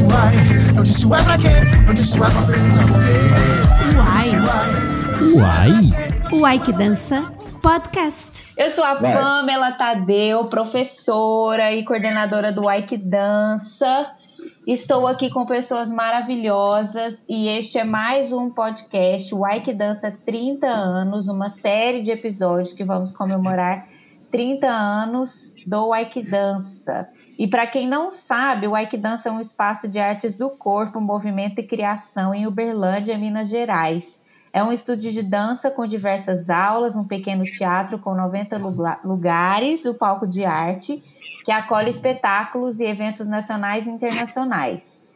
disse 0.00 0.04
uai, 0.04 0.34
eu 0.76 0.82
disse 0.82 1.06
uai 1.06 1.24
pra 1.24 1.36
quê? 1.36 1.48
Eu 1.86 1.94
disse 1.94 2.18
uai 2.18 2.30
pra 2.30 2.42
perguntar 2.46 2.86
por 2.86 3.00
quê. 3.04 3.18
Uai. 3.98 5.72
Uai. 6.32 6.40
Uai 6.40 6.58
que 6.58 6.72
dança 6.72 7.32
podcast. 7.60 8.46
Eu 8.56 8.70
sou 8.70 8.82
a 8.82 8.94
Vai. 8.94 9.12
Pamela 9.12 9.72
Tadeu, 9.72 10.46
professora 10.46 11.74
e 11.74 11.84
coordenadora 11.84 12.50
do 12.50 12.62
Uai 12.62 12.86
que 12.86 12.96
Dança. 12.96 14.14
Estou 14.66 15.06
aqui 15.06 15.28
com 15.28 15.44
pessoas 15.44 15.90
maravilhosas 15.90 17.26
e 17.28 17.48
este 17.48 17.78
é 17.78 17.84
mais 17.84 18.32
um 18.32 18.48
podcast, 18.48 19.34
o 19.34 19.40
Uai 19.40 19.60
que 19.60 19.74
Dança 19.74 20.16
30 20.24 20.66
anos, 20.66 21.28
uma 21.28 21.50
série 21.50 22.00
de 22.00 22.10
episódios 22.10 22.72
que 22.72 22.84
vamos 22.84 23.12
comemorar 23.12 23.86
30 24.30 24.66
anos 24.66 25.54
do 25.66 25.88
Uai 25.88 26.06
que 26.06 26.22
Dança. 26.22 27.06
E 27.40 27.48
para 27.48 27.66
quem 27.66 27.88
não 27.88 28.10
sabe, 28.10 28.66
o 28.66 28.72
Uai 28.72 28.86
que 28.86 28.98
Dança 28.98 29.30
é 29.30 29.32
um 29.32 29.40
espaço 29.40 29.88
de 29.88 29.98
artes 29.98 30.36
do 30.36 30.50
corpo, 30.50 31.00
movimento 31.00 31.58
e 31.58 31.66
criação 31.66 32.34
em 32.34 32.46
Uberlândia, 32.46 33.16
Minas 33.16 33.48
Gerais. 33.48 34.22
É 34.52 34.62
um 34.62 34.70
estúdio 34.70 35.10
de 35.10 35.22
dança 35.22 35.70
com 35.70 35.86
diversas 35.86 36.50
aulas, 36.50 36.94
um 36.96 37.08
pequeno 37.08 37.42
teatro 37.42 37.98
com 37.98 38.14
90 38.14 38.58
lugar- 38.58 39.00
lugares, 39.02 39.86
o 39.86 39.94
palco 39.94 40.26
de 40.26 40.44
arte, 40.44 41.02
que 41.42 41.50
acolhe 41.50 41.88
espetáculos 41.88 42.78
e 42.78 42.84
eventos 42.84 43.26
nacionais 43.26 43.86
e 43.86 43.90
internacionais. 43.90 45.08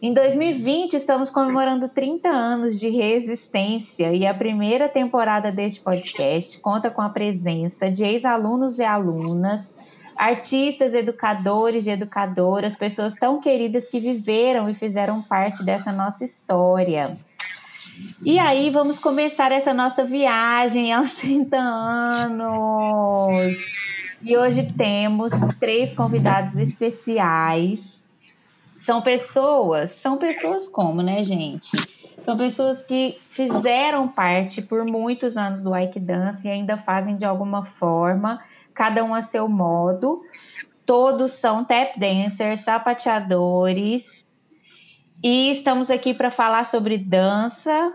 Em 0.00 0.14
2020, 0.14 0.94
estamos 0.94 1.30
comemorando 1.30 1.88
30 1.88 2.28
anos 2.28 2.78
de 2.78 2.88
resistência 2.90 4.12
e 4.12 4.24
a 4.24 4.32
primeira 4.32 4.88
temporada 4.88 5.50
deste 5.50 5.80
podcast 5.80 6.60
conta 6.60 6.92
com 6.92 7.02
a 7.02 7.08
presença 7.08 7.90
de 7.90 8.04
ex-alunos 8.04 8.78
e 8.78 8.84
alunas, 8.84 9.74
artistas, 10.22 10.94
educadores 10.94 11.84
e 11.84 11.90
educadoras, 11.90 12.76
pessoas 12.76 13.16
tão 13.16 13.40
queridas 13.40 13.88
que 13.88 13.98
viveram 13.98 14.68
e 14.68 14.74
fizeram 14.74 15.20
parte 15.20 15.64
dessa 15.64 15.92
nossa 15.94 16.24
história. 16.24 17.18
E 18.24 18.38
aí, 18.38 18.70
vamos 18.70 19.00
começar 19.00 19.50
essa 19.50 19.74
nossa 19.74 20.04
viagem 20.04 20.92
aos 20.92 21.12
30 21.18 21.56
anos. 21.56 23.56
E 24.22 24.36
hoje 24.36 24.72
temos 24.78 25.32
três 25.58 25.92
convidados 25.92 26.56
especiais. 26.56 28.04
São 28.82 29.02
pessoas, 29.02 29.90
são 29.90 30.18
pessoas 30.18 30.68
como, 30.68 31.02
né, 31.02 31.24
gente? 31.24 31.68
São 32.20 32.38
pessoas 32.38 32.84
que 32.84 33.18
fizeram 33.32 34.06
parte 34.06 34.62
por 34.62 34.84
muitos 34.84 35.36
anos 35.36 35.64
do 35.64 35.76
Ike 35.76 35.98
Dance 35.98 36.46
e 36.46 36.50
ainda 36.50 36.76
fazem 36.76 37.16
de 37.16 37.24
alguma 37.24 37.64
forma, 37.64 38.40
cada 38.74 39.04
um 39.04 39.14
a 39.14 39.22
seu 39.22 39.48
modo. 39.48 40.22
Todos 40.84 41.32
são 41.32 41.64
tap 41.64 41.98
dancers, 41.98 42.62
sapateadores, 42.62 44.22
e 45.22 45.52
estamos 45.52 45.88
aqui 45.88 46.12
para 46.12 46.32
falar 46.32 46.66
sobre 46.66 46.98
dança, 46.98 47.94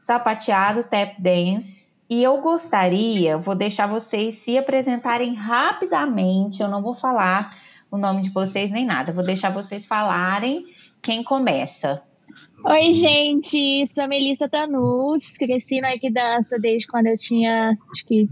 sapateado, 0.00 0.84
tap 0.84 1.20
dance. 1.20 1.92
E 2.08 2.22
eu 2.22 2.40
gostaria, 2.40 3.36
vou 3.36 3.54
deixar 3.54 3.86
vocês 3.86 4.38
se 4.38 4.56
apresentarem 4.56 5.34
rapidamente. 5.34 6.62
Eu 6.62 6.68
não 6.68 6.80
vou 6.80 6.94
falar 6.94 7.54
o 7.90 7.98
nome 7.98 8.22
de 8.22 8.30
vocês 8.30 8.70
nem 8.70 8.86
nada. 8.86 9.12
Vou 9.12 9.22
deixar 9.22 9.50
vocês 9.50 9.84
falarem 9.84 10.64
quem 11.02 11.22
começa. 11.22 12.02
Oi, 12.64 12.94
gente, 12.94 13.84
sou 13.88 14.04
a 14.04 14.06
Melissa 14.06 14.48
Tanus, 14.48 15.36
cresci 15.36 15.80
no 15.80 15.88
Ike 15.88 16.12
Dança 16.12 16.56
desde 16.60 16.86
quando 16.86 17.08
eu 17.08 17.16
tinha, 17.16 17.76
acho 17.92 18.06
que, 18.06 18.28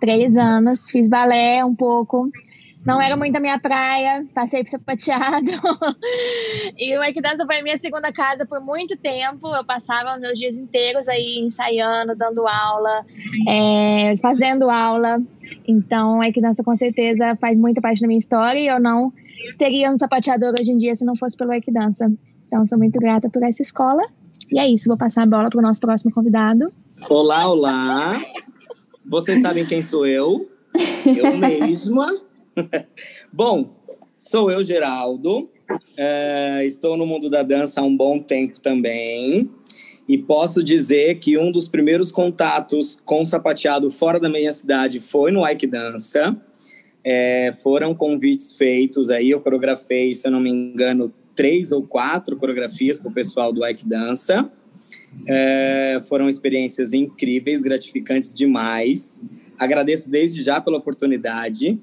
três 0.00 0.36
anos, 0.36 0.88
fiz 0.88 1.08
balé 1.08 1.64
um 1.64 1.74
pouco, 1.74 2.26
não 2.86 3.02
era 3.02 3.16
muito 3.16 3.34
a 3.34 3.40
minha 3.40 3.58
praia, 3.58 4.22
passei 4.32 4.62
por 4.62 4.70
sapateado, 4.70 5.50
e 6.78 6.96
o 6.96 7.02
Ike 7.02 7.20
Dança 7.20 7.44
foi 7.44 7.58
a 7.58 7.62
minha 7.62 7.76
segunda 7.76 8.12
casa 8.12 8.46
por 8.46 8.60
muito 8.60 8.96
tempo, 8.96 9.52
eu 9.52 9.64
passava 9.64 10.14
os 10.14 10.20
meus 10.20 10.38
dias 10.38 10.56
inteiros 10.56 11.08
aí 11.08 11.40
ensaiando, 11.40 12.14
dando 12.14 12.46
aula, 12.46 13.04
é, 13.48 14.14
fazendo 14.22 14.70
aula, 14.70 15.20
então 15.66 16.20
o 16.20 16.24
Ike 16.24 16.40
Dança 16.40 16.62
com 16.62 16.76
certeza 16.76 17.34
faz 17.34 17.58
muita 17.58 17.80
parte 17.80 18.00
da 18.00 18.06
minha 18.06 18.18
história 18.18 18.60
e 18.60 18.68
eu 18.68 18.78
não 18.78 19.12
teria 19.58 19.90
um 19.90 19.96
sapateador 19.96 20.54
hoje 20.56 20.70
em 20.70 20.78
dia 20.78 20.94
se 20.94 21.04
não 21.04 21.16
fosse 21.16 21.36
pelo 21.36 21.52
Ike 21.52 21.72
Dança. 21.72 22.08
Então, 22.52 22.66
sou 22.66 22.76
muito 22.76 23.00
grata 23.00 23.30
por 23.30 23.42
essa 23.42 23.62
escola. 23.62 24.02
E 24.50 24.58
é 24.58 24.68
isso, 24.68 24.86
vou 24.86 24.98
passar 24.98 25.22
a 25.22 25.26
bola 25.26 25.48
para 25.48 25.58
o 25.58 25.62
nosso 25.62 25.80
próximo 25.80 26.12
convidado. 26.12 26.70
Olá, 27.08 27.48
olá. 27.48 28.22
Vocês 29.06 29.40
sabem 29.40 29.64
quem 29.64 29.80
sou 29.80 30.06
eu? 30.06 30.50
Eu 31.06 31.32
mesma. 31.40 32.14
Bom, 33.32 33.74
sou 34.18 34.50
eu, 34.50 34.62
Geraldo. 34.62 35.50
É, 35.96 36.62
estou 36.66 36.94
no 36.94 37.06
mundo 37.06 37.30
da 37.30 37.42
dança 37.42 37.80
há 37.80 37.84
um 37.84 37.96
bom 37.96 38.20
tempo 38.20 38.60
também. 38.60 39.50
E 40.06 40.18
posso 40.18 40.62
dizer 40.62 41.20
que 41.20 41.38
um 41.38 41.50
dos 41.50 41.66
primeiros 41.66 42.12
contatos 42.12 42.94
com 42.94 43.24
sapateado 43.24 43.90
fora 43.90 44.20
da 44.20 44.28
minha 44.28 44.52
cidade 44.52 45.00
foi 45.00 45.32
no 45.32 45.48
Ike 45.48 45.66
Dança. 45.66 46.36
É, 47.02 47.50
foram 47.62 47.94
convites 47.94 48.58
feitos 48.58 49.08
aí, 49.08 49.30
eu 49.30 49.40
coreografei, 49.40 50.14
se 50.14 50.28
eu 50.28 50.32
não 50.32 50.38
me 50.38 50.50
engano, 50.50 51.10
três 51.34 51.72
ou 51.72 51.82
quatro 51.82 52.36
coreografias 52.36 52.98
para 52.98 53.10
o 53.10 53.14
pessoal 53.14 53.52
do 53.52 53.66
Ike 53.66 53.86
Dança. 53.86 54.50
É, 55.26 56.00
foram 56.08 56.28
experiências 56.28 56.92
incríveis, 56.92 57.62
gratificantes 57.62 58.34
demais. 58.34 59.28
Agradeço 59.58 60.10
desde 60.10 60.42
já 60.42 60.60
pela 60.60 60.78
oportunidade. 60.78 61.78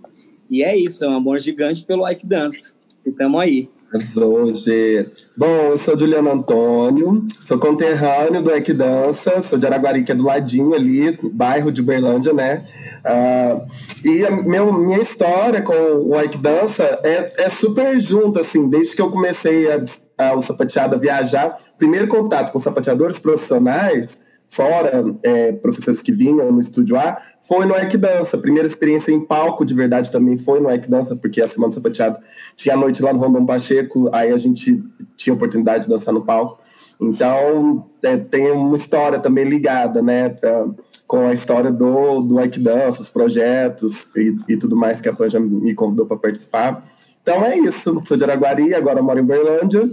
E 0.49 0.63
é 0.63 0.75
isso, 0.75 1.05
é 1.05 1.09
um 1.09 1.13
amor 1.13 1.39
gigante 1.39 1.85
pelo 1.85 2.09
Ike 2.09 2.25
Dança. 2.25 2.73
E 3.05 3.11
tamo 3.11 3.39
aí. 3.39 3.69
Hoje. 3.91 5.07
Bom, 5.35 5.69
eu 5.71 5.77
sou 5.77 5.97
Juliano 5.97 6.31
Antônio, 6.31 7.25
sou 7.41 7.57
conterrâneo 7.57 8.39
do 8.39 8.55
Ike 8.55 8.71
Dança, 8.71 9.41
sou 9.41 9.57
de 9.57 9.65
Araguari, 9.65 10.03
que 10.03 10.11
é 10.11 10.15
do 10.15 10.25
ladinho 10.25 10.75
ali, 10.75 11.17
bairro 11.33 11.71
de 11.71 11.81
Uberlândia, 11.81 12.31
né? 12.31 12.63
Ah, 13.03 13.61
e 14.05 14.23
a 14.23 14.29
meu, 14.29 14.71
minha 14.71 14.99
história 14.99 15.63
com 15.63 15.73
o 15.73 16.21
Ike 16.21 16.37
Dança 16.37 16.83
é, 17.03 17.45
é 17.45 17.49
super 17.49 17.99
junto, 17.99 18.39
assim, 18.39 18.69
desde 18.69 18.95
que 18.95 19.01
eu 19.01 19.09
comecei 19.09 19.67
a, 19.71 19.83
a, 20.19 20.35
o 20.35 20.41
sapateado 20.41 20.93
a 20.93 20.99
viajar. 20.99 21.57
Primeiro 21.79 22.07
contato 22.07 22.51
com 22.51 22.59
sapateadores 22.59 23.17
profissionais, 23.17 24.28
fora 24.49 24.91
é, 25.23 25.51
professores 25.51 26.01
que 26.01 26.11
vinham 26.11 26.51
no 26.51 26.59
estúdio 26.59 26.97
A, 26.97 27.17
foi 27.41 27.65
no 27.67 27.77
Ike 27.77 27.97
Dança. 27.97 28.37
Primeira 28.39 28.67
experiência 28.67 29.11
em 29.11 29.23
palco 29.23 29.63
de 29.63 29.75
verdade 29.75 30.11
também 30.11 30.37
foi 30.37 30.59
no 30.59 30.71
Ike 30.73 30.89
Dança, 30.89 31.15
porque 31.15 31.39
a 31.39 31.47
Semana 31.47 31.69
do 31.69 31.75
Sapateado 31.75 32.17
tinha 32.57 32.73
a 32.73 32.77
noite 32.77 33.01
lá 33.01 33.13
no 33.13 33.19
Rondon 33.19 33.45
Pacheco, 33.45 34.09
aí 34.11 34.33
a 34.33 34.37
gente 34.37 34.83
tinha 35.15 35.33
a 35.33 35.37
oportunidade 35.37 35.83
de 35.83 35.89
dançar 35.89 36.13
no 36.13 36.25
palco. 36.25 36.59
Então, 36.99 37.85
é, 38.01 38.17
tem 38.17 38.51
uma 38.51 38.75
história 38.75 39.19
também 39.19 39.45
ligada, 39.45 40.01
né, 40.01 40.29
pra- 40.29 40.65
com 41.05 41.27
a 41.27 41.33
história 41.33 41.71
do, 41.71 42.21
do 42.21 42.35
Dança, 42.59 43.01
os 43.01 43.09
projetos 43.09 44.11
e, 44.15 44.35
e 44.47 44.57
tudo 44.57 44.75
mais 44.75 45.01
que 45.01 45.09
a 45.09 45.13
Pan 45.13 45.27
já 45.29 45.39
me 45.39 45.73
convidou 45.73 46.05
para 46.05 46.17
participar. 46.17 46.83
Então 47.21 47.43
é 47.45 47.57
isso, 47.57 48.01
sou 48.05 48.17
de 48.17 48.23
Araguari, 48.23 48.73
agora 48.73 49.01
moro 49.01 49.19
em 49.19 49.25
Berlândia. 49.25 49.89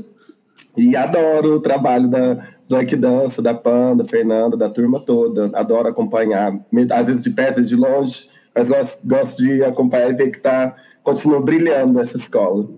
E 0.77 0.95
adoro 0.95 1.55
o 1.55 1.61
trabalho 1.61 2.07
da, 2.09 2.39
do 2.69 2.81
Ike 2.81 2.97
Dança, 2.97 3.41
da 3.41 3.55
Pan, 3.55 3.97
da 3.97 4.05
Fernanda, 4.05 4.57
da 4.57 4.69
turma 4.69 5.01
toda. 5.01 5.51
Adoro 5.59 5.89
acompanhar, 5.89 6.53
às 6.93 7.07
vezes 7.07 7.23
de 7.23 7.31
perto, 7.31 7.57
vezes 7.57 7.71
de 7.71 7.77
longe, 7.77 8.29
mas 8.55 8.69
gosto, 8.69 9.09
gosto 9.09 9.43
de 9.43 9.63
acompanhar 9.65 10.11
e 10.11 10.15
ver 10.15 10.31
que 10.31 10.41
tá, 10.41 10.75
continua 11.03 11.41
brilhando 11.41 12.01
essa 12.01 12.17
escola. 12.17 12.69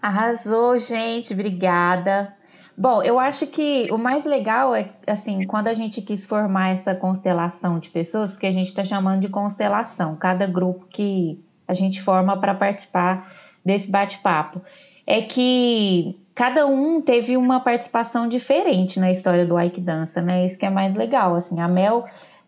Arrasou, 0.00 0.78
gente, 0.78 1.32
obrigada. 1.32 2.34
Bom, 2.76 3.02
eu 3.02 3.18
acho 3.18 3.46
que 3.46 3.88
o 3.92 3.96
mais 3.96 4.24
legal 4.24 4.74
é, 4.74 4.90
assim, 5.06 5.46
quando 5.46 5.68
a 5.68 5.74
gente 5.74 6.02
quis 6.02 6.26
formar 6.26 6.70
essa 6.70 6.94
constelação 6.94 7.78
de 7.78 7.88
pessoas, 7.88 8.32
porque 8.32 8.46
a 8.46 8.52
gente 8.52 8.68
está 8.68 8.84
chamando 8.84 9.20
de 9.20 9.28
constelação, 9.28 10.16
cada 10.16 10.46
grupo 10.46 10.86
que 10.86 11.42
a 11.66 11.72
gente 11.72 12.02
forma 12.02 12.38
para 12.38 12.54
participar 12.54 13.32
desse 13.64 13.88
bate-papo, 13.88 14.60
é 15.06 15.22
que 15.22 16.20
cada 16.34 16.66
um 16.66 17.00
teve 17.00 17.36
uma 17.36 17.60
participação 17.60 18.28
diferente 18.28 18.98
na 18.98 19.10
história 19.10 19.46
do 19.46 19.60
Ike 19.60 19.80
Dança, 19.80 20.20
né? 20.20 20.46
Isso 20.46 20.58
que 20.58 20.66
é 20.66 20.70
mais 20.70 20.94
legal, 20.94 21.34
assim, 21.34 21.60
a 21.60 21.68
Mel 21.68 22.04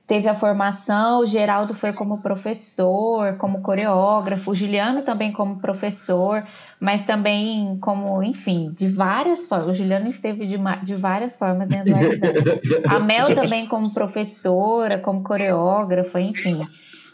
teve 0.07 0.29
a 0.29 0.37
formação, 0.37 1.21
o 1.21 1.27
Geraldo 1.27 1.75
foi 1.75 1.93
como 1.93 2.23
professor, 2.23 3.37
como 3.39 3.61
coreógrafo, 3.61 4.53
o 4.53 4.55
Juliano 4.55 5.03
também 5.03 5.33
como 5.33 5.59
professor, 5.59 6.45
mas 6.79 7.03
também 7.05 7.77
como, 7.81 8.23
enfim, 8.23 8.73
de 8.73 8.87
várias 8.87 9.47
formas. 9.47 9.71
O 9.71 9.75
Juliano 9.75 10.09
esteve 10.09 10.47
de, 10.47 10.57
de 10.85 10.95
várias 10.95 11.35
formas 11.35 11.69
dentro 11.69 11.93
do 11.93 12.01
Ike 12.01 12.19
Dance. 12.19 12.83
A 12.89 13.01
Mel 13.01 13.35
também 13.35 13.67
como 13.67 13.93
professora, 13.93 14.99
como 14.99 15.25
coreógrafa, 15.25 16.21
enfim. 16.21 16.61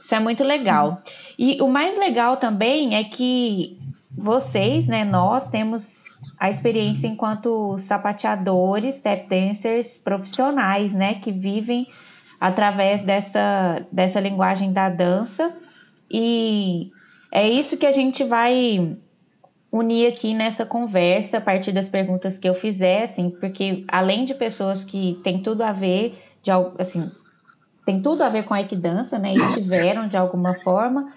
Isso 0.02 0.14
é 0.14 0.20
muito 0.20 0.44
legal. 0.44 1.02
E 1.38 1.62
o 1.62 1.68
mais 1.68 1.96
legal 1.96 2.36
também 2.36 2.94
é 2.94 3.04
que 3.04 3.78
vocês, 4.14 4.86
né, 4.86 5.04
nós 5.04 5.48
temos 5.48 6.01
a 6.38 6.50
experiência 6.50 7.06
enquanto 7.06 7.78
sapateadores, 7.78 9.00
tap 9.00 9.28
dancers 9.28 9.98
profissionais, 9.98 10.92
né, 10.92 11.14
que 11.16 11.30
vivem 11.30 11.86
através 12.40 13.02
dessa, 13.02 13.86
dessa 13.90 14.20
linguagem 14.20 14.72
da 14.72 14.88
dança. 14.88 15.54
E 16.10 16.90
é 17.30 17.48
isso 17.48 17.76
que 17.76 17.86
a 17.86 17.92
gente 17.92 18.24
vai 18.24 18.96
unir 19.70 20.06
aqui 20.06 20.34
nessa 20.34 20.66
conversa 20.66 21.38
a 21.38 21.40
partir 21.40 21.72
das 21.72 21.88
perguntas 21.88 22.36
que 22.36 22.48
eu 22.48 22.54
fizer, 22.54 23.04
assim, 23.04 23.30
porque 23.30 23.84
além 23.88 24.26
de 24.26 24.34
pessoas 24.34 24.84
que 24.84 25.18
têm 25.24 25.42
tudo 25.42 25.62
a 25.62 25.72
ver, 25.72 26.22
de 26.42 26.50
assim, 26.78 27.10
tem 27.86 28.02
tudo 28.02 28.22
a 28.22 28.28
ver 28.28 28.44
com 28.44 28.52
a 28.52 28.60
equidança, 28.60 29.18
né? 29.18 29.32
E 29.34 29.54
tiveram 29.54 30.06
de 30.06 30.16
alguma 30.16 30.54
forma, 30.62 31.12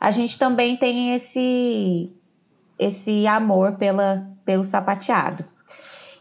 a 0.00 0.10
gente 0.10 0.38
também 0.38 0.76
tem 0.76 1.14
esse 1.14 2.12
esse 2.78 3.26
amor 3.26 3.76
pela, 3.76 4.28
pelo 4.46 4.64
sapateado. 4.64 5.44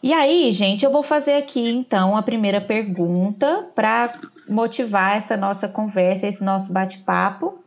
E 0.04 0.14
aí, 0.14 0.52
gente, 0.52 0.84
eu 0.84 0.92
vou 0.92 1.04
fazer 1.04 1.34
aqui 1.34 1.70
então 1.70 2.18
a 2.18 2.22
primeira 2.22 2.60
pergunta 2.60 3.68
para 3.74 4.14
motivar 4.48 5.18
essa 5.18 5.38
nossa 5.38 5.68
conversa, 5.68 6.28
esse 6.28 6.44
nosso 6.44 6.72
bate-papo. 6.72 7.64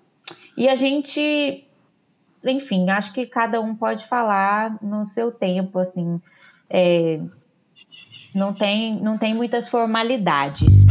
E 0.57 0.69
a 0.69 0.77
gente, 0.77 1.65
enfim, 2.45 2.91
acho 2.91 3.13
que 3.13 3.27
cada 3.27 3.61
um 3.61 3.75
pode 3.75 4.07
falar 4.07 4.77
no 4.83 5.07
seu 5.07 5.33
tempo, 5.33 5.79
assim. 5.79 6.21
É, 6.69 7.19
não, 8.35 8.53
tem, 8.53 9.01
não 9.01 9.17
tem 9.17 9.35
muitas 9.35 9.69
formalidades. 9.69 10.85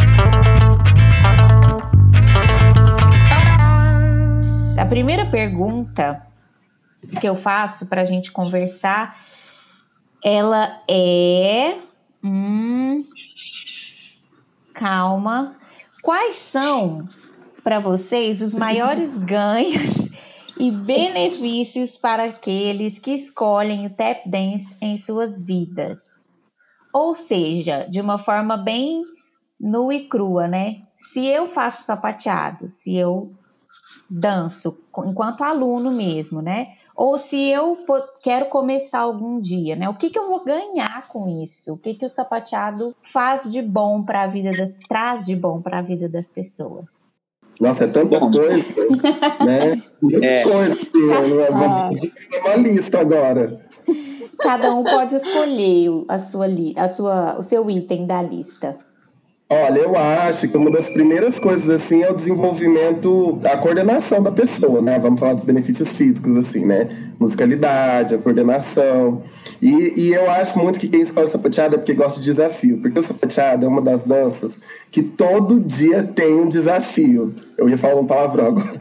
A 4.78 4.86
primeira 4.86 5.26
pergunta 5.26 6.26
que 7.20 7.28
eu 7.28 7.36
faço 7.36 7.86
para 7.88 8.02
a 8.02 8.06
gente 8.06 8.32
conversar, 8.32 9.18
ela 10.28 10.82
é. 10.90 11.78
Hum, 12.22 13.06
calma. 14.74 15.56
Quais 16.04 16.36
são 16.36 17.08
para 17.64 17.80
vocês 17.80 18.42
os 18.42 18.54
maiores 18.54 19.10
ganhos 19.24 20.12
e 20.60 20.70
benefícios 20.70 21.96
para 21.96 22.26
aqueles 22.26 23.00
que 23.00 23.12
escolhem 23.12 23.86
o 23.86 23.90
tap 23.90 24.28
dance 24.30 24.76
em 24.82 24.98
suas 24.98 25.42
vidas? 25.42 26.38
Ou 26.94 27.16
seja, 27.16 27.88
de 27.90 28.02
uma 28.02 28.20
forma 28.20 28.58
bem 28.58 29.06
nua 29.58 29.96
e 29.96 30.10
crua, 30.10 30.46
né? 30.46 30.82
Se 31.00 31.26
eu 31.26 31.48
faço 31.48 31.84
sapateado, 31.84 32.70
se 32.70 32.94
eu 32.98 33.32
danço 34.10 34.78
enquanto 35.06 35.46
aluno 35.46 35.90
mesmo, 35.90 36.42
né? 36.42 36.77
Ou 36.98 37.20
se 37.20 37.38
eu 37.38 37.78
quero 38.24 38.48
começar 38.48 39.02
algum 39.02 39.40
dia, 39.40 39.76
né? 39.76 39.88
O 39.88 39.94
que, 39.94 40.10
que 40.10 40.18
eu 40.18 40.28
vou 40.28 40.44
ganhar 40.44 41.08
com 41.10 41.28
isso? 41.28 41.74
O 41.74 41.78
que, 41.78 41.94
que 41.94 42.06
o 42.06 42.10
sapateado 42.10 42.96
faz 43.04 43.44
de 43.44 43.62
bom 43.62 44.02
para 44.02 44.24
a 44.24 44.28
vida 44.28 44.52
das 44.52 44.76
traz 44.90 45.28
de 45.28 45.36
bom 45.36 45.62
para 45.62 45.78
a 45.78 45.82
vida 45.84 46.10
das 46.10 46.28
pessoas? 46.28 47.06
Nossa, 47.62 47.84
é 47.84 47.88
tanta 47.88 48.20
bom. 48.20 48.32
coisa, 48.32 48.66
né? 49.46 49.74
É. 50.24 50.44
coisa. 50.44 50.76
Né? 50.76 51.48
Vamos 51.52 52.02
uma 52.44 52.56
lista 52.56 53.00
agora. 53.00 53.62
Cada 54.40 54.74
um 54.74 54.84
pode 54.84 55.16
escolher 55.16 56.04
a 56.08 56.18
sua, 56.18 56.48
a 56.76 56.88
sua, 56.88 57.40
o 57.40 57.44
seu 57.44 57.70
item 57.70 58.08
da 58.08 58.24
lista. 58.24 58.78
Olha, 59.50 59.80
eu 59.80 59.96
acho 59.96 60.50
que 60.50 60.58
uma 60.58 60.70
das 60.70 60.90
primeiras 60.90 61.40
coisas 61.40 61.70
assim 61.70 62.04
é 62.04 62.12
o 62.12 62.14
desenvolvimento, 62.14 63.40
a 63.46 63.56
coordenação 63.56 64.22
da 64.22 64.30
pessoa, 64.30 64.82
né? 64.82 65.00
Vamos 65.00 65.22
falar 65.22 65.36
dos 65.36 65.46
benefícios 65.46 65.88
físicos, 65.96 66.36
assim, 66.36 66.66
né? 66.66 66.90
Musicalidade, 67.18 68.16
a 68.16 68.18
coordenação. 68.18 69.22
E, 69.62 70.02
e 70.02 70.14
eu 70.14 70.30
acho 70.30 70.60
muito 70.60 70.78
que 70.78 70.90
quem 70.90 71.00
escolhe 71.00 71.30
sapateado 71.30 71.76
é 71.76 71.78
porque 71.78 71.94
gosta 71.94 72.20
de 72.20 72.26
desafio. 72.26 72.80
Porque 72.80 73.00
o 73.00 73.02
sapateado 73.02 73.66
é 73.66 73.70
uma 73.70 73.82
das 73.82 74.04
danças 74.04 74.62
que 74.92 75.04
todo 75.04 75.60
dia 75.60 76.04
tem 76.04 76.34
um 76.34 76.48
desafio. 76.48 77.34
Eu 77.58 77.68
ia 77.68 77.78
falar 77.78 77.96
um 77.96 78.06
palavrão 78.06 78.48
agora. 78.48 78.74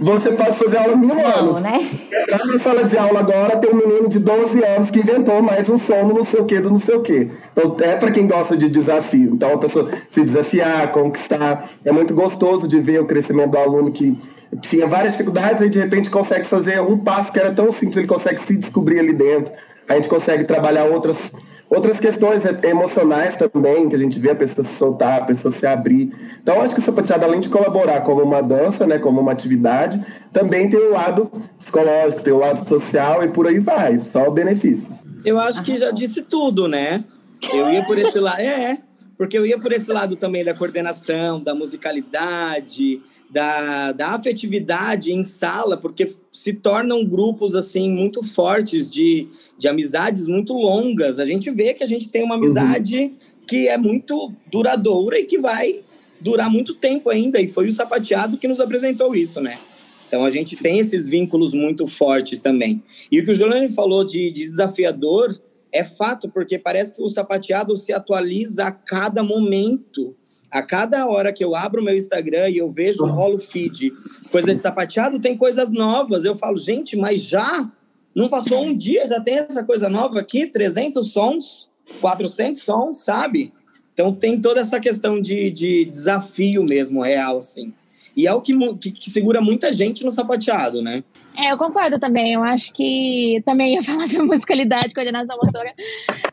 Você 0.00 0.32
pode 0.32 0.56
fazer 0.56 0.78
aula 0.78 0.96
mil 0.96 1.14
não, 1.14 1.26
anos. 1.26 1.62
Né? 1.62 1.90
Entrar 2.22 2.44
na 2.44 2.58
sala 2.58 2.84
de 2.84 2.98
aula 2.98 3.20
agora, 3.20 3.56
tem 3.58 3.70
um 3.70 3.76
menino 3.76 4.08
de 4.08 4.18
12 4.18 4.64
anos 4.64 4.90
que 4.90 5.00
inventou 5.00 5.42
mais 5.42 5.68
um 5.68 5.78
som 5.78 6.06
no 6.06 6.14
não 6.14 6.24
sei 6.24 6.40
o 6.40 6.44
que, 6.44 6.58
do 6.58 6.70
não 6.70 6.76
sei 6.76 6.96
o 6.96 7.02
que. 7.02 7.30
Então 7.52 7.76
é 7.80 7.96
para 7.96 8.10
quem 8.10 8.26
gosta 8.26 8.56
de 8.56 8.68
desafio. 8.68 9.34
Então 9.34 9.52
a 9.52 9.58
pessoa 9.58 9.88
se 10.08 10.22
desafiar, 10.22 10.90
conquistar. 10.90 11.68
É 11.84 11.92
muito 11.92 12.14
gostoso 12.14 12.66
de 12.66 12.80
ver 12.80 13.00
o 13.00 13.06
crescimento 13.06 13.50
do 13.50 13.58
aluno 13.58 13.92
que 13.92 14.16
tinha 14.60 14.86
várias 14.86 15.12
dificuldades 15.12 15.62
e 15.62 15.68
de 15.68 15.78
repente 15.78 16.10
consegue 16.10 16.44
fazer 16.44 16.80
um 16.80 16.98
passo 16.98 17.32
que 17.32 17.38
era 17.38 17.52
tão 17.52 17.70
simples, 17.70 17.96
ele 17.96 18.06
consegue 18.06 18.38
se 18.38 18.56
descobrir 18.56 18.98
ali 18.98 19.12
dentro. 19.12 19.52
A 19.88 19.94
gente 19.94 20.08
consegue 20.08 20.44
trabalhar 20.44 20.84
outras 20.84 21.32
Outras 21.74 21.98
questões 21.98 22.44
emocionais 22.64 23.34
também, 23.34 23.88
que 23.88 23.96
a 23.96 23.98
gente 23.98 24.18
vê 24.18 24.32
a 24.32 24.34
pessoa 24.34 24.62
se 24.62 24.76
soltar, 24.76 25.22
a 25.22 25.24
pessoa 25.24 25.50
se 25.50 25.66
abrir. 25.66 26.12
Então, 26.42 26.60
acho 26.60 26.74
que 26.74 26.80
o 26.82 26.84
sapateado, 26.84 27.24
além 27.24 27.40
de 27.40 27.48
colaborar 27.48 28.02
como 28.02 28.20
uma 28.20 28.42
dança, 28.42 28.86
né, 28.86 28.98
como 28.98 29.22
uma 29.22 29.32
atividade, 29.32 29.98
também 30.34 30.68
tem 30.68 30.78
o 30.78 30.92
lado 30.92 31.32
psicológico, 31.56 32.22
tem 32.22 32.32
o 32.34 32.38
lado 32.38 32.58
social 32.68 33.24
e 33.24 33.28
por 33.28 33.46
aí 33.46 33.58
vai, 33.58 33.98
só 34.00 34.28
benefícios. 34.28 35.02
Eu 35.24 35.40
acho 35.40 35.62
que 35.62 35.74
já 35.74 35.90
disse 35.90 36.20
tudo, 36.20 36.68
né? 36.68 37.04
Eu 37.50 37.70
ia 37.70 37.82
por 37.86 37.98
esse 37.98 38.18
lado. 38.18 38.42
É, 38.42 38.76
porque 39.16 39.38
eu 39.38 39.46
ia 39.46 39.58
por 39.58 39.72
esse 39.72 39.90
lado 39.90 40.14
também 40.14 40.44
da 40.44 40.52
coordenação, 40.52 41.42
da 41.42 41.54
musicalidade, 41.54 43.00
da, 43.32 43.92
da 43.92 44.08
afetividade 44.08 45.10
em 45.10 45.24
sala, 45.24 45.78
porque 45.78 46.12
se 46.30 46.52
tornam 46.52 47.02
grupos 47.02 47.54
assim 47.54 47.90
muito 47.90 48.22
fortes 48.22 48.90
de, 48.90 49.26
de 49.56 49.68
amizades 49.68 50.26
muito 50.26 50.52
longas. 50.52 51.18
A 51.18 51.24
gente 51.24 51.50
vê 51.50 51.72
que 51.72 51.82
a 51.82 51.86
gente 51.86 52.10
tem 52.10 52.22
uma 52.22 52.34
amizade 52.34 52.98
uhum. 52.98 53.16
que 53.46 53.68
é 53.68 53.78
muito 53.78 54.30
duradoura 54.50 55.18
e 55.18 55.24
que 55.24 55.38
vai 55.38 55.80
durar 56.20 56.50
muito 56.50 56.74
tempo 56.74 57.08
ainda. 57.08 57.40
E 57.40 57.48
foi 57.48 57.66
o 57.68 57.72
sapateado 57.72 58.36
que 58.36 58.46
nos 58.46 58.60
apresentou 58.60 59.14
isso, 59.14 59.40
né? 59.40 59.58
Então 60.06 60.26
a 60.26 60.30
gente 60.30 60.54
tem 60.62 60.78
esses 60.78 61.08
vínculos 61.08 61.54
muito 61.54 61.86
fortes 61.86 62.42
também. 62.42 62.82
E 63.10 63.18
o 63.18 63.24
que 63.24 63.30
o 63.30 63.34
Juliano 63.34 63.70
falou 63.70 64.04
de, 64.04 64.30
de 64.30 64.44
desafiador 64.44 65.40
é 65.72 65.82
fato, 65.82 66.28
porque 66.28 66.58
parece 66.58 66.94
que 66.94 67.02
o 67.02 67.08
sapateado 67.08 67.74
se 67.76 67.94
atualiza 67.94 68.66
a 68.66 68.72
cada 68.72 69.22
momento 69.22 70.14
a 70.52 70.60
cada 70.62 71.06
hora 71.06 71.32
que 71.32 71.42
eu 71.42 71.56
abro 71.56 71.80
o 71.80 71.84
meu 71.84 71.96
Instagram 71.96 72.50
e 72.50 72.58
eu 72.58 72.70
vejo, 72.70 73.06
rolo 73.06 73.38
feed, 73.38 73.90
coisa 74.30 74.54
de 74.54 74.60
sapateado, 74.60 75.18
tem 75.18 75.34
coisas 75.34 75.72
novas. 75.72 76.26
Eu 76.26 76.36
falo, 76.36 76.58
gente, 76.58 76.94
mas 76.94 77.22
já? 77.22 77.70
Não 78.14 78.28
passou 78.28 78.62
um 78.62 78.76
dia, 78.76 79.08
já 79.08 79.18
tem 79.18 79.38
essa 79.38 79.64
coisa 79.64 79.88
nova 79.88 80.20
aqui? 80.20 80.46
300 80.46 81.10
sons, 81.10 81.70
400 82.02 82.60
sons, 82.60 82.98
sabe? 82.98 83.50
Então 83.94 84.14
tem 84.14 84.38
toda 84.38 84.60
essa 84.60 84.78
questão 84.78 85.18
de, 85.18 85.50
de 85.50 85.86
desafio 85.86 86.64
mesmo, 86.64 87.00
real, 87.00 87.38
assim. 87.38 87.72
E 88.14 88.26
é 88.26 88.34
o 88.34 88.42
que, 88.42 88.52
que, 88.76 88.90
que, 88.90 89.10
segura 89.10 89.40
muita 89.40 89.72
gente 89.72 90.04
no 90.04 90.10
sapateado, 90.10 90.82
né? 90.82 91.02
É, 91.34 91.50
eu 91.50 91.56
concordo 91.56 91.98
também. 91.98 92.34
Eu 92.34 92.42
acho 92.42 92.74
que 92.74 93.42
também 93.46 93.74
ia 93.74 93.80
falar 93.82 94.06
sobre 94.06 94.26
musicalidade, 94.26 94.92
coordenação 94.92 95.38
motora. 95.42 95.72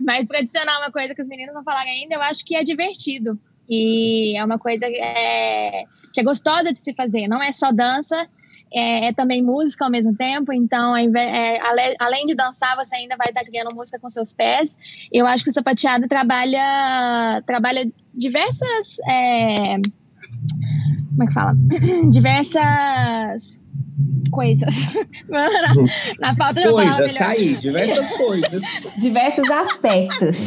Mas 0.02 0.28
para 0.28 0.40
adicionar 0.40 0.80
uma 0.80 0.92
coisa 0.92 1.16
que 1.16 1.22
os 1.22 1.28
meninos 1.28 1.54
não 1.54 1.64
falaram 1.64 1.90
ainda, 1.90 2.16
eu 2.16 2.22
acho 2.22 2.44
que 2.44 2.54
é 2.54 2.66
divertido. 2.66 3.40
E 3.70 4.36
é 4.38 4.44
uma 4.44 4.58
coisa 4.58 4.86
é, 4.86 5.84
que 6.14 6.20
é 6.20 6.24
gostosa 6.24 6.72
de 6.72 6.78
se 6.78 6.94
fazer. 6.94 7.28
Não 7.28 7.42
é 7.42 7.52
só 7.52 7.72
dança, 7.72 8.28
é, 8.74 9.08
é 9.08 9.14
também 9.14 9.42
música 9.42 9.86
ao 9.86 9.92
mesmo 9.92 10.16
tempo. 10.16 10.52
Então, 10.52 10.96
é, 10.96 11.60
além 12.00 12.26
de 12.26 12.36
dançar, 12.36 12.76
você 12.76 12.96
ainda 12.96 13.16
vai 13.16 13.28
estar 13.28 13.44
criando 13.44 13.76
música 13.76 14.00
com 14.00 14.10
seus 14.10 14.34
pés. 14.34 14.78
Eu 15.12 15.28
acho 15.28 15.44
que 15.44 15.50
o 15.50 15.54
sapateado 15.54 16.08
trabalha, 16.08 17.42
trabalha 17.46 17.92
diversas. 18.14 19.00
É, 19.08 19.76
como 21.10 21.24
é 21.24 21.28
que 21.28 21.34
fala? 21.34 21.56
Diversas 22.12 23.64
coisas. 24.30 24.94
na, 25.28 25.48
na 26.20 26.36
falta 26.36 26.62
de 26.62 26.70
Coisas, 26.70 27.14
tá 27.14 27.30
aí, 27.30 27.56
diversas 27.56 28.10
coisas. 28.10 28.64
Diversos 28.98 29.50
aspectos. 29.50 30.38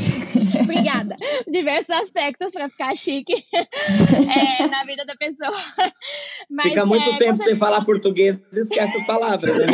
Obrigada. 0.60 1.16
Diversos 1.50 1.90
aspectos 1.90 2.52
para 2.52 2.68
ficar 2.68 2.96
chique 2.96 3.34
é, 3.52 4.66
na 4.66 4.84
vida 4.84 5.04
da 5.04 5.16
pessoa. 5.16 5.52
Mas, 6.50 6.68
Fica 6.68 6.86
muito 6.86 7.10
é, 7.10 7.18
tempo 7.18 7.36
sem 7.36 7.56
falar 7.56 7.84
português, 7.84 8.42
esquece 8.52 8.98
as 8.98 9.06
palavras, 9.06 9.58
né? 9.58 9.66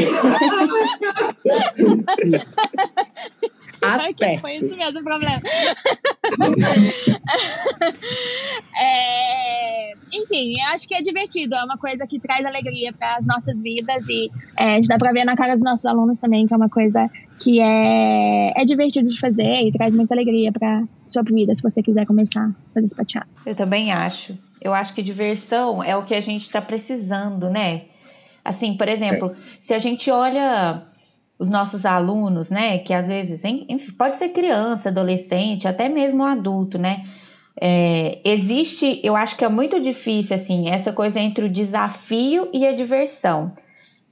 aspectos. 3.83 4.41
Foi 4.41 4.57
isso 4.57 4.77
mesmo 4.77 5.01
o 5.01 5.05
problema. 5.05 5.41
é, 8.81 9.93
enfim, 10.13 10.55
eu 10.61 10.67
acho 10.73 10.89
que 10.89 10.95
é 10.95 11.03
divertido, 11.03 11.55
é 11.55 11.65
uma 11.65 11.79
coisa 11.79 12.07
que 12.07 12.19
traz 12.19 12.45
alegria 12.45 12.93
para 12.93 13.17
as 13.17 13.27
nossas 13.27 13.63
vidas 13.63 14.09
e 14.09 14.31
é, 14.57 14.81
dá 14.83 14.99
para 14.99 15.13
ver 15.13 15.25
na 15.25 15.37
cara 15.37 15.53
dos 15.53 15.63
nossos 15.63 15.87
alunos 15.87 16.19
também 16.19 16.47
que 16.47 16.55
é 16.55 16.57
uma 16.57 16.69
coisa 16.69 17.11
que 17.39 17.61
é, 17.61 18.61
é 18.61 18.65
divertido 18.65 19.09
de 19.09 19.19
fazer 19.19 19.63
e 19.63 19.73
traz 19.73 19.95
muita 19.95 20.15
alegria 20.15 20.53
para 20.53 20.85
sua 21.07 21.23
vida 21.23 21.55
se 21.55 21.63
você 21.63 21.83
quiser 21.83 22.07
começar 22.07 22.47
a 22.47 22.53
fazer 22.75 22.87
esse 22.87 22.97
Eu 23.47 23.55
também 23.55 23.93
acho. 23.93 24.37
Eu 24.61 24.75
acho 24.75 24.95
que 24.95 25.03
diversão 25.03 25.83
é 25.83 25.97
o 25.97 26.05
que 26.05 26.15
a 26.15 26.21
gente 26.21 26.43
está 26.43 26.61
precisando, 26.61 27.49
né? 27.49 27.83
Assim, 28.45 28.77
por 28.77 28.89
exemplo, 28.89 29.31
é. 29.31 29.35
se 29.61 29.75
a 29.75 29.79
gente 29.79 30.11
olha 30.11 30.83
os 31.39 31.49
nossos 31.49 31.87
alunos, 31.87 32.51
né, 32.51 32.79
que 32.79 32.93
às 32.93 33.07
vezes, 33.07 33.45
enfim, 33.45 33.93
pode 33.93 34.19
ser 34.19 34.31
criança, 34.31 34.89
adolescente, 34.89 35.69
até 35.69 35.89
mesmo 35.89 36.25
adulto, 36.25 36.79
né, 36.79 37.05
é, 37.61 38.21
existe, 38.25 39.01
eu 39.03 39.17
acho 39.17 39.37
que 39.37 39.45
é 39.45 39.49
muito 39.49 39.81
difícil, 39.81 40.37
assim, 40.37 40.69
essa 40.69 40.93
coisa 40.93 41.19
entre 41.19 41.45
o 41.45 41.49
desafio 41.49 42.49
e 42.53 42.67
a 42.67 42.75
diversão. 42.75 43.53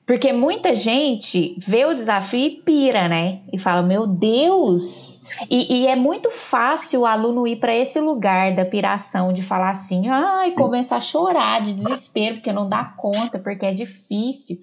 Porque 0.04 0.32
muita 0.32 0.74
gente 0.74 1.56
vê 1.66 1.84
o 1.84 1.94
desafio 1.94 2.46
e 2.46 2.50
pira, 2.50 3.08
né? 3.08 3.40
E 3.52 3.58
fala, 3.58 3.82
meu 3.82 4.06
Deus! 4.06 5.20
E, 5.50 5.80
e 5.80 5.86
é 5.88 5.96
muito 5.96 6.30
fácil 6.30 7.00
o 7.00 7.06
aluno 7.06 7.46
ir 7.46 7.56
para 7.56 7.74
esse 7.74 8.00
lugar 8.00 8.54
da 8.54 8.64
piração, 8.64 9.32
de 9.32 9.42
falar 9.42 9.70
assim, 9.70 10.08
ai, 10.08 10.52
começar 10.52 10.96
a 10.96 11.00
chorar 11.00 11.62
de 11.62 11.74
desespero, 11.74 12.36
porque 12.36 12.52
não 12.52 12.68
dá 12.68 12.84
conta, 12.84 13.38
porque 13.38 13.66
é 13.66 13.74
difícil. 13.74 14.58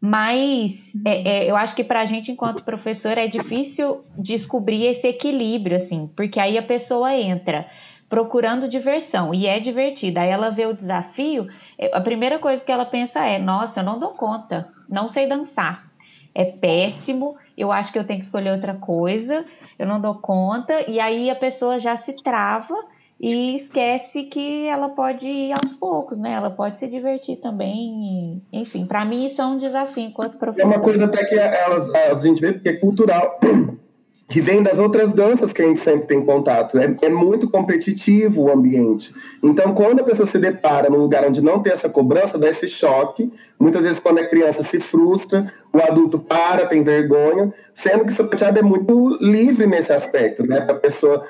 Mas 0.00 0.94
é, 1.04 1.46
é, 1.46 1.50
eu 1.50 1.56
acho 1.56 1.74
que 1.74 1.82
para 1.82 2.00
a 2.00 2.06
gente, 2.06 2.30
enquanto 2.30 2.62
professor, 2.62 3.18
é 3.18 3.26
difícil 3.26 4.04
descobrir 4.16 4.84
esse 4.84 5.08
equilíbrio, 5.08 5.76
assim, 5.76 6.08
porque 6.14 6.38
aí 6.38 6.56
a 6.56 6.62
pessoa 6.62 7.12
entra 7.14 7.68
procurando 8.08 8.68
diversão 8.68 9.34
e 9.34 9.46
é 9.46 9.58
divertida. 9.58 10.20
Aí 10.20 10.30
ela 10.30 10.50
vê 10.50 10.66
o 10.66 10.72
desafio, 10.72 11.48
é, 11.76 11.94
a 11.96 12.00
primeira 12.00 12.38
coisa 12.38 12.64
que 12.64 12.70
ela 12.70 12.84
pensa 12.84 13.24
é: 13.24 13.38
nossa, 13.38 13.80
eu 13.80 13.84
não 13.84 13.98
dou 13.98 14.12
conta, 14.12 14.72
não 14.88 15.08
sei 15.08 15.26
dançar, 15.26 15.84
é 16.32 16.44
péssimo, 16.44 17.36
eu 17.56 17.72
acho 17.72 17.92
que 17.92 17.98
eu 17.98 18.04
tenho 18.04 18.20
que 18.20 18.26
escolher 18.26 18.52
outra 18.52 18.74
coisa, 18.74 19.44
eu 19.76 19.86
não 19.86 20.00
dou 20.00 20.14
conta, 20.14 20.88
e 20.88 21.00
aí 21.00 21.28
a 21.28 21.34
pessoa 21.34 21.80
já 21.80 21.96
se 21.96 22.12
trava 22.22 22.74
e 23.20 23.56
esquece 23.56 24.24
que 24.24 24.66
ela 24.68 24.90
pode 24.90 25.26
ir 25.26 25.52
aos 25.52 25.72
poucos, 25.74 26.18
né? 26.18 26.32
Ela 26.32 26.50
pode 26.50 26.78
se 26.78 26.86
divertir 26.86 27.36
também. 27.36 28.40
Enfim, 28.52 28.86
para 28.86 29.04
mim 29.04 29.26
isso 29.26 29.42
é 29.42 29.46
um 29.46 29.58
desafio 29.58 30.04
enquanto 30.04 30.38
professor. 30.38 30.70
É 30.70 30.76
uma 30.76 30.80
coisa 30.80 31.06
até 31.06 31.24
que 31.24 31.34
elas, 31.36 31.94
a 31.94 32.14
gente 32.14 32.40
vê 32.40 32.52
que 32.52 32.68
é 32.68 32.76
cultural. 32.76 33.38
que 34.28 34.42
vem 34.42 34.62
das 34.62 34.78
outras 34.78 35.14
danças 35.14 35.54
que 35.54 35.62
a 35.62 35.64
gente 35.66 35.80
sempre 35.80 36.06
tem 36.06 36.22
contato. 36.22 36.78
É, 36.78 36.94
é, 37.00 37.08
muito 37.08 37.48
competitivo 37.48 38.42
o 38.42 38.52
ambiente. 38.52 39.10
Então, 39.42 39.74
quando 39.74 40.00
a 40.00 40.04
pessoa 40.04 40.28
se 40.28 40.38
depara 40.38 40.90
num 40.90 40.98
lugar 40.98 41.26
onde 41.26 41.42
não 41.42 41.62
tem 41.62 41.72
essa 41.72 41.88
cobrança, 41.88 42.38
dá 42.38 42.46
esse 42.46 42.68
choque. 42.68 43.32
Muitas 43.58 43.82
vezes, 43.82 43.98
quando 43.98 44.18
é 44.18 44.26
criança, 44.26 44.62
se 44.62 44.78
frustra, 44.80 45.46
o 45.72 45.78
adulto 45.78 46.18
para, 46.18 46.66
tem 46.66 46.82
vergonha, 46.82 47.50
sendo 47.72 48.04
que 48.04 48.12
o 48.12 48.14
sapateado 48.14 48.58
é 48.58 48.62
muito 48.62 49.16
livre 49.18 49.66
nesse 49.66 49.94
aspecto, 49.94 50.46
né? 50.46 50.60
Para 50.60 50.74
a 50.74 50.78
pessoa 50.78 51.22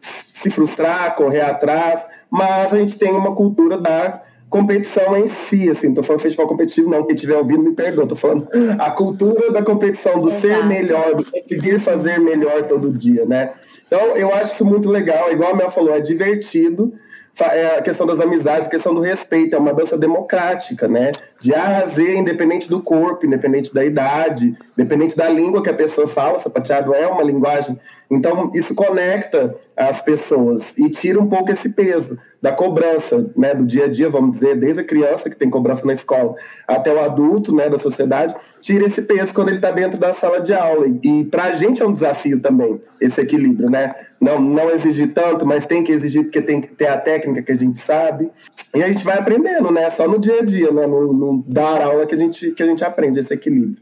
se 0.00 0.50
frustrar, 0.50 1.14
correr 1.14 1.42
atrás, 1.42 2.08
mas 2.30 2.72
a 2.72 2.78
gente 2.78 2.98
tem 2.98 3.12
uma 3.12 3.34
cultura 3.34 3.76
da 3.76 4.22
competição 4.52 5.16
em 5.16 5.26
si, 5.26 5.70
assim, 5.70 5.94
tô 5.94 6.02
falando 6.02 6.20
festival 6.20 6.46
competitivo, 6.46 6.90
não, 6.90 7.06
quem 7.06 7.14
estiver 7.14 7.36
ouvindo 7.36 7.62
me 7.62 7.72
perdoa, 7.72 8.06
tô 8.06 8.14
falando 8.14 8.46
a 8.78 8.90
cultura 8.90 9.50
da 9.50 9.62
competição, 9.62 10.20
do 10.20 10.28
Exato. 10.28 10.42
ser 10.42 10.66
melhor, 10.66 11.14
do 11.14 11.24
conseguir 11.24 11.78
fazer 11.78 12.20
melhor 12.20 12.62
todo 12.64 12.92
dia, 12.92 13.24
né? 13.24 13.54
Então, 13.86 14.14
eu 14.14 14.32
acho 14.34 14.52
isso 14.52 14.66
muito 14.66 14.90
legal, 14.90 15.32
igual 15.32 15.52
a 15.52 15.56
Mel 15.56 15.70
falou, 15.70 15.94
é 15.94 16.00
divertido, 16.00 16.92
a 17.40 17.80
questão 17.80 18.06
das 18.06 18.20
amizades, 18.20 18.66
a 18.66 18.70
questão 18.70 18.94
do 18.94 19.00
respeito, 19.00 19.56
é 19.56 19.58
uma 19.58 19.72
dança 19.72 19.96
democrática, 19.96 20.86
né? 20.86 21.12
De 21.40 21.54
A 21.54 21.78
a 21.78 21.84
Z, 21.84 22.16
independente 22.16 22.68
do 22.68 22.82
corpo, 22.82 23.24
independente 23.24 23.72
da 23.72 23.84
idade, 23.84 24.54
independente 24.76 25.16
da 25.16 25.28
língua 25.28 25.62
que 25.62 25.70
a 25.70 25.74
pessoa 25.74 26.06
fala, 26.06 26.34
o 26.34 26.38
sapateado 26.38 26.94
é 26.94 27.06
uma 27.06 27.22
linguagem. 27.22 27.78
Então, 28.10 28.50
isso 28.54 28.74
conecta 28.74 29.56
as 29.74 30.02
pessoas 30.02 30.76
e 30.78 30.90
tira 30.90 31.18
um 31.18 31.26
pouco 31.26 31.50
esse 31.50 31.70
peso 31.70 32.16
da 32.40 32.52
cobrança, 32.52 33.30
né, 33.36 33.54
do 33.54 33.64
dia 33.64 33.86
a 33.86 33.88
dia, 33.88 34.08
vamos 34.08 34.32
dizer, 34.32 34.56
desde 34.56 34.82
a 34.82 34.84
criança 34.84 35.30
que 35.30 35.36
tem 35.36 35.48
cobrança 35.48 35.86
na 35.86 35.92
escola 35.92 36.34
até 36.68 36.92
o 36.92 37.00
adulto, 37.00 37.54
né, 37.54 37.70
da 37.70 37.78
sociedade, 37.78 38.34
tira 38.60 38.84
esse 38.84 39.02
peso 39.02 39.32
quando 39.34 39.48
ele 39.48 39.56
está 39.56 39.70
dentro 39.70 39.98
da 39.98 40.12
sala 40.12 40.40
de 40.40 40.52
aula. 40.52 40.86
E, 41.02 41.24
para 41.24 41.44
a 41.44 41.52
gente 41.52 41.82
é 41.82 41.86
um 41.86 41.92
desafio 41.92 42.40
também 42.40 42.80
esse 43.00 43.20
equilíbrio, 43.20 43.70
né? 43.70 43.92
Não, 44.20 44.40
não 44.40 44.70
exigir 44.70 45.12
tanto, 45.12 45.46
mas 45.46 45.66
tem 45.66 45.82
que 45.82 45.92
exigir 45.92 46.24
porque 46.24 46.40
tem 46.40 46.60
que 46.60 46.68
ter 46.68 46.86
a 46.86 46.98
técnica 47.22 47.42
que 47.42 47.52
a 47.52 47.56
gente 47.56 47.78
sabe. 47.78 48.30
E 48.74 48.82
a 48.82 48.90
gente 48.90 49.04
vai 49.04 49.18
aprendendo, 49.18 49.70
né? 49.70 49.88
Só 49.90 50.08
no 50.08 50.18
dia 50.18 50.40
a 50.40 50.44
dia, 50.44 50.72
né? 50.72 50.86
No, 50.86 51.12
no 51.12 51.44
dar 51.46 51.82
aula 51.82 52.06
que 52.06 52.14
a 52.14 52.18
gente 52.18 52.50
que 52.50 52.62
a 52.62 52.66
gente 52.66 52.84
aprende 52.84 53.20
esse 53.20 53.32
equilíbrio. 53.32 53.78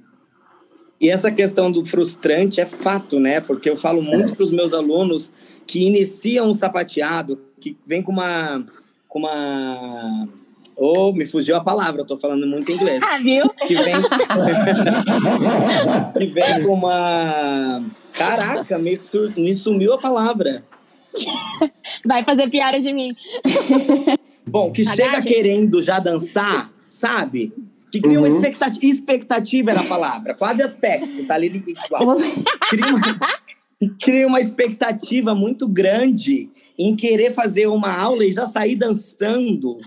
E 1.00 1.08
essa 1.08 1.30
questão 1.30 1.72
do 1.72 1.84
frustrante 1.84 2.60
é 2.60 2.66
fato, 2.66 3.18
né? 3.18 3.40
Porque 3.40 3.70
eu 3.70 3.76
falo 3.76 4.02
muito 4.02 4.34
para 4.34 4.42
os 4.42 4.50
meus 4.50 4.74
alunos 4.74 5.32
que 5.66 5.86
iniciam 5.86 6.50
um 6.50 6.54
sapateado, 6.54 7.40
que 7.58 7.76
vem 7.86 8.02
com 8.02 8.12
uma. 8.12 8.64
Com 9.08 9.20
uma 9.20 10.28
Oh, 10.82 11.12
me 11.12 11.26
fugiu 11.26 11.56
a 11.56 11.60
palavra, 11.60 12.00
eu 12.00 12.06
tô 12.06 12.16
falando 12.16 12.46
muito 12.46 12.72
inglês. 12.72 13.02
Ah, 13.02 13.18
viu? 13.18 13.46
Que 13.66 13.74
vem, 13.74 13.96
que 16.18 16.26
vem 16.26 16.62
com 16.62 16.72
uma. 16.72 17.84
Caraca, 18.14 18.78
me, 18.78 18.96
sur... 18.96 19.30
me 19.36 19.52
sumiu 19.52 19.92
a 19.92 19.98
palavra. 19.98 20.64
Vai 22.06 22.24
fazer 22.24 22.48
piada 22.50 22.80
de 22.80 22.92
mim. 22.92 23.14
Bom, 24.46 24.70
que 24.72 24.84
chega 24.84 25.20
querendo 25.22 25.82
já 25.82 25.98
dançar, 25.98 26.72
sabe? 26.86 27.52
Que 27.90 28.00
cria 28.00 28.20
uhum. 28.20 28.26
uma 28.26 28.36
expectativa. 28.36 28.86
Expectativa 28.86 29.70
era 29.70 29.80
a 29.80 29.84
palavra, 29.84 30.34
quase 30.34 30.62
aspecto, 30.62 31.24
tá 31.24 31.34
ali 31.34 31.46
igual. 31.66 32.16
Cria 32.68 32.86
uma, 32.86 33.20
cria 34.00 34.26
uma 34.26 34.40
expectativa 34.40 35.34
muito 35.34 35.68
grande 35.68 36.50
em 36.78 36.94
querer 36.94 37.32
fazer 37.32 37.66
uma 37.66 37.92
aula 37.92 38.24
e 38.24 38.32
já 38.32 38.46
sair 38.46 38.76
dançando. 38.76 39.78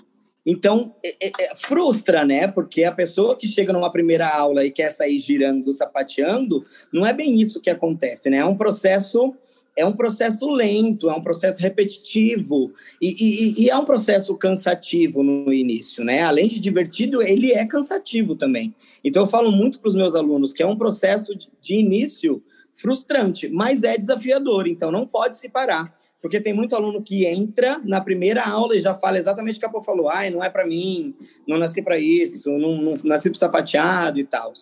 Então, 0.46 0.94
é, 1.04 1.28
é, 1.28 1.32
é, 1.40 1.56
frustra, 1.56 2.26
né? 2.26 2.48
Porque 2.48 2.84
a 2.84 2.92
pessoa 2.92 3.38
que 3.38 3.48
chega 3.48 3.72
numa 3.72 3.92
primeira 3.92 4.28
aula 4.28 4.66
e 4.66 4.72
quer 4.72 4.90
sair 4.90 5.18
girando, 5.18 5.72
sapateando, 5.72 6.66
não 6.92 7.06
é 7.06 7.14
bem 7.14 7.40
isso 7.40 7.62
que 7.62 7.70
acontece, 7.70 8.30
né? 8.30 8.38
É 8.38 8.46
um 8.46 8.58
processo 8.58 9.34
é 9.76 9.86
um 9.86 9.94
processo 9.94 10.50
lento, 10.52 11.10
é 11.10 11.14
um 11.14 11.22
processo 11.22 11.60
repetitivo 11.60 12.72
e, 13.02 13.10
e, 13.10 13.64
e, 13.64 13.70
é 13.70 13.78
um 13.78 13.86
processo 13.86 14.36
cansativo 14.38 15.24
no 15.24 15.52
início, 15.52 16.04
né? 16.04 16.22
Além 16.22 16.48
de 16.48 16.60
divertido, 16.60 17.22
ele 17.22 17.52
é 17.52 17.66
cansativo 17.66 18.36
também. 18.36 18.74
Então, 19.04 19.24
eu 19.24 19.28
falo 19.28 19.52
muito 19.52 19.80
para 19.80 19.88
os 19.88 19.96
meus 19.96 20.16
alunos 20.16 20.54
que 20.54 20.62
é 20.62 20.68
um 20.68 20.78
processo 20.78 21.36
de, 21.36 21.50
de 21.62 21.76
início 21.76 22.44
frustrante, 22.76 23.50
mas 23.50 23.84
é 23.84 23.98
desafiador, 23.98 24.68
então 24.68 24.92
não 24.92 25.06
pode 25.06 25.38
se 25.38 25.50
parar. 25.50 25.94
Porque 26.22 26.40
tem 26.40 26.54
muito 26.54 26.74
aluno 26.74 27.04
que 27.04 27.26
entra 27.26 27.82
na 27.84 28.00
primeira 28.00 28.46
aula 28.46 28.78
e 28.78 28.80
já 28.80 28.96
fala 28.96 29.18
exatamente 29.18 29.58
o 29.58 29.60
que 29.60 29.66
a 29.66 29.70
Pô 29.70 29.82
falou. 29.82 30.10
Ai, 30.10 30.30
não 30.30 30.42
é 30.42 30.50
para 30.50 30.66
mim, 30.66 31.14
não 31.46 31.58
nasci 31.58 31.82
para 31.82 32.00
isso, 32.00 32.50
não, 32.58 32.78
não 32.78 32.98
nasci 33.04 33.30
para 33.30 33.40
sapateado 33.40 34.18
e 34.18 34.24
tal. 34.24 34.54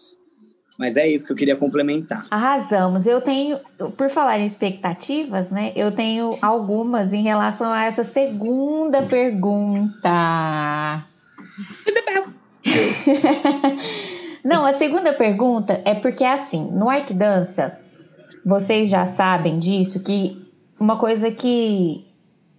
Mas 0.81 0.97
é 0.97 1.07
isso 1.07 1.27
que 1.27 1.31
eu 1.31 1.35
queria 1.35 1.55
complementar. 1.55 2.25
Arrasamos. 2.31 3.05
Eu 3.05 3.21
tenho, 3.21 3.59
por 3.95 4.09
falar 4.09 4.39
em 4.39 4.47
expectativas, 4.47 5.51
né? 5.51 5.71
Eu 5.75 5.91
tenho 5.91 6.27
algumas 6.41 7.13
em 7.13 7.21
relação 7.21 7.71
a 7.71 7.83
essa 7.83 8.03
segunda 8.03 9.05
pergunta. 9.05 11.05
Não, 14.43 14.65
a 14.65 14.73
segunda 14.73 15.13
pergunta 15.13 15.79
é 15.85 15.93
porque 15.93 16.23
assim, 16.23 16.71
no 16.71 16.91
Ike 16.91 17.13
Dança, 17.13 17.77
vocês 18.43 18.89
já 18.89 19.05
sabem 19.05 19.59
disso, 19.59 20.00
que 20.00 20.43
uma 20.79 20.97
coisa 20.97 21.29
que 21.29 22.07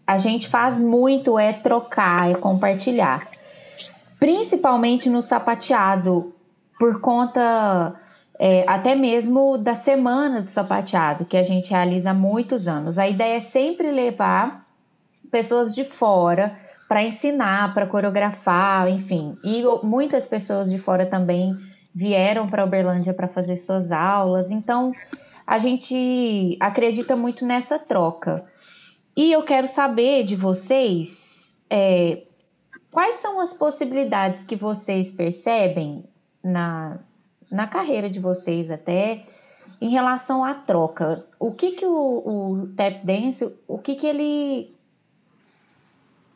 a 0.07 0.17
gente 0.17 0.47
faz 0.47 0.81
muito 0.81 1.37
é 1.37 1.53
trocar, 1.53 2.31
é 2.31 2.37
compartilhar. 2.37 3.27
Principalmente 4.21 5.11
no 5.11 5.21
sapateado, 5.21 6.33
por 6.79 7.01
conta 7.01 7.99
é, 8.45 8.65
até 8.67 8.97
mesmo 8.97 9.57
da 9.57 9.73
semana 9.73 10.43
do 10.43 10.51
sapateado, 10.51 11.25
que 11.25 11.37
a 11.37 11.45
gente 11.45 11.71
realiza 11.71 12.11
há 12.11 12.15
muitos 12.15 12.67
anos. 12.67 12.99
A 12.99 13.09
ideia 13.09 13.37
é 13.37 13.41
sempre 13.41 13.93
levar 13.93 14.67
pessoas 15.31 15.73
de 15.73 15.85
fora 15.85 16.59
para 16.89 17.05
ensinar, 17.05 17.73
para 17.73 17.87
coreografar, 17.87 18.89
enfim. 18.89 19.37
E 19.45 19.63
muitas 19.85 20.27
pessoas 20.27 20.69
de 20.69 20.77
fora 20.77 21.07
também 21.07 21.57
vieram 21.95 22.49
para 22.49 22.65
Uberlândia 22.65 23.15
para 23.15 23.29
fazer 23.29 23.57
suas 23.57 23.93
aulas. 23.93 24.51
Então, 24.51 24.93
a 25.47 25.57
gente 25.57 26.57
acredita 26.59 27.15
muito 27.15 27.47
nessa 27.47 27.79
troca. 27.79 28.45
E 29.17 29.31
eu 29.31 29.45
quero 29.45 29.69
saber 29.69 30.25
de 30.25 30.35
vocês 30.35 31.57
é, 31.71 32.25
quais 32.91 33.15
são 33.15 33.39
as 33.39 33.53
possibilidades 33.53 34.43
que 34.43 34.57
vocês 34.57 35.13
percebem 35.13 36.03
na, 36.43 36.99
na 37.53 37.67
carreira 37.67 38.09
de 38.09 38.19
vocês 38.19 38.71
até 38.71 39.23
em 39.81 39.91
relação 39.91 40.43
à 40.43 40.55
troca. 40.55 41.25
O 41.39 41.53
que 41.53 41.73
que 41.73 41.87
o, 41.87 41.93
o 41.93 42.69
tap 42.75 43.05
dance, 43.05 43.55
o 43.69 43.79
que 43.79 43.95
que 43.95 44.07
ele 44.07 44.75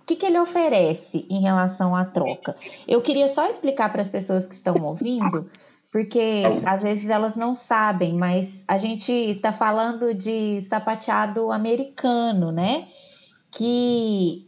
o 0.02 0.06
que, 0.06 0.14
que 0.14 0.26
ele 0.26 0.38
oferece 0.38 1.26
em 1.28 1.40
relação 1.40 1.96
à 1.96 2.04
troca? 2.04 2.54
Eu 2.86 3.02
queria 3.02 3.26
só 3.26 3.48
explicar 3.48 3.90
para 3.90 4.02
as 4.02 4.06
pessoas 4.06 4.46
que 4.46 4.54
estão 4.54 4.74
ouvindo 4.84 5.50
porque 5.90 6.42
às 6.64 6.82
vezes 6.82 7.08
elas 7.08 7.36
não 7.36 7.54
sabem, 7.54 8.14
mas 8.14 8.64
a 8.68 8.76
gente 8.76 9.10
está 9.10 9.52
falando 9.52 10.14
de 10.14 10.60
sapateado 10.60 11.50
americano, 11.50 12.52
né? 12.52 12.86
Que 13.50 14.45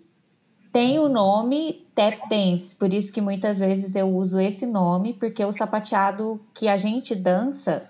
tem 0.72 0.98
o 0.98 1.08
nome 1.08 1.86
tap 1.94 2.28
dance, 2.28 2.74
por 2.76 2.92
isso 2.92 3.12
que 3.12 3.20
muitas 3.20 3.58
vezes 3.58 3.96
eu 3.96 4.08
uso 4.08 4.38
esse 4.38 4.66
nome, 4.66 5.14
porque 5.14 5.44
o 5.44 5.52
sapateado 5.52 6.40
que 6.54 6.68
a 6.68 6.76
gente 6.76 7.14
dança, 7.14 7.88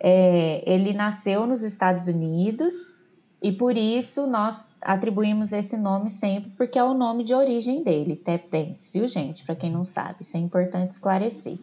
é, 0.00 0.62
ele 0.70 0.92
nasceu 0.92 1.46
nos 1.46 1.62
Estados 1.62 2.08
Unidos 2.08 2.74
e 3.42 3.52
por 3.52 3.76
isso 3.76 4.26
nós 4.26 4.72
atribuímos 4.82 5.52
esse 5.52 5.76
nome 5.76 6.10
sempre, 6.10 6.50
porque 6.56 6.78
é 6.78 6.84
o 6.84 6.94
nome 6.94 7.24
de 7.24 7.32
origem 7.32 7.82
dele, 7.82 8.16
tap 8.16 8.50
dance, 8.50 8.90
viu 8.92 9.06
gente? 9.08 9.44
Para 9.44 9.54
quem 9.54 9.70
não 9.70 9.84
sabe, 9.84 10.22
isso 10.22 10.36
é 10.36 10.40
importante 10.40 10.92
esclarecer. 10.92 11.58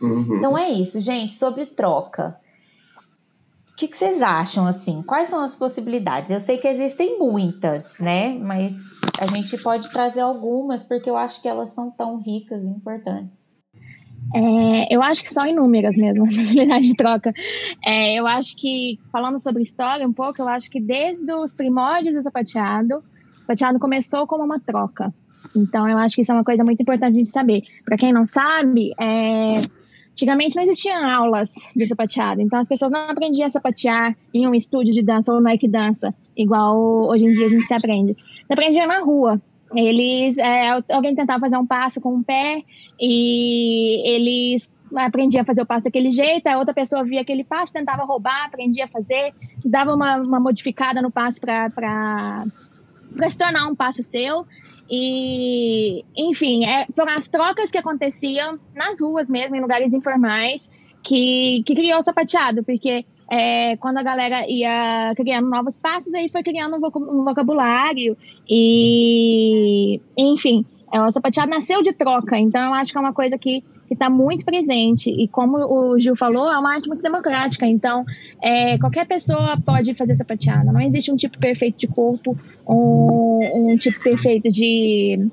Uhum. 0.00 0.36
Então 0.36 0.56
é 0.56 0.70
isso, 0.70 1.00
gente, 1.00 1.34
sobre 1.34 1.66
troca. 1.66 2.38
Que, 3.78 3.86
que, 3.86 3.96
vocês 3.96 4.20
acham, 4.20 4.66
assim? 4.66 5.02
Quais 5.02 5.28
são 5.28 5.38
as 5.38 5.54
possibilidades? 5.54 6.32
Eu 6.32 6.40
sei 6.40 6.58
que 6.58 6.66
existem 6.66 7.16
muitas, 7.16 8.00
né? 8.00 8.36
Mas 8.36 8.74
a 9.20 9.26
gente 9.26 9.56
pode 9.58 9.88
trazer 9.90 10.20
algumas, 10.20 10.82
porque 10.82 11.08
eu 11.08 11.16
acho 11.16 11.40
que 11.40 11.46
elas 11.46 11.70
são 11.70 11.88
tão 11.88 12.18
ricas 12.18 12.60
e 12.60 12.66
importantes. 12.66 13.38
É, 14.34 14.92
eu 14.92 15.00
acho 15.00 15.22
que 15.22 15.30
são 15.30 15.46
inúmeras 15.46 15.96
mesmo 15.96 16.24
as 16.26 16.34
possibilidades 16.34 16.88
de 16.88 16.96
troca. 16.96 17.32
É, 17.86 18.18
eu 18.18 18.26
acho 18.26 18.56
que, 18.56 18.98
falando 19.12 19.38
sobre 19.38 19.62
história 19.62 20.08
um 20.08 20.12
pouco, 20.12 20.42
eu 20.42 20.48
acho 20.48 20.68
que 20.68 20.80
desde 20.80 21.32
os 21.32 21.54
primórdios 21.54 22.16
do 22.16 22.22
sapateado, 22.22 22.96
o 22.96 23.40
sapateado 23.42 23.78
começou 23.78 24.26
como 24.26 24.42
uma 24.42 24.58
troca. 24.58 25.14
Então, 25.54 25.88
eu 25.88 25.98
acho 25.98 26.16
que 26.16 26.22
isso 26.22 26.32
é 26.32 26.34
uma 26.34 26.44
coisa 26.44 26.64
muito 26.64 26.82
importante 26.82 27.14
a 27.14 27.16
gente 27.16 27.30
saber. 27.30 27.62
Para 27.84 27.96
quem 27.96 28.12
não 28.12 28.24
sabe, 28.24 28.92
é, 29.00 29.54
antigamente 30.18 30.56
não 30.56 30.64
existiam 30.64 31.08
aulas 31.08 31.54
de 31.76 31.86
sapateado. 31.86 32.40
Então, 32.42 32.58
as 32.58 32.66
pessoas 32.66 32.90
não 32.90 33.08
aprendiam 33.08 33.46
a 33.46 33.50
sapatear 33.50 34.16
em 34.34 34.48
um 34.48 34.54
estúdio 34.54 34.92
de 34.92 35.00
dança 35.00 35.32
ou 35.32 35.40
Nike 35.40 35.68
Dança, 35.68 36.12
igual 36.36 36.76
hoje 37.08 37.24
em 37.24 37.32
dia 37.32 37.46
a 37.46 37.48
gente 37.48 37.64
se 37.64 37.74
aprende. 37.74 38.14
Você 38.14 38.52
aprendia 38.52 38.86
na 38.86 38.98
rua. 38.98 39.40
Eles, 39.76 40.38
é, 40.38 40.70
alguém 40.92 41.14
tentava 41.14 41.40
fazer 41.40 41.56
um 41.56 41.66
passo 41.66 42.00
com 42.00 42.08
o 42.08 42.16
um 42.16 42.22
pé 42.22 42.64
e 43.00 44.02
eles 44.12 44.72
aprendiam 44.96 45.42
a 45.42 45.44
fazer 45.44 45.62
o 45.62 45.66
passo 45.66 45.84
daquele 45.84 46.10
jeito, 46.10 46.46
a 46.46 46.58
outra 46.58 46.74
pessoa 46.74 47.04
via 47.04 47.20
aquele 47.20 47.44
passo, 47.44 47.72
tentava 47.72 48.04
roubar, 48.04 48.46
aprendia 48.46 48.84
a 48.84 48.88
fazer, 48.88 49.34
dava 49.64 49.94
uma, 49.94 50.16
uma 50.16 50.40
modificada 50.40 51.02
no 51.02 51.10
passo 51.10 51.38
para 51.40 52.44
se 53.28 53.38
tornar 53.38 53.68
um 53.68 53.76
passo 53.76 54.02
seu. 54.02 54.46
E, 54.90 56.04
enfim, 56.16 56.64
é, 56.64 56.86
foram 56.96 57.12
as 57.12 57.28
trocas 57.28 57.70
que 57.70 57.78
aconteciam 57.78 58.58
nas 58.74 59.00
ruas 59.00 59.28
mesmo, 59.28 59.54
em 59.54 59.60
lugares 59.60 59.92
informais, 59.92 60.70
que, 61.02 61.62
que 61.66 61.74
criou 61.74 61.98
o 61.98 62.02
sapateado, 62.02 62.64
porque 62.64 63.04
é, 63.30 63.76
quando 63.76 63.98
a 63.98 64.02
galera 64.02 64.46
ia 64.48 65.12
criando 65.14 65.50
novos 65.50 65.78
passos, 65.78 66.14
aí 66.14 66.28
foi 66.30 66.42
criando 66.42 66.76
um 66.76 67.24
vocabulário 67.24 68.16
e, 68.48 70.00
enfim, 70.16 70.64
é, 70.92 71.00
o 71.00 71.10
sapateado 71.10 71.50
nasceu 71.50 71.82
de 71.82 71.92
troca, 71.92 72.38
então 72.38 72.66
eu 72.66 72.74
acho 72.74 72.92
que 72.92 72.98
é 72.98 73.00
uma 73.00 73.12
coisa 73.12 73.36
que 73.38 73.62
está 73.90 74.10
muito 74.10 74.44
presente. 74.44 75.10
E 75.10 75.28
como 75.28 75.58
o 75.58 75.98
Gil 75.98 76.14
falou, 76.14 76.50
é 76.50 76.58
uma 76.58 76.74
arte 76.74 76.88
muito 76.88 77.02
democrática, 77.02 77.66
então 77.66 78.04
é, 78.42 78.78
qualquer 78.78 79.06
pessoa 79.06 79.58
pode 79.64 79.94
fazer 79.94 80.16
sapateado. 80.16 80.72
Não 80.72 80.80
existe 80.80 81.10
um 81.12 81.16
tipo 81.16 81.38
perfeito 81.38 81.78
de 81.78 81.86
corpo, 81.86 82.36
um, 82.68 83.72
um 83.72 83.76
tipo 83.76 84.00
perfeito 84.02 84.50
de 84.50 85.28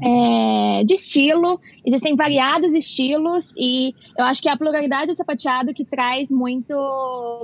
é, 0.00 0.84
de 0.84 0.94
estilo, 0.94 1.60
existem 1.84 2.16
variados 2.16 2.74
estilos 2.74 3.52
e 3.56 3.94
eu 4.18 4.24
acho 4.24 4.42
que 4.42 4.48
é 4.48 4.52
a 4.52 4.56
pluralidade 4.56 5.06
do 5.06 5.14
sapateado 5.14 5.72
que 5.72 5.84
traz 5.84 6.30
muito, 6.30 6.74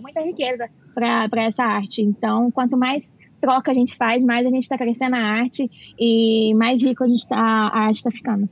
muita 0.02 0.21
riqueza 0.21 0.68
para 0.95 1.42
essa 1.42 1.62
arte. 1.62 2.02
Então, 2.02 2.50
quanto 2.50 2.76
mais 2.76 3.16
troca 3.40 3.71
a 3.71 3.75
gente 3.75 3.97
faz, 3.97 4.23
mais 4.23 4.47
a 4.47 4.50
gente 4.50 4.62
está 4.62 4.76
crescendo 4.76 5.16
a 5.16 5.21
arte 5.21 5.71
e 5.99 6.54
mais 6.54 6.83
rico 6.83 7.04
a, 7.04 7.09
gente 7.09 7.26
tá, 7.26 7.38
a 7.38 7.80
arte 7.80 7.97
está 7.97 8.11
ficando. 8.11 8.49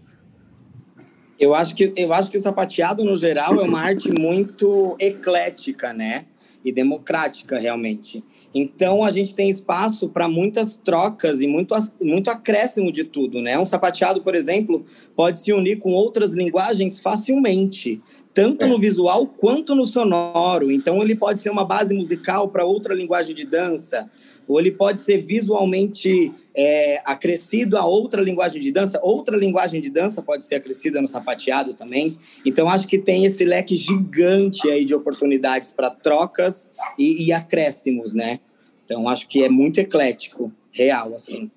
Eu 1.38 1.54
acho, 1.54 1.74
que, 1.74 1.92
eu 1.96 2.12
acho 2.12 2.30
que 2.30 2.36
o 2.36 2.40
sapateado, 2.40 3.04
no 3.04 3.14
geral, 3.14 3.60
é 3.60 3.62
uma 3.62 3.80
arte 3.80 4.10
muito 4.10 4.96
eclética, 4.98 5.92
né? 5.92 6.24
E 6.64 6.72
democrática, 6.72 7.58
realmente. 7.58 8.24
Então 8.54 9.04
a 9.04 9.10
gente 9.10 9.34
tem 9.34 9.50
espaço 9.50 10.08
para 10.08 10.28
muitas 10.28 10.74
trocas 10.74 11.42
e 11.42 11.46
muito, 11.46 11.74
muito 12.00 12.30
acréscimo 12.30 12.90
de 12.90 13.04
tudo, 13.04 13.42
né? 13.42 13.58
Um 13.58 13.66
sapateado, 13.66 14.22
por 14.22 14.34
exemplo, 14.34 14.84
pode 15.14 15.38
se 15.38 15.52
unir 15.52 15.78
com 15.78 15.92
outras 15.92 16.34
linguagens 16.34 16.98
facilmente, 16.98 18.00
tanto 18.32 18.66
no 18.66 18.78
visual 18.78 19.26
quanto 19.26 19.74
no 19.74 19.84
sonoro. 19.84 20.72
Então 20.72 21.02
ele 21.02 21.14
pode 21.14 21.38
ser 21.38 21.50
uma 21.50 21.66
base 21.66 21.94
musical 21.94 22.48
para 22.48 22.64
outra 22.64 22.94
linguagem 22.94 23.34
de 23.34 23.44
dança, 23.44 24.10
ou 24.48 24.60
ele 24.60 24.70
pode 24.70 25.00
ser 25.00 25.22
visualmente 25.22 26.32
é, 26.54 27.00
acrescido 27.04 27.76
a 27.76 27.84
outra 27.84 28.23
linguagem 28.23 28.60
de 28.60 28.71
dança. 28.71 29.00
Outra 29.02 29.36
linguagem 29.36 29.80
de 29.80 29.90
dança 29.90 30.23
pode 30.23 30.44
ser 30.44 30.56
acrescida 30.56 31.00
no 31.00 31.06
sapateado 31.06 31.75
também. 31.75 32.18
Então, 32.44 32.68
acho 32.68 32.86
que 32.86 32.99
tem 32.99 33.25
esse 33.25 33.44
leque 33.44 33.76
gigante 33.76 34.68
aí 34.71 34.84
de 34.84 34.94
oportunidades 34.94 35.73
para 35.73 35.90
trocas 35.90 36.75
e, 36.99 37.26
e 37.26 37.32
acréscimos, 37.32 38.14
né? 38.14 38.40
Então, 38.84 39.08
acho 39.08 39.28
que 39.28 39.42
é 39.42 39.49
muito 39.49 39.78
eclético, 39.80 40.52
real, 40.71 41.14
assim. 41.14 41.50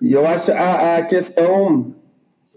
E 0.00 0.12
eu 0.12 0.26
acho 0.26 0.52
a, 0.52 0.98
a 0.98 1.02
questão 1.02 1.94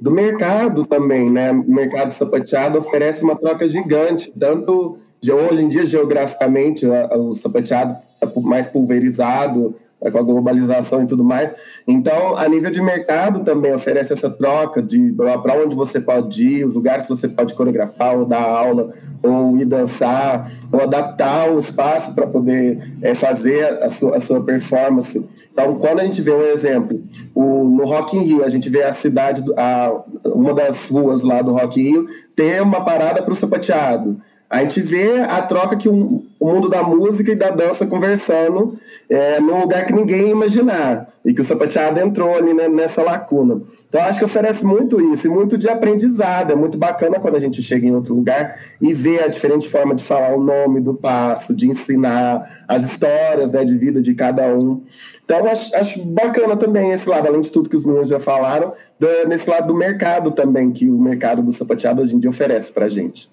do 0.01 0.11
mercado 0.11 0.85
também, 0.85 1.31
né? 1.31 1.51
O 1.51 1.71
mercado 1.71 2.11
sapateado 2.11 2.79
oferece 2.79 3.23
uma 3.23 3.35
troca 3.35 3.67
gigante, 3.67 4.31
tanto 4.37 4.97
de 5.21 5.31
hoje 5.31 5.63
em 5.63 5.69
dia, 5.69 5.85
geograficamente, 5.85 6.85
o 6.87 7.33
sapateado 7.33 7.95
mais 8.43 8.67
pulverizado, 8.67 9.73
com 10.09 10.17
a 10.17 10.21
globalização 10.23 11.03
e 11.03 11.07
tudo 11.07 11.23
mais. 11.23 11.83
Então, 11.87 12.35
a 12.35 12.47
nível 12.47 12.71
de 12.71 12.81
mercado 12.81 13.43
também 13.43 13.73
oferece 13.73 14.13
essa 14.13 14.29
troca 14.29 14.81
de 14.81 15.11
para 15.13 15.53
onde 15.53 15.75
você 15.75 15.99
pode 15.99 16.47
ir, 16.47 16.65
os 16.65 16.75
lugares 16.75 17.03
que 17.03 17.09
você 17.09 17.27
pode 17.27 17.53
coreografar, 17.53 18.17
ou 18.17 18.25
dar 18.25 18.41
aula, 18.41 18.89
ou 19.21 19.57
ir 19.57 19.65
dançar, 19.65 20.51
ou 20.71 20.81
adaptar 20.81 21.51
o 21.51 21.57
espaço 21.57 22.15
para 22.15 22.25
poder 22.25 22.79
é, 23.01 23.13
fazer 23.13 23.83
a 23.83 23.89
sua, 23.89 24.15
a 24.15 24.19
sua 24.19 24.43
performance. 24.43 25.27
Então, 25.53 25.75
quando 25.75 25.99
a 25.99 26.03
gente 26.03 26.21
vê 26.21 26.31
um 26.31 26.43
exemplo, 26.43 27.01
o, 27.35 27.65
no 27.65 27.85
Rock 27.85 28.17
in 28.17 28.21
Rio, 28.21 28.43
a 28.43 28.49
gente 28.49 28.69
vê 28.69 28.83
a 28.83 28.91
cidade, 28.91 29.43
a, 29.57 29.91
uma 30.25 30.53
das 30.53 30.89
ruas 30.89 31.23
lá 31.23 31.41
do 31.41 31.51
Rock 31.51 31.79
in 31.79 31.83
Rio, 31.83 32.05
ter 32.35 32.61
uma 32.61 32.83
parada 32.83 33.21
para 33.21 33.31
o 33.31 33.35
sapateado. 33.35 34.17
A 34.51 34.59
gente 34.59 34.81
vê 34.81 35.21
a 35.21 35.41
troca 35.43 35.77
que 35.77 35.87
o, 35.87 36.25
o 36.37 36.45
mundo 36.45 36.67
da 36.67 36.83
música 36.83 37.31
e 37.31 37.35
da 37.35 37.51
dança 37.51 37.87
conversando 37.87 38.75
é, 39.09 39.39
num 39.39 39.61
lugar 39.61 39.85
que 39.85 39.93
ninguém 39.93 40.23
ia 40.23 40.31
imaginar. 40.31 41.07
E 41.23 41.33
que 41.33 41.39
o 41.39 41.43
sapateado 41.45 41.97
entrou 42.01 42.35
ali 42.35 42.53
né, 42.53 42.67
nessa 42.67 43.01
lacuna. 43.01 43.61
Então, 43.87 44.01
acho 44.01 44.19
que 44.19 44.25
oferece 44.25 44.65
muito 44.65 44.99
isso, 44.99 45.27
e 45.27 45.29
muito 45.29 45.57
de 45.57 45.69
aprendizado. 45.69 46.51
É 46.51 46.55
muito 46.55 46.77
bacana 46.77 47.17
quando 47.17 47.37
a 47.37 47.39
gente 47.39 47.61
chega 47.61 47.87
em 47.87 47.95
outro 47.95 48.13
lugar 48.13 48.53
e 48.81 48.93
vê 48.93 49.23
a 49.23 49.29
diferente 49.29 49.69
forma 49.69 49.95
de 49.95 50.03
falar 50.03 50.35
o 50.35 50.43
nome 50.43 50.81
do 50.81 50.95
passo, 50.95 51.55
de 51.55 51.69
ensinar 51.69 52.45
as 52.67 52.83
histórias 52.83 53.53
né, 53.53 53.63
de 53.63 53.77
vida 53.77 54.01
de 54.01 54.13
cada 54.15 54.47
um. 54.53 54.81
Então, 55.23 55.45
acho, 55.45 55.73
acho 55.77 56.03
bacana 56.07 56.57
também 56.57 56.91
esse 56.91 57.07
lado, 57.09 57.25
além 57.25 57.39
de 57.39 57.51
tudo 57.51 57.69
que 57.69 57.77
os 57.77 57.85
meninos 57.85 58.09
já 58.09 58.19
falaram, 58.19 58.73
do, 58.99 59.07
nesse 59.29 59.49
lado 59.49 59.67
do 59.67 59.73
mercado 59.73 60.29
também, 60.31 60.71
que 60.71 60.89
o 60.89 60.99
mercado 60.99 61.41
do 61.41 61.53
sapateado 61.53 62.01
hoje 62.01 62.17
em 62.17 62.19
dia 62.19 62.29
oferece 62.29 62.73
pra 62.73 62.89
gente. 62.89 63.31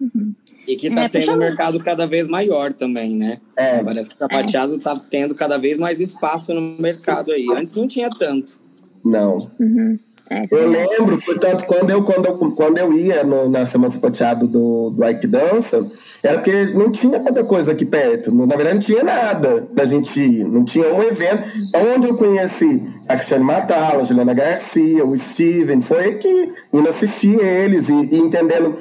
Uhum. 0.00 0.32
E 0.66 0.76
que 0.76 0.88
está 0.88 1.02
é, 1.02 1.08
sendo 1.08 1.32
um 1.32 1.36
mercado 1.36 1.78
cada 1.82 2.06
vez 2.06 2.26
maior 2.26 2.72
também, 2.72 3.16
né? 3.16 3.38
É. 3.56 3.82
Parece 3.82 4.08
que 4.08 4.16
o 4.16 4.18
sapateado 4.18 4.76
está 4.76 4.92
é. 4.92 5.00
tendo 5.10 5.34
cada 5.34 5.58
vez 5.58 5.78
mais 5.78 6.00
espaço 6.00 6.52
no 6.52 6.60
mercado 6.60 7.32
aí. 7.32 7.46
Antes 7.54 7.74
não 7.74 7.86
tinha 7.86 8.10
tanto. 8.10 8.58
Não. 9.04 9.48
Uhum. 9.60 9.96
É, 10.28 10.44
eu 10.50 10.68
lembro, 10.68 11.22
portanto, 11.22 11.64
quando 11.66 11.90
eu, 11.90 12.02
quando 12.02 12.26
eu, 12.26 12.36
quando 12.36 12.78
eu 12.78 12.92
ia 12.92 13.22
no, 13.22 13.48
na 13.48 13.64
Semana 13.64 13.92
Sapateado 13.92 14.48
do, 14.48 14.90
do 14.90 15.08
Ike 15.08 15.28
Dança, 15.28 15.86
era 16.20 16.38
porque 16.38 16.64
não 16.74 16.90
tinha 16.90 17.20
tanta 17.20 17.44
coisa 17.44 17.70
aqui 17.70 17.86
perto. 17.86 18.34
Na 18.34 18.56
verdade, 18.56 18.74
não 18.74 18.80
tinha 18.80 19.04
nada 19.04 19.68
da 19.72 19.84
gente 19.84 20.18
ir. 20.18 20.44
Não 20.44 20.64
tinha 20.64 20.92
um 20.92 21.00
evento. 21.00 21.46
Onde 21.94 22.08
eu 22.08 22.16
conheci 22.16 22.82
a 23.08 23.14
Cristiane 23.14 23.44
Matala, 23.44 24.02
a 24.02 24.04
Juliana 24.04 24.34
Garcia, 24.34 25.04
o 25.04 25.16
Steven, 25.16 25.80
foi 25.80 26.06
aqui, 26.06 26.52
indo 26.72 26.88
assistir 26.88 27.38
eles 27.38 27.88
e, 27.88 28.16
e 28.16 28.18
entendendo 28.18 28.76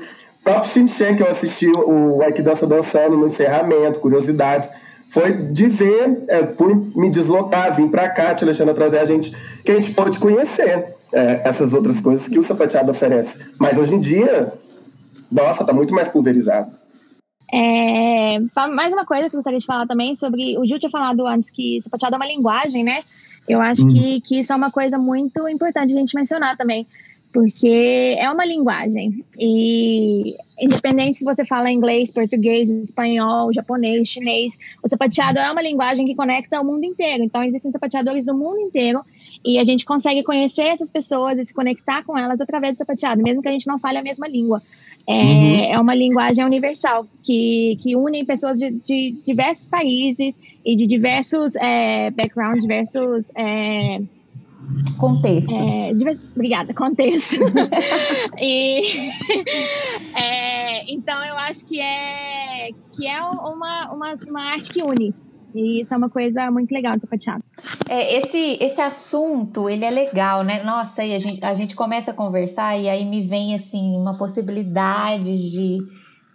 próprio 0.45 0.87
Shin 0.87 1.15
que 1.15 1.23
eu 1.23 1.27
assisti 1.27 1.67
o 1.67 2.23
Ike 2.23 2.43
Dança 2.43 2.67
dançando 2.67 3.17
no 3.17 3.25
encerramento, 3.25 3.99
curiosidades, 3.99 5.03
foi 5.09 5.31
de 5.31 5.67
ver, 5.67 6.23
é, 6.27 6.43
por 6.43 6.75
me 6.95 7.09
deslocar, 7.09 7.75
vir 7.75 7.89
para 7.89 8.07
cá, 8.07 8.35
te 8.35 8.43
Alexandre 8.43 8.75
trazer 8.75 8.99
a 8.99 9.05
gente, 9.05 9.31
que 9.63 9.71
a 9.71 9.79
gente 9.79 9.93
pode 9.93 10.19
conhecer 10.19 10.95
é, 11.11 11.41
essas 11.43 11.73
outras 11.73 11.99
coisas 11.99 12.27
que 12.27 12.37
o 12.37 12.43
sapateado 12.43 12.91
oferece. 12.91 13.55
Mas 13.59 13.75
hoje 13.77 13.95
em 13.95 13.99
dia, 13.99 14.53
nossa, 15.31 15.65
tá 15.65 15.73
muito 15.73 15.93
mais 15.95 16.09
pulverizado. 16.09 16.71
É, 17.51 18.39
mais 18.73 18.93
uma 18.93 19.05
coisa 19.05 19.29
que 19.29 19.35
eu 19.35 19.39
gostaria 19.39 19.59
de 19.59 19.65
falar 19.65 19.87
também 19.87 20.13
sobre. 20.13 20.57
O 20.59 20.65
Gil 20.65 20.79
tinha 20.79 20.89
falado 20.89 21.25
antes 21.25 21.49
que 21.49 21.79
sapateado 21.81 22.15
é 22.15 22.17
uma 22.17 22.27
linguagem, 22.27 22.83
né? 22.83 23.01
Eu 23.47 23.61
acho 23.61 23.83
hum. 23.85 23.89
que, 23.89 24.21
que 24.21 24.39
isso 24.39 24.51
é 24.51 24.55
uma 24.55 24.71
coisa 24.71 24.97
muito 24.97 25.47
importante 25.47 25.93
a 25.93 25.97
gente 25.97 26.15
mencionar 26.15 26.57
também 26.57 26.85
porque 27.35 28.15
é 28.17 28.31
uma 28.31 28.45
linguagem 28.45 29.25
e 29.37 30.37
independente 30.57 31.17
se 31.17 31.25
você 31.25 31.43
fala 31.43 31.69
inglês, 31.69 32.09
português, 32.09 32.69
espanhol, 32.69 33.53
japonês, 33.53 34.07
chinês, 34.07 34.57
o 34.81 34.87
sapateado 34.87 35.37
é 35.37 35.51
uma 35.51 35.61
linguagem 35.61 36.05
que 36.05 36.15
conecta 36.15 36.61
o 36.61 36.63
mundo 36.63 36.85
inteiro. 36.85 37.25
Então 37.25 37.43
existem 37.43 37.69
sapateadores 37.71 38.25
do 38.25 38.33
mundo 38.33 38.61
inteiro 38.61 39.01
e 39.43 39.59
a 39.59 39.65
gente 39.65 39.83
consegue 39.83 40.23
conhecer 40.23 40.61
essas 40.61 40.89
pessoas 40.89 41.37
e 41.37 41.43
se 41.43 41.53
conectar 41.53 42.05
com 42.05 42.17
elas 42.17 42.39
através 42.39 42.71
do 42.71 42.77
sapateado, 42.77 43.21
mesmo 43.21 43.41
que 43.41 43.49
a 43.49 43.51
gente 43.51 43.67
não 43.67 43.77
fale 43.77 43.97
a 43.97 44.01
mesma 44.01 44.29
língua. 44.29 44.61
É, 45.05 45.13
uhum. 45.13 45.73
é 45.73 45.79
uma 45.79 45.93
linguagem 45.93 46.45
universal 46.45 47.05
que, 47.21 47.77
que 47.81 47.97
une 47.97 48.23
pessoas 48.23 48.57
de, 48.57 48.71
de 48.71 49.13
diversos 49.27 49.67
países 49.67 50.39
e 50.63 50.73
de 50.73 50.87
diversos 50.87 51.57
é, 51.57 52.11
backgrounds, 52.11 52.61
diversos 52.61 53.29
é, 53.35 53.99
Contexto. 54.97 55.53
É, 55.53 55.91
obrigada, 56.35 56.73
contexto. 56.73 57.41
e, 58.39 58.81
é, 60.15 60.91
então 60.91 61.23
eu 61.25 61.37
acho 61.37 61.65
que 61.65 61.79
é 61.79 62.69
que 62.95 63.07
é 63.07 63.21
uma, 63.21 63.91
uma, 63.91 64.15
uma 64.27 64.41
arte 64.51 64.71
que 64.71 64.83
une. 64.83 65.13
E 65.53 65.79
isso 65.79 65.93
é 65.93 65.97
uma 65.97 66.09
coisa 66.09 66.51
muito 66.51 66.71
legal 66.71 66.95
de 66.95 67.01
sapateado. 67.01 67.43
É, 67.87 68.17
esse, 68.17 68.57
esse 68.59 68.81
assunto, 68.81 69.69
ele 69.69 69.85
é 69.85 69.89
legal, 69.89 70.43
né? 70.43 70.61
Nossa, 70.63 71.01
aí 71.01 71.15
a 71.15 71.19
gente, 71.19 71.43
a 71.43 71.53
gente 71.53 71.75
começa 71.75 72.11
a 72.11 72.13
conversar 72.13 72.77
e 72.77 72.89
aí 72.89 73.05
me 73.05 73.25
vem, 73.25 73.55
assim, 73.55 73.95
uma 73.95 74.17
possibilidade 74.17 75.23
de, 75.23 75.77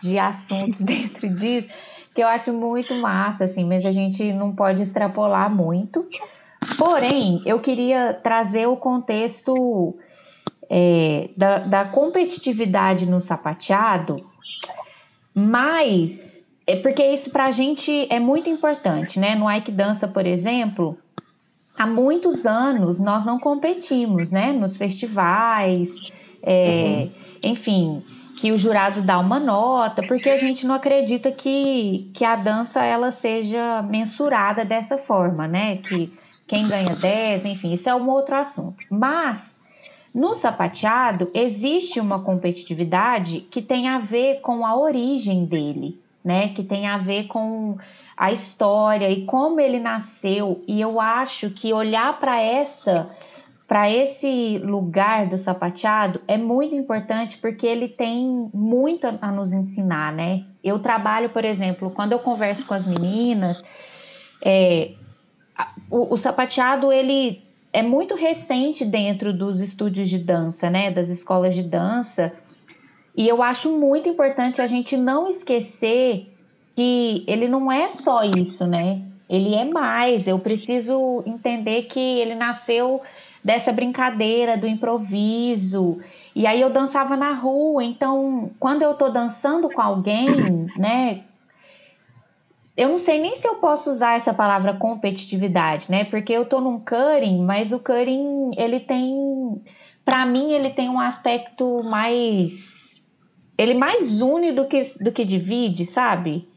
de 0.02 0.18
assuntos 0.18 0.80
dentro 0.82 1.28
disso 1.28 1.68
que 2.14 2.22
eu 2.22 2.26
acho 2.26 2.52
muito 2.52 2.94
massa, 2.94 3.44
assim, 3.44 3.64
mas 3.64 3.84
a 3.86 3.90
gente 3.90 4.32
não 4.32 4.54
pode 4.54 4.82
extrapolar 4.82 5.54
muito. 5.54 6.06
Porém, 6.76 7.42
eu 7.44 7.60
queria 7.60 8.14
trazer 8.14 8.66
o 8.66 8.76
contexto 8.76 9.94
é, 10.68 11.30
da, 11.36 11.58
da 11.58 11.84
competitividade 11.86 13.06
no 13.06 13.20
sapateado, 13.20 14.24
mas 15.34 16.44
é 16.66 16.76
porque 16.76 17.04
isso 17.04 17.30
para 17.30 17.46
a 17.46 17.50
gente 17.50 18.06
é 18.10 18.20
muito 18.20 18.48
importante, 18.48 19.18
né? 19.18 19.34
No 19.34 19.50
Ike 19.50 19.72
Dança, 19.72 20.06
por 20.06 20.26
exemplo, 20.26 20.96
há 21.76 21.86
muitos 21.86 22.46
anos 22.46 23.00
nós 23.00 23.24
não 23.24 23.38
competimos, 23.38 24.30
né? 24.30 24.52
Nos 24.52 24.76
festivais, 24.76 25.92
é, 26.42 27.08
uhum. 27.08 27.50
enfim, 27.52 28.04
que 28.36 28.52
o 28.52 28.58
jurado 28.58 29.02
dá 29.02 29.18
uma 29.18 29.40
nota, 29.40 30.02
porque 30.02 30.30
a 30.30 30.38
gente 30.38 30.66
não 30.66 30.74
acredita 30.74 31.32
que, 31.32 32.10
que 32.14 32.24
a 32.24 32.36
dança 32.36 32.84
ela 32.84 33.10
seja 33.10 33.82
mensurada 33.82 34.64
dessa 34.64 34.96
forma, 34.96 35.48
né? 35.48 35.78
Que 35.78 36.12
quem 36.50 36.68
ganha 36.68 36.94
10, 36.94 37.44
enfim, 37.44 37.72
isso 37.72 37.88
é 37.88 37.94
um 37.94 38.08
outro 38.10 38.34
assunto. 38.34 38.84
Mas 38.90 39.60
no 40.14 40.34
sapateado 40.34 41.30
existe 41.32 42.00
uma 42.00 42.22
competitividade 42.22 43.40
que 43.50 43.62
tem 43.62 43.88
a 43.88 43.98
ver 43.98 44.40
com 44.40 44.66
a 44.66 44.76
origem 44.76 45.44
dele 45.44 46.00
né? 46.24 46.48
Que 46.48 46.62
tem 46.62 46.86
a 46.86 46.98
ver 46.98 47.26
com 47.26 47.76
a 48.16 48.32
história 48.32 49.10
e 49.10 49.24
como 49.24 49.60
ele 49.60 49.78
nasceu. 49.78 50.62
E 50.68 50.80
eu 50.80 51.00
acho 51.00 51.50
que 51.50 51.72
olhar 51.72 52.18
para 52.18 52.40
essa 52.40 53.10
para 53.66 53.88
esse 53.88 54.58
lugar 54.58 55.26
do 55.28 55.38
sapateado 55.38 56.20
é 56.26 56.36
muito 56.36 56.74
importante 56.74 57.38
porque 57.38 57.64
ele 57.64 57.86
tem 57.86 58.50
muito 58.52 59.06
a 59.06 59.30
nos 59.30 59.52
ensinar, 59.52 60.12
né? 60.12 60.44
Eu 60.62 60.80
trabalho, 60.80 61.30
por 61.30 61.44
exemplo, 61.44 61.88
quando 61.90 62.10
eu 62.10 62.18
converso 62.18 62.66
com 62.66 62.74
as 62.74 62.84
meninas, 62.84 63.62
é, 64.44 64.90
o, 65.90 66.14
o 66.14 66.16
sapateado 66.16 66.92
ele 66.92 67.42
é 67.72 67.82
muito 67.82 68.14
recente 68.14 68.84
dentro 68.84 69.32
dos 69.32 69.60
estúdios 69.60 70.08
de 70.08 70.18
dança, 70.18 70.68
né? 70.68 70.90
Das 70.90 71.08
escolas 71.08 71.54
de 71.54 71.62
dança. 71.62 72.32
E 73.16 73.28
eu 73.28 73.42
acho 73.42 73.70
muito 73.70 74.08
importante 74.08 74.60
a 74.62 74.66
gente 74.66 74.96
não 74.96 75.28
esquecer 75.28 76.32
que 76.74 77.24
ele 77.26 77.48
não 77.48 77.70
é 77.70 77.88
só 77.88 78.22
isso, 78.24 78.66
né? 78.66 79.02
Ele 79.28 79.54
é 79.54 79.64
mais. 79.64 80.26
Eu 80.26 80.38
preciso 80.38 81.22
entender 81.26 81.82
que 81.82 82.00
ele 82.00 82.34
nasceu 82.34 83.00
dessa 83.44 83.72
brincadeira 83.72 84.56
do 84.56 84.66
improviso. 84.66 85.98
E 86.34 86.46
aí 86.46 86.60
eu 86.60 86.70
dançava 86.70 87.16
na 87.16 87.32
rua, 87.32 87.82
então 87.84 88.50
quando 88.58 88.82
eu 88.82 88.94
tô 88.94 89.08
dançando 89.08 89.68
com 89.70 89.80
alguém, 89.80 90.26
né? 90.76 91.20
Eu 92.76 92.88
não 92.88 92.98
sei 92.98 93.20
nem 93.20 93.36
se 93.36 93.46
eu 93.46 93.56
posso 93.56 93.90
usar 93.90 94.16
essa 94.16 94.32
palavra 94.32 94.74
competitividade, 94.74 95.90
né? 95.90 96.04
Porque 96.04 96.32
eu 96.32 96.46
tô 96.46 96.60
num 96.60 96.78
cutting, 96.78 97.42
mas 97.42 97.72
o 97.72 97.78
cutting 97.78 98.52
ele 98.56 98.80
tem, 98.80 99.62
para 100.04 100.24
mim 100.24 100.52
ele 100.52 100.70
tem 100.70 100.88
um 100.88 101.00
aspecto 101.00 101.82
mais 101.82 102.80
ele 103.60 103.74
mais 103.74 104.22
une 104.22 104.52
do 104.52 104.66
que, 104.66 104.82
do 104.98 105.12
que 105.12 105.22
divide, 105.22 105.84
sabe? 105.84 106.48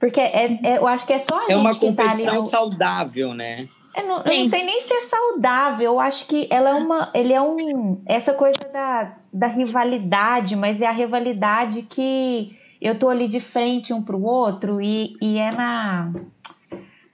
Porque 0.00 0.18
é, 0.18 0.58
é 0.64 0.78
eu 0.78 0.86
acho 0.88 1.06
que 1.06 1.12
é 1.12 1.18
só 1.18 1.38
a 1.38 1.44
é 1.44 1.50
gente. 1.50 1.52
É 1.52 1.56
uma 1.56 1.74
que 1.74 1.80
competição 1.80 2.26
tá 2.26 2.34
no... 2.34 2.42
saudável, 2.42 3.34
né? 3.34 3.68
Eu 3.94 4.06
não, 4.06 4.16
eu 4.22 4.38
não, 4.38 4.44
sei 4.48 4.64
nem 4.64 4.80
se 4.80 4.92
é 4.92 5.00
saudável. 5.02 5.92
Eu 5.92 6.00
acho 6.00 6.26
que 6.26 6.48
ela 6.50 6.70
é 6.70 6.74
uma. 6.74 7.10
Ele 7.14 7.32
é 7.32 7.40
um. 7.40 8.02
Essa 8.06 8.32
coisa 8.32 8.58
da, 8.72 9.16
da 9.32 9.46
rivalidade, 9.46 10.56
mas 10.56 10.82
é 10.82 10.86
a 10.86 10.92
rivalidade 10.92 11.82
que 11.82 12.58
eu 12.80 12.98
tô 12.98 13.08
ali 13.08 13.28
de 13.28 13.40
frente 13.40 13.92
um 13.92 14.02
pro 14.02 14.22
outro 14.22 14.80
e, 14.80 15.16
e 15.20 15.38
é 15.38 15.50
na. 15.50 16.12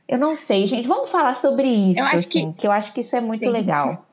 Eu 0.09 0.18
não 0.18 0.37
sei, 0.37 0.66
gente. 0.66 0.87
Vamos 0.87 1.11
falar 1.11 1.35
sobre 1.35 1.68
isso. 1.68 1.98
Eu 1.98 2.05
acho 2.05 2.16
assim, 2.16 2.52
que... 2.52 2.61
que 2.61 2.66
eu 2.66 2.72
acho 2.72 2.92
que 2.92 3.00
isso 3.00 3.16
é 3.16 3.20
muito 3.20 3.44
Sim. 3.44 3.50
legal. 3.50 4.07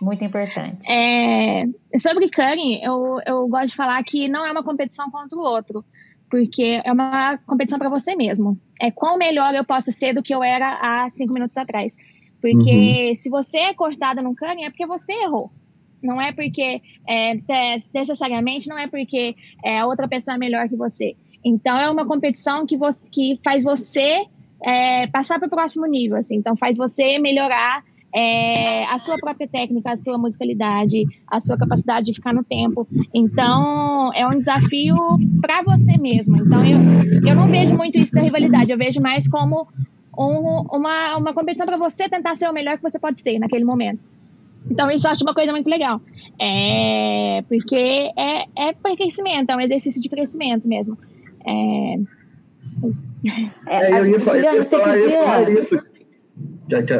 Muito 0.00 0.24
importante. 0.24 0.90
É, 0.90 1.66
sobre 1.96 2.30
curling, 2.30 2.80
eu, 2.82 3.18
eu 3.26 3.46
gosto 3.46 3.68
de 3.68 3.76
falar 3.76 4.02
que 4.02 4.28
não 4.28 4.44
é 4.44 4.50
uma 4.50 4.62
competição 4.62 5.10
contra 5.10 5.38
o 5.38 5.42
outro, 5.42 5.84
porque 6.28 6.80
é 6.82 6.90
uma 6.90 7.38
competição 7.46 7.78
para 7.78 7.88
você 7.88 8.16
mesmo. 8.16 8.58
É 8.80 8.90
quão 8.90 9.16
melhor 9.16 9.54
eu 9.54 9.64
posso 9.64 9.92
ser 9.92 10.12
do 10.12 10.22
que 10.22 10.34
eu 10.34 10.42
era 10.42 10.78
há 10.80 11.10
cinco 11.10 11.32
minutos 11.32 11.56
atrás. 11.56 11.96
Porque 12.40 13.08
uhum. 13.08 13.14
se 13.14 13.30
você 13.30 13.58
é 13.58 13.74
cortada 13.74 14.20
no 14.20 14.34
curling, 14.34 14.64
é 14.64 14.70
porque 14.70 14.86
você 14.86 15.12
errou. 15.12 15.52
Não 16.04 16.20
é 16.20 16.32
porque, 16.32 16.82
é, 17.08 17.34
necessariamente, 17.92 18.68
não 18.68 18.78
é 18.78 18.86
porque 18.86 19.34
é, 19.64 19.78
a 19.78 19.86
outra 19.86 20.06
pessoa 20.06 20.34
é 20.34 20.38
melhor 20.38 20.68
que 20.68 20.76
você. 20.76 21.16
Então, 21.44 21.78
é 21.78 21.90
uma 21.90 22.06
competição 22.06 22.66
que, 22.66 22.76
você, 22.76 23.00
que 23.10 23.40
faz 23.44 23.62
você 23.62 24.24
é, 24.64 25.06
passar 25.08 25.38
para 25.38 25.46
o 25.46 25.50
próximo 25.50 25.86
nível. 25.86 26.16
Assim. 26.16 26.36
Então, 26.36 26.56
faz 26.56 26.76
você 26.76 27.18
melhorar 27.18 27.82
é, 28.14 28.84
a 28.84 28.98
sua 28.98 29.16
própria 29.18 29.48
técnica, 29.48 29.92
a 29.92 29.96
sua 29.96 30.16
musicalidade, 30.16 31.04
a 31.26 31.40
sua 31.40 31.56
capacidade 31.56 32.06
de 32.06 32.14
ficar 32.14 32.32
no 32.32 32.44
tempo. 32.44 32.86
Então, 33.12 34.12
é 34.14 34.26
um 34.26 34.38
desafio 34.38 34.96
para 35.40 35.62
você 35.62 35.98
mesmo. 35.98 36.36
Então, 36.36 36.64
eu, 36.64 36.78
eu 37.28 37.34
não 37.34 37.48
vejo 37.48 37.76
muito 37.76 37.98
isso 37.98 38.14
da 38.14 38.22
rivalidade, 38.22 38.70
eu 38.70 38.78
vejo 38.78 39.00
mais 39.00 39.28
como 39.28 39.66
um, 40.16 40.64
uma, 40.72 41.16
uma 41.16 41.34
competição 41.34 41.66
para 41.66 41.76
você 41.76 42.08
tentar 42.08 42.36
ser 42.36 42.48
o 42.48 42.52
melhor 42.52 42.76
que 42.76 42.82
você 42.82 42.98
pode 42.98 43.20
ser 43.20 43.38
naquele 43.38 43.64
momento. 43.64 44.04
Então, 44.70 44.90
isso 44.90 45.06
eu 45.06 45.10
acho 45.10 45.22
uma 45.22 45.34
coisa 45.34 45.52
muito 45.52 45.68
legal. 45.68 46.00
É, 46.40 47.44
porque 47.48 48.12
é, 48.16 48.68
é 48.68 48.72
para 48.72 48.96
crescimento, 48.96 49.50
é 49.50 49.56
um 49.56 49.60
exercício 49.60 50.00
de 50.00 50.08
crescimento 50.08 50.66
mesmo. 50.66 50.96
É, 51.46 51.96
é, 53.68 54.00
eu 54.00 54.06
ia, 54.06 54.16
eu 54.16 54.54
ia 54.54 54.64
falar, 54.64 54.98
eu 54.98 55.10
ia 55.10 55.22
falar 55.22 55.50
isso 55.50 55.93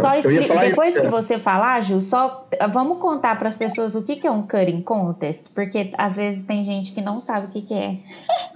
só 0.00 0.28
eu 0.28 0.32
ia 0.32 0.42
falar 0.42 0.66
depois 0.66 0.98
que 0.98 1.08
você 1.08 1.38
falar, 1.38 1.82
Ju, 1.82 2.00
só 2.00 2.46
vamos 2.72 2.98
contar 2.98 3.38
para 3.38 3.48
as 3.48 3.56
pessoas 3.56 3.94
o 3.94 4.02
que, 4.02 4.16
que 4.16 4.26
é 4.26 4.30
um 4.30 4.42
cutting 4.42 4.82
contest, 4.82 5.46
porque 5.54 5.90
às 5.96 6.16
vezes 6.16 6.44
tem 6.44 6.64
gente 6.64 6.92
que 6.92 7.00
não 7.00 7.20
sabe 7.20 7.46
o 7.46 7.50
que, 7.50 7.62
que 7.62 7.74
é. 7.74 7.96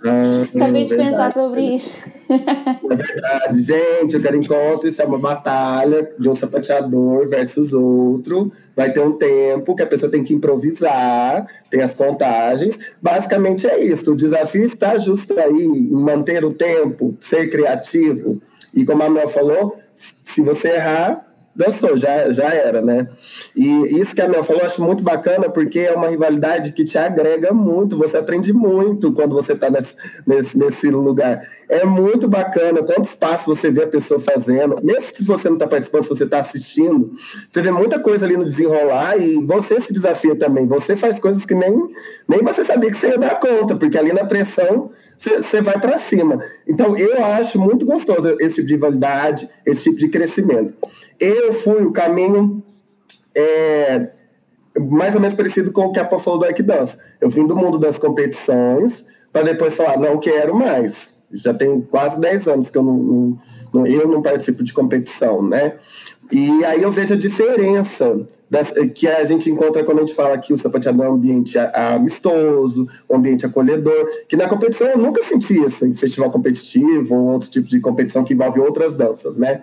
Ah, 0.04 0.42
Acabei 0.54 0.84
de 0.84 0.96
pensar 0.96 1.32
sobre 1.32 1.76
isso. 1.76 1.90
É 2.30 2.94
verdade, 2.94 3.60
gente, 3.62 4.16
o 4.16 4.22
cutting 4.22 4.46
contest 4.46 5.00
é 5.00 5.04
uma 5.06 5.18
batalha 5.18 6.10
de 6.18 6.28
um 6.28 6.34
sapateador 6.34 7.26
versus 7.28 7.72
outro. 7.72 8.50
Vai 8.76 8.92
ter 8.92 9.00
um 9.00 9.12
tempo 9.12 9.74
que 9.74 9.82
a 9.82 9.86
pessoa 9.86 10.12
tem 10.12 10.22
que 10.22 10.34
improvisar, 10.34 11.46
tem 11.70 11.80
as 11.80 11.94
contagens. 11.94 12.98
Basicamente 13.00 13.66
é 13.66 13.82
isso. 13.82 14.12
O 14.12 14.16
desafio 14.16 14.64
está 14.64 14.98
justo 14.98 15.38
aí 15.40 15.90
em 15.90 15.94
manter 15.94 16.44
o 16.44 16.52
tempo, 16.52 17.16
ser 17.18 17.48
criativo. 17.48 18.40
E 18.74 18.84
como 18.84 19.02
a 19.02 19.08
Mel 19.08 19.26
falou, 19.26 19.74
se 20.38 20.42
você 20.42 20.68
errar, 20.68 21.26
dançou, 21.54 21.96
já, 21.96 22.30
já 22.30 22.52
era, 22.54 22.80
né? 22.80 23.08
E 23.56 24.00
isso 24.00 24.14
que 24.14 24.22
a 24.22 24.28
Mel 24.28 24.44
falou, 24.44 24.62
eu 24.62 24.66
acho 24.66 24.82
muito 24.82 25.02
bacana, 25.02 25.48
porque 25.48 25.80
é 25.80 25.92
uma 25.92 26.08
rivalidade 26.08 26.72
que 26.72 26.84
te 26.84 26.96
agrega 26.96 27.52
muito, 27.52 27.98
você 27.98 28.18
aprende 28.18 28.52
muito 28.52 29.12
quando 29.12 29.34
você 29.34 29.54
está 29.54 29.68
nesse, 29.68 29.96
nesse, 30.26 30.58
nesse 30.58 30.90
lugar. 30.90 31.40
É 31.68 31.84
muito 31.84 32.28
bacana, 32.28 32.82
quantos 32.82 33.14
passos 33.14 33.58
você 33.58 33.70
vê 33.70 33.84
a 33.84 33.88
pessoa 33.88 34.20
fazendo, 34.20 34.78
mesmo 34.82 35.08
se 35.08 35.24
você 35.24 35.48
não 35.48 35.56
está 35.56 35.66
participando, 35.66 36.02
se 36.04 36.08
você 36.10 36.24
está 36.24 36.38
assistindo, 36.38 37.12
você 37.48 37.60
vê 37.60 37.70
muita 37.70 37.98
coisa 37.98 38.24
ali 38.24 38.36
no 38.36 38.44
desenrolar 38.44 39.16
e 39.18 39.44
você 39.44 39.80
se 39.80 39.92
desafia 39.92 40.36
também, 40.36 40.66
você 40.66 40.96
faz 40.96 41.18
coisas 41.18 41.44
que 41.44 41.54
nem, 41.54 41.88
nem 42.28 42.40
você 42.42 42.64
sabia 42.64 42.90
que 42.90 42.96
você 42.96 43.08
ia 43.08 43.18
dar 43.18 43.40
conta, 43.40 43.74
porque 43.74 43.98
ali 43.98 44.12
na 44.12 44.24
pressão 44.24 44.88
você 45.18 45.60
vai 45.60 45.80
para 45.80 45.98
cima. 45.98 46.38
Então, 46.66 46.96
eu 46.96 47.24
acho 47.24 47.58
muito 47.60 47.84
gostoso 47.84 48.36
esse 48.40 48.56
tipo 48.56 48.68
de 48.68 48.74
rivalidade, 48.74 49.48
esse 49.66 49.84
tipo 49.84 49.96
de 49.96 50.08
crescimento. 50.08 50.74
Eu 51.18 51.37
fui 51.52 51.84
o 51.84 51.92
caminho 51.92 52.62
é, 53.34 54.10
mais 54.78 55.14
ou 55.14 55.20
menos 55.20 55.36
parecido 55.36 55.72
com 55.72 55.86
o 55.86 55.92
que 55.92 56.00
a 56.00 56.04
Pô 56.04 56.18
falou 56.18 56.40
do 56.40 56.46
Ike 56.46 56.62
Dance. 56.62 56.98
Eu 57.20 57.30
vim 57.30 57.46
do 57.46 57.56
mundo 57.56 57.78
das 57.78 57.98
competições 57.98 59.26
para 59.32 59.42
depois 59.42 59.74
falar, 59.74 59.98
não 59.98 60.18
quero 60.18 60.54
mais. 60.54 61.18
Já 61.30 61.52
tem 61.52 61.80
quase 61.82 62.20
10 62.20 62.48
anos 62.48 62.70
que 62.70 62.78
eu 62.78 62.82
não, 62.82 63.36
não, 63.72 63.86
eu 63.86 64.08
não 64.08 64.22
participo 64.22 64.64
de 64.64 64.72
competição, 64.72 65.42
né? 65.42 65.74
E 66.32 66.64
aí 66.64 66.82
eu 66.82 66.90
vejo 66.90 67.14
a 67.14 67.16
diferença 67.16 68.26
das, 68.50 68.72
que 68.94 69.06
a 69.06 69.24
gente 69.24 69.50
encontra 69.50 69.84
quando 69.84 69.98
a 69.98 70.00
gente 70.00 70.14
fala 70.14 70.38
que 70.38 70.52
o 70.52 70.56
sapateado 70.56 71.02
é 71.02 71.08
um 71.08 71.14
ambiente 71.14 71.58
amistoso, 71.58 72.86
um 73.10 73.16
ambiente 73.16 73.44
acolhedor, 73.44 74.06
que 74.26 74.36
na 74.36 74.48
competição 74.48 74.88
eu 74.88 74.98
nunca 74.98 75.22
senti 75.22 75.62
isso, 75.62 75.86
em 75.86 75.92
festival 75.92 76.30
competitivo 76.30 77.14
ou 77.14 77.28
outro 77.32 77.50
tipo 77.50 77.68
de 77.68 77.80
competição 77.80 78.24
que 78.24 78.32
envolve 78.32 78.60
outras 78.60 78.94
danças, 78.94 79.36
né? 79.36 79.60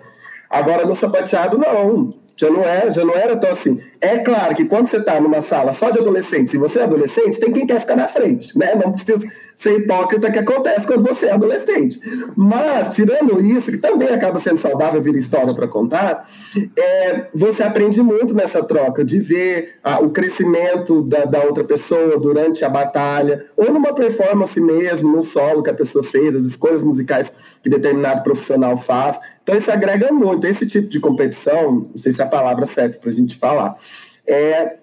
Agora 0.50 0.84
no 0.84 0.94
sapateado, 0.94 1.58
não. 1.58 2.14
Já 2.38 2.50
não, 2.50 2.62
é, 2.62 2.90
já 2.90 3.02
não 3.02 3.14
era 3.14 3.34
tão 3.36 3.50
assim. 3.50 3.78
É 3.98 4.18
claro 4.18 4.54
que 4.54 4.66
quando 4.66 4.86
você 4.86 4.98
está 4.98 5.18
numa 5.18 5.40
sala 5.40 5.72
só 5.72 5.88
de 5.88 5.98
adolescentes 5.98 6.52
e 6.52 6.58
você 6.58 6.80
é 6.80 6.82
adolescente, 6.82 7.40
tem 7.40 7.50
quem 7.50 7.66
quer 7.66 7.80
ficar 7.80 7.96
na 7.96 8.06
frente, 8.06 8.58
né? 8.58 8.74
Não 8.74 8.92
precisa 8.92 9.26
ser 9.56 9.78
hipócrita 9.78 10.30
que 10.30 10.38
acontece 10.38 10.86
quando 10.86 11.02
você 11.02 11.26
é 11.26 11.32
adolescente. 11.32 11.98
Mas, 12.36 12.94
tirando 12.94 13.40
isso, 13.40 13.72
que 13.72 13.78
também 13.78 14.08
acaba 14.08 14.38
sendo 14.38 14.58
saudável 14.58 15.00
vir 15.00 15.14
história 15.14 15.54
para 15.54 15.66
contar, 15.66 16.28
é, 16.78 17.26
você 17.34 17.62
aprende 17.62 18.02
muito 18.02 18.34
nessa 18.34 18.62
troca 18.62 19.02
de 19.02 19.18
ver 19.20 19.70
o 20.02 20.10
crescimento 20.10 21.00
da, 21.02 21.24
da 21.24 21.42
outra 21.42 21.64
pessoa 21.64 22.20
durante 22.20 22.62
a 22.66 22.68
batalha, 22.68 23.40
ou 23.56 23.72
numa 23.72 23.94
performance 23.94 24.60
mesmo, 24.60 25.10
no 25.10 25.22
solo 25.22 25.62
que 25.62 25.70
a 25.70 25.74
pessoa 25.74 26.04
fez, 26.04 26.36
as 26.36 26.42
escolhas 26.42 26.82
musicais 26.82 27.55
que 27.66 27.70
determinado 27.70 28.22
profissional 28.22 28.76
faz. 28.76 29.18
Então, 29.42 29.56
isso 29.56 29.72
agrega 29.72 30.12
muito. 30.12 30.46
Esse 30.46 30.64
tipo 30.68 30.86
de 30.86 31.00
competição, 31.00 31.88
não 31.90 31.98
sei 31.98 32.12
se 32.12 32.20
é 32.20 32.24
a 32.24 32.28
palavra 32.28 32.64
certa 32.64 32.96
para 32.96 33.10
a 33.10 33.12
gente 33.12 33.36
falar, 33.36 33.76
é, 34.24 34.76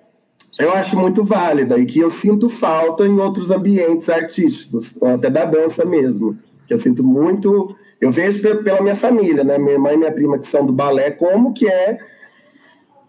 eu 0.59 0.73
acho 0.73 0.97
muito 0.97 1.23
válida 1.23 1.79
e 1.79 1.85
que 1.85 2.01
eu 2.01 2.09
sinto 2.09 2.49
falta 2.49 3.07
em 3.07 3.17
outros 3.17 3.51
ambientes 3.51 4.09
artísticos, 4.09 4.97
ou 4.99 5.07
até 5.07 5.29
da 5.29 5.45
dança 5.45 5.85
mesmo. 5.85 6.37
Que 6.67 6.73
eu 6.73 6.77
sinto 6.77 7.05
muito. 7.05 7.73
Eu 8.01 8.11
vejo 8.11 8.41
pela 8.63 8.81
minha 8.81 8.97
família, 8.97 9.45
né? 9.45 9.57
Minha 9.57 9.73
irmã 9.73 9.93
e 9.93 9.97
minha 9.97 10.11
prima 10.11 10.37
que 10.37 10.45
são 10.45 10.65
do 10.65 10.73
balé, 10.73 11.09
como 11.11 11.53
que 11.53 11.65
é 11.69 11.99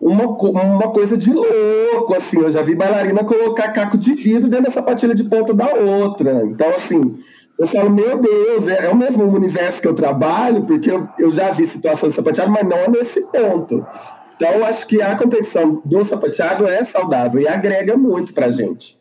uma, 0.01 0.25
uma 0.25 0.93
coisa 0.93 1.19
de 1.19 1.33
louco, 1.33 2.15
assim. 2.15 2.41
Eu 2.41 2.51
já 2.51 2.63
vi 2.63 2.77
bailarina 2.77 3.25
colocar 3.25 3.73
caco 3.73 3.99
de 3.99 4.15
vidro 4.15 4.49
dentro 4.49 4.67
da 4.67 4.73
sapatilha 4.73 5.17
de 5.17 5.25
ponta 5.25 5.53
da 5.53 5.75
outra. 5.75 6.45
Então, 6.45 6.69
assim, 6.71 7.19
eu 7.59 7.67
falo, 7.67 7.91
meu 7.91 8.21
Deus, 8.21 8.69
é, 8.69 8.87
é 8.87 8.89
o 8.89 8.97
mesmo 8.97 9.25
universo 9.25 9.81
que 9.81 9.89
eu 9.89 9.95
trabalho, 9.95 10.65
porque 10.65 10.91
eu, 10.91 11.09
eu 11.19 11.31
já 11.31 11.51
vi 11.51 11.67
situações 11.67 12.13
de 12.13 12.17
sapateado, 12.17 12.51
mas 12.51 12.69
não 12.69 12.91
nesse 12.91 13.23
ponto. 13.29 13.87
Então, 14.37 14.51
eu 14.51 14.65
acho 14.65 14.87
que 14.87 15.01
a 15.01 15.17
competição 15.17 15.81
do 15.85 16.05
sapateado 16.05 16.67
é 16.67 16.83
saudável 16.83 17.41
e 17.41 17.47
agrega 17.47 17.97
muito 17.97 18.35
para 18.35 18.47
a 18.47 18.51
gente. 18.51 18.99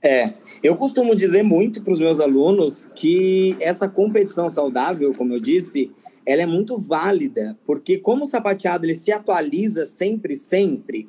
É, 0.00 0.34
eu 0.62 0.76
costumo 0.76 1.14
dizer 1.14 1.42
muito 1.42 1.82
para 1.82 1.92
os 1.92 1.98
meus 1.98 2.20
alunos 2.20 2.84
que 2.84 3.56
essa 3.60 3.88
competição 3.88 4.48
saudável, 4.50 5.14
como 5.14 5.32
eu 5.32 5.40
disse, 5.40 5.90
ela 6.26 6.42
é 6.42 6.46
muito 6.46 6.78
válida, 6.78 7.58
porque 7.64 7.96
como 7.96 8.24
o 8.24 8.26
sapateado 8.26 8.84
ele 8.84 8.94
se 8.94 9.10
atualiza 9.10 9.84
sempre, 9.84 10.34
sempre, 10.34 11.08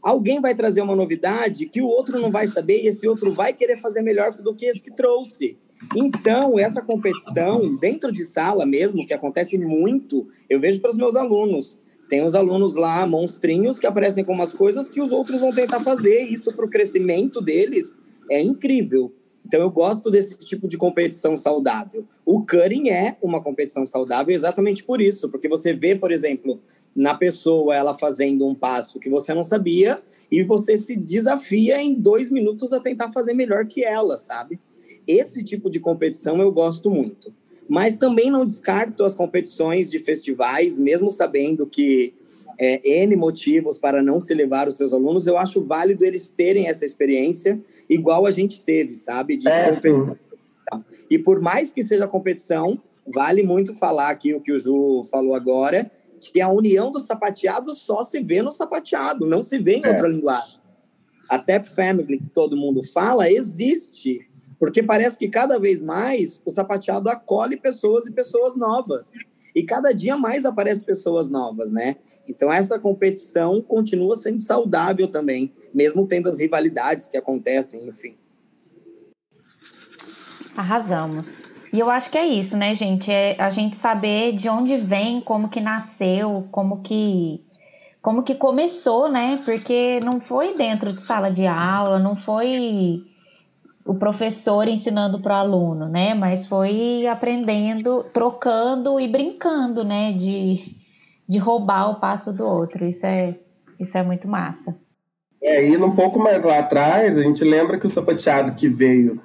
alguém 0.00 0.40
vai 0.40 0.54
trazer 0.54 0.80
uma 0.80 0.94
novidade 0.94 1.66
que 1.66 1.82
o 1.82 1.86
outro 1.86 2.20
não 2.20 2.30
vai 2.30 2.46
saber 2.46 2.82
e 2.82 2.86
esse 2.86 3.08
outro 3.08 3.34
vai 3.34 3.52
querer 3.52 3.78
fazer 3.78 4.00
melhor 4.02 4.32
do 4.32 4.54
que 4.54 4.66
esse 4.66 4.82
que 4.82 4.94
trouxe. 4.94 5.58
Então, 5.94 6.58
essa 6.58 6.82
competição, 6.82 7.76
dentro 7.76 8.10
de 8.10 8.24
sala 8.24 8.64
mesmo, 8.64 9.06
que 9.06 9.14
acontece 9.14 9.58
muito, 9.58 10.26
eu 10.48 10.58
vejo 10.58 10.80
para 10.80 10.90
os 10.90 10.96
meus 10.96 11.14
alunos. 11.14 11.78
Tem 12.08 12.24
os 12.24 12.34
alunos 12.34 12.76
lá, 12.76 13.06
monstrinhos, 13.06 13.78
que 13.78 13.86
aparecem 13.86 14.24
com 14.24 14.32
umas 14.32 14.52
coisas 14.52 14.88
que 14.88 15.00
os 15.00 15.12
outros 15.12 15.40
vão 15.40 15.52
tentar 15.52 15.80
fazer. 15.80 16.24
Isso 16.24 16.54
para 16.54 16.64
o 16.64 16.70
crescimento 16.70 17.40
deles 17.40 18.00
é 18.30 18.40
incrível. 18.40 19.12
Então, 19.44 19.60
eu 19.60 19.70
gosto 19.70 20.10
desse 20.10 20.36
tipo 20.38 20.66
de 20.66 20.76
competição 20.76 21.36
saudável. 21.36 22.04
O 22.24 22.40
cutting 22.40 22.88
é 22.88 23.16
uma 23.22 23.40
competição 23.40 23.86
saudável 23.86 24.34
exatamente 24.34 24.82
por 24.82 25.00
isso, 25.00 25.28
porque 25.28 25.48
você 25.48 25.72
vê, 25.72 25.94
por 25.94 26.10
exemplo, 26.10 26.60
na 26.94 27.14
pessoa 27.14 27.76
ela 27.76 27.94
fazendo 27.94 28.46
um 28.46 28.54
passo 28.54 28.98
que 28.98 29.10
você 29.10 29.34
não 29.34 29.44
sabia 29.44 30.02
e 30.32 30.42
você 30.42 30.76
se 30.76 30.96
desafia 30.96 31.80
em 31.80 31.94
dois 31.94 32.30
minutos 32.30 32.72
a 32.72 32.80
tentar 32.80 33.12
fazer 33.12 33.34
melhor 33.34 33.66
que 33.66 33.84
ela, 33.84 34.16
sabe? 34.16 34.58
Esse 35.06 35.42
tipo 35.42 35.70
de 35.70 35.80
competição 35.80 36.40
eu 36.40 36.50
gosto 36.50 36.90
muito. 36.90 37.32
Mas 37.68 37.96
também 37.96 38.30
não 38.30 38.46
descarto 38.46 39.04
as 39.04 39.14
competições 39.14 39.90
de 39.90 39.98
festivais, 39.98 40.78
mesmo 40.78 41.10
sabendo 41.10 41.66
que 41.66 42.14
é, 42.58 43.02
N 43.02 43.16
motivos 43.16 43.78
para 43.78 44.02
não 44.02 44.18
se 44.18 44.32
levar 44.34 44.68
os 44.68 44.76
seus 44.76 44.92
alunos, 44.92 45.26
eu 45.26 45.36
acho 45.36 45.62
válido 45.62 46.04
eles 46.04 46.28
terem 46.28 46.68
essa 46.68 46.84
experiência 46.84 47.60
igual 47.88 48.26
a 48.26 48.30
gente 48.30 48.60
teve, 48.60 48.92
sabe? 48.92 49.36
De 49.36 49.48
é, 49.48 49.72
sim. 49.72 50.16
E 51.10 51.18
por 51.18 51.40
mais 51.40 51.70
que 51.70 51.82
seja 51.82 52.06
competição, 52.08 52.80
vale 53.06 53.42
muito 53.42 53.74
falar 53.74 54.10
aqui 54.10 54.34
o 54.34 54.40
que 54.40 54.52
o 54.52 54.58
Ju 54.58 55.04
falou 55.10 55.34
agora, 55.34 55.90
que 56.20 56.40
a 56.40 56.48
união 56.48 56.90
do 56.90 57.00
sapateado 57.00 57.74
só 57.76 58.02
se 58.02 58.20
vê 58.20 58.42
no 58.42 58.50
sapateado, 58.50 59.26
não 59.26 59.42
se 59.42 59.58
vê 59.58 59.76
em 59.76 59.84
é. 59.84 59.90
outra 59.90 60.08
linguagem. 60.08 60.60
A 61.28 61.38
Tap 61.38 61.66
Family, 61.66 62.18
que 62.18 62.28
todo 62.28 62.56
mundo 62.56 62.82
fala, 62.82 63.30
existe 63.30 64.28
porque 64.58 64.82
parece 64.82 65.18
que 65.18 65.28
cada 65.28 65.58
vez 65.58 65.82
mais 65.82 66.42
o 66.46 66.50
sapateado 66.50 67.08
acolhe 67.08 67.56
pessoas 67.56 68.06
e 68.06 68.12
pessoas 68.12 68.56
novas. 68.56 69.14
E 69.54 69.62
cada 69.62 69.92
dia 69.92 70.16
mais 70.16 70.44
aparecem 70.44 70.84
pessoas 70.84 71.30
novas, 71.30 71.70
né? 71.70 71.96
Então 72.28 72.52
essa 72.52 72.78
competição 72.78 73.62
continua 73.62 74.14
sendo 74.14 74.40
saudável 74.40 75.08
também, 75.08 75.52
mesmo 75.72 76.06
tendo 76.06 76.28
as 76.28 76.38
rivalidades 76.38 77.08
que 77.08 77.16
acontecem, 77.16 77.86
enfim. 77.88 78.16
Arrasamos. 80.56 81.50
E 81.72 81.78
eu 81.78 81.90
acho 81.90 82.10
que 82.10 82.18
é 82.18 82.26
isso, 82.26 82.56
né, 82.56 82.74
gente? 82.74 83.10
É 83.10 83.36
a 83.40 83.50
gente 83.50 83.76
saber 83.76 84.36
de 84.36 84.48
onde 84.48 84.76
vem, 84.76 85.20
como 85.20 85.48
que 85.48 85.60
nasceu, 85.60 86.48
como 86.50 86.82
que 86.82 87.42
como 88.00 88.22
que 88.22 88.36
começou, 88.36 89.10
né? 89.10 89.42
Porque 89.44 90.00
não 90.00 90.20
foi 90.20 90.54
dentro 90.54 90.92
de 90.92 91.02
sala 91.02 91.30
de 91.30 91.44
aula, 91.44 91.98
não 91.98 92.16
foi 92.16 93.04
o 93.86 93.94
professor 93.94 94.66
ensinando 94.66 95.20
para 95.20 95.34
o 95.34 95.38
aluno, 95.38 95.88
né? 95.88 96.14
Mas 96.14 96.46
foi 96.46 97.06
aprendendo, 97.06 98.04
trocando 98.12 99.00
e 99.00 99.08
brincando, 99.08 99.84
né? 99.84 100.12
De, 100.12 100.76
de 101.28 101.38
roubar 101.38 101.90
o 101.90 102.00
passo 102.00 102.32
do 102.32 102.44
outro. 102.44 102.84
Isso 102.84 103.06
é, 103.06 103.34
isso 103.78 103.96
é 103.96 104.02
muito 104.02 104.26
massa. 104.26 104.76
É, 105.42 105.66
indo 105.66 105.86
um 105.86 105.94
pouco 105.94 106.18
mais 106.18 106.44
lá 106.44 106.58
atrás, 106.58 107.16
a 107.16 107.22
gente 107.22 107.44
lembra 107.44 107.78
que 107.78 107.86
o 107.86 107.88
sapateado 107.88 108.52
que 108.52 108.68
veio 108.68 109.20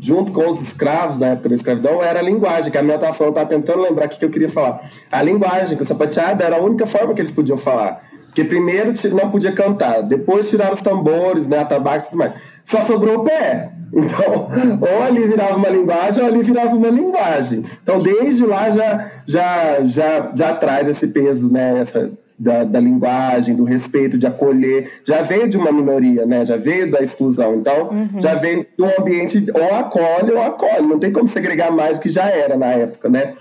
junto 0.00 0.32
com 0.32 0.48
os 0.48 0.62
escravos 0.62 1.18
na 1.18 1.28
época 1.28 1.48
da 1.48 1.54
escravidão 1.54 2.02
era 2.02 2.20
a 2.20 2.22
linguagem, 2.22 2.70
que 2.70 2.78
a 2.78 2.82
minha 2.82 2.94
estava 2.94 3.12
falando, 3.12 3.34
tentando 3.46 3.82
lembrar 3.82 4.06
o 4.06 4.08
que 4.08 4.24
eu 4.24 4.30
queria 4.30 4.48
falar. 4.48 4.80
A 5.10 5.22
linguagem, 5.22 5.76
que 5.76 5.82
o 5.82 5.86
sapateado 5.86 6.42
era 6.42 6.56
a 6.56 6.60
única 6.60 6.86
forma 6.86 7.14
que 7.14 7.20
eles 7.20 7.32
podiam 7.32 7.58
falar. 7.58 8.00
Porque 8.26 8.44
primeiro 8.44 8.92
não 9.12 9.30
podia 9.30 9.52
cantar, 9.52 10.02
depois 10.02 10.50
tiraram 10.50 10.72
os 10.72 10.80
tambores, 10.80 11.48
né, 11.48 11.58
atabaques 11.58 12.06
e 12.06 12.10
tudo 12.10 12.18
mais. 12.18 12.62
Só 12.64 12.82
sobrou 12.82 13.20
o 13.20 13.24
pé. 13.24 13.72
Então, 14.04 14.48
ou 14.80 15.02
ali 15.02 15.26
virava 15.26 15.56
uma 15.56 15.68
linguagem, 15.68 16.22
ou 16.22 16.28
ali 16.28 16.42
virava 16.42 16.74
uma 16.74 16.88
linguagem. 16.88 17.64
Então, 17.82 18.00
desde 18.00 18.44
lá 18.44 18.68
já, 18.70 19.08
já, 19.26 19.80
já, 19.84 20.32
já 20.34 20.54
traz 20.56 20.88
esse 20.88 21.08
peso, 21.08 21.52
né? 21.52 21.78
Essa, 21.78 22.12
da, 22.38 22.64
da, 22.64 22.80
linguagem, 22.80 23.54
do 23.54 23.64
respeito, 23.64 24.18
de 24.18 24.26
acolher, 24.26 24.88
já 25.06 25.22
veio 25.22 25.48
de 25.48 25.56
uma 25.56 25.70
minoria, 25.70 26.26
né? 26.26 26.44
Já 26.44 26.56
veio 26.56 26.90
da 26.90 27.00
exclusão. 27.00 27.56
Então, 27.56 27.88
uhum. 27.90 28.20
já 28.20 28.34
vem 28.34 28.66
do 28.76 28.84
ambiente 28.98 29.44
ou 29.54 29.74
acolhe 29.76 30.32
ou 30.32 30.42
acolhe. 30.42 30.86
Não 30.86 30.98
tem 30.98 31.12
como 31.12 31.28
segregar 31.28 31.70
mais 31.70 31.98
do 31.98 32.02
que 32.02 32.08
já 32.08 32.28
era 32.28 32.56
na 32.56 32.66
época, 32.66 33.08
né? 33.08 33.34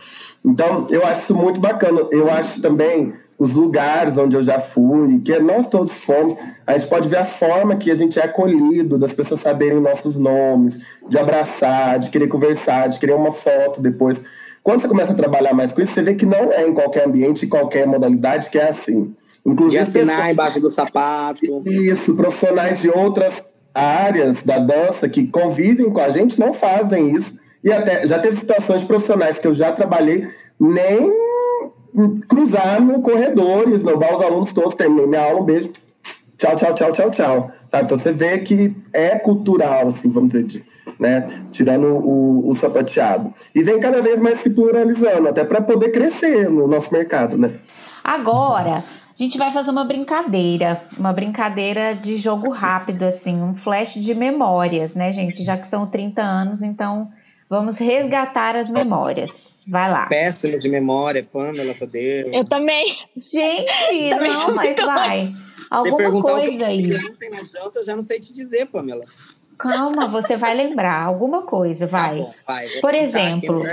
Então, 0.46 0.88
eu 0.90 1.06
acho 1.06 1.24
isso 1.24 1.36
muito 1.36 1.60
bacana. 1.60 2.02
Eu 2.12 2.30
acho 2.30 2.62
também 2.62 3.14
os 3.38 3.54
lugares 3.54 4.18
onde 4.18 4.36
eu 4.36 4.42
já 4.42 4.60
fui, 4.60 5.20
que 5.20 5.38
nós 5.40 5.68
todos 5.70 5.94
fomos, 6.04 6.36
a 6.66 6.78
gente 6.78 6.88
pode 6.88 7.10
ver 7.10 7.18
a 7.18 7.26
forma 7.26 7.76
que 7.76 7.92
a 7.92 7.96
gente 7.96 8.20
é 8.20 8.24
acolhido, 8.24 8.98
das 8.98 9.14
pessoas 9.14 9.42
saberem 9.42 9.82
nossos 9.82 10.18
nomes, 10.18 11.02
de 11.10 11.18
abraçar, 11.18 12.00
de 12.00 12.10
querer 12.10 12.28
conversar, 12.28 12.88
de 12.88 13.00
querer 13.00 13.16
uma 13.16 13.32
foto 13.32 13.82
depois. 13.82 14.53
Quando 14.64 14.82
você 14.82 14.88
começa 14.88 15.12
a 15.12 15.16
trabalhar 15.16 15.54
mais 15.54 15.74
com 15.74 15.82
isso, 15.82 15.92
você 15.92 16.02
vê 16.02 16.16
que 16.16 16.26
não 16.26 16.52
é 16.52 16.66
em 16.66 16.74
qualquer 16.74 17.06
ambiente, 17.06 17.46
em 17.46 17.50
qualquer 17.50 17.86
modalidade 17.86 18.50
que 18.50 18.58
é 18.58 18.70
assim. 18.70 19.14
Inclusive, 19.46 19.84
de 19.84 19.90
assinar 19.90 20.16
pessoas... 20.16 20.32
embaixo 20.32 20.60
do 20.62 20.70
sapato. 20.70 21.64
Isso, 21.66 22.16
profissionais 22.16 22.82
de 22.82 22.90
outras 22.90 23.50
áreas 23.74 24.44
da 24.44 24.60
dança 24.60 25.10
que 25.10 25.28
convivem 25.28 25.90
com 25.92 26.00
a 26.00 26.10
gente 26.10 26.40
não 26.40 26.54
fazem 26.54 27.14
isso. 27.14 27.40
E 27.64 27.72
até 27.72 28.08
já 28.08 28.20
teve 28.20 28.38
situações 28.38 28.84
profissionais 28.84 29.40
que 29.40 29.48
eu 29.48 29.54
já 29.54 29.72
trabalhei, 29.72 30.26
nem 30.60 31.12
cruzar 32.28 32.82
no 32.82 33.02
corredor 33.02 33.70
esnobar 33.70 34.14
os 34.14 34.22
alunos 34.22 34.54
todos. 34.54 34.76
Terminei 34.76 35.08
minha 35.08 35.22
aula, 35.22 35.42
um 35.42 35.46
beijo. 35.46 35.72
Tchau, 36.44 36.58
tchau, 36.58 36.74
tchau, 36.74 36.92
tchau, 36.92 37.10
tchau. 37.10 37.52
Sabe? 37.70 37.86
Então 37.86 37.98
você 37.98 38.12
vê 38.12 38.38
que 38.40 38.76
é 38.92 39.18
cultural, 39.18 39.88
assim, 39.88 40.12
vamos 40.12 40.34
dizer, 40.34 40.62
né? 41.00 41.26
Tirando 41.54 41.86
o, 42.06 42.50
o 42.50 42.54
sapateado. 42.54 43.34
E 43.56 43.64
vem 43.64 43.80
cada 43.80 44.02
vez 44.02 44.20
mais 44.20 44.42
se 44.42 44.54
pluralizando, 44.54 45.30
até 45.30 45.46
para 45.46 45.62
poder 45.62 45.94
crescer 45.94 46.50
no 46.50 46.68
nosso 46.68 46.94
mercado, 46.94 47.38
né? 47.38 47.50
Agora, 48.04 48.84
a 48.84 49.16
gente 49.16 49.38
vai 49.38 49.54
fazer 49.54 49.72
uma 49.72 49.86
brincadeira, 49.86 50.82
uma 50.98 51.14
brincadeira 51.14 51.96
de 51.96 52.18
jogo 52.18 52.52
rápido, 52.52 53.04
assim, 53.04 53.42
um 53.42 53.56
flash 53.56 53.94
de 53.94 54.14
memórias, 54.14 54.94
né, 54.94 55.14
gente? 55.14 55.42
Já 55.46 55.56
que 55.56 55.70
são 55.70 55.88
30 55.88 56.22
anos, 56.22 56.62
então 56.62 57.10
vamos 57.50 57.78
resgatar 57.78 58.58
as 58.58 58.70
memórias. 58.70 59.64
Vai 59.66 59.90
lá. 59.90 60.08
Péssimo 60.08 60.60
de 60.60 60.68
memória, 60.68 61.24
Pamela 61.24 61.74
Tadeu. 61.74 62.32
Eu 62.34 62.44
também. 62.44 62.98
Gente, 63.16 64.10
também 64.10 64.30
não, 64.30 64.56
mas 64.56 64.76
vai. 64.76 65.34
Alguma 65.74 66.22
coisa 66.22 66.68
aí. 66.68 66.96
Ontem 66.96 67.30
na 67.32 67.42
janta, 67.42 67.80
eu 67.80 67.86
já 67.86 67.96
não 67.96 68.02
sei 68.04 68.20
te 68.20 68.32
dizer, 68.32 68.68
Pamela. 68.68 69.06
Calma, 69.58 70.08
você 70.08 70.38
vai 70.38 70.56
lembrar. 70.56 71.04
Alguma 71.04 71.44
coisa, 71.44 71.88
vai. 71.88 72.20
Tá 72.20 72.24
bom, 72.26 72.34
vai. 72.46 72.68
Por 72.80 72.94
exemplo, 72.94 73.64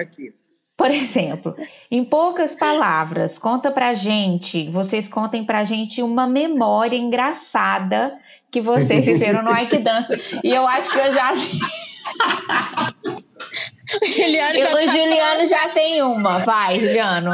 por 0.76 0.90
exemplo, 0.90 1.54
em 1.90 2.02
poucas 2.02 2.54
palavras, 2.54 3.36
conta 3.36 3.70
pra 3.70 3.92
gente, 3.92 4.70
vocês 4.70 5.08
contem 5.08 5.44
pra 5.44 5.62
gente 5.62 6.02
uma 6.02 6.26
memória 6.26 6.96
engraçada 6.96 8.18
que 8.50 8.62
vocês 8.62 9.04
viveram 9.04 9.42
no 9.42 9.54
Ike 9.54 9.76
Dance. 9.76 10.40
E 10.42 10.54
eu 10.54 10.66
acho 10.66 10.90
que 10.90 10.98
eu 10.98 11.12
já. 11.12 11.34
O 14.00 14.06
Juliano 14.06 14.60
já, 14.60 14.68
o 14.68 14.72
tá 14.72 14.86
Juliano 14.86 15.48
já 15.48 15.68
tem 15.68 16.02
uma. 16.02 16.38
Vai, 16.38 16.80
Juliano. 16.80 17.30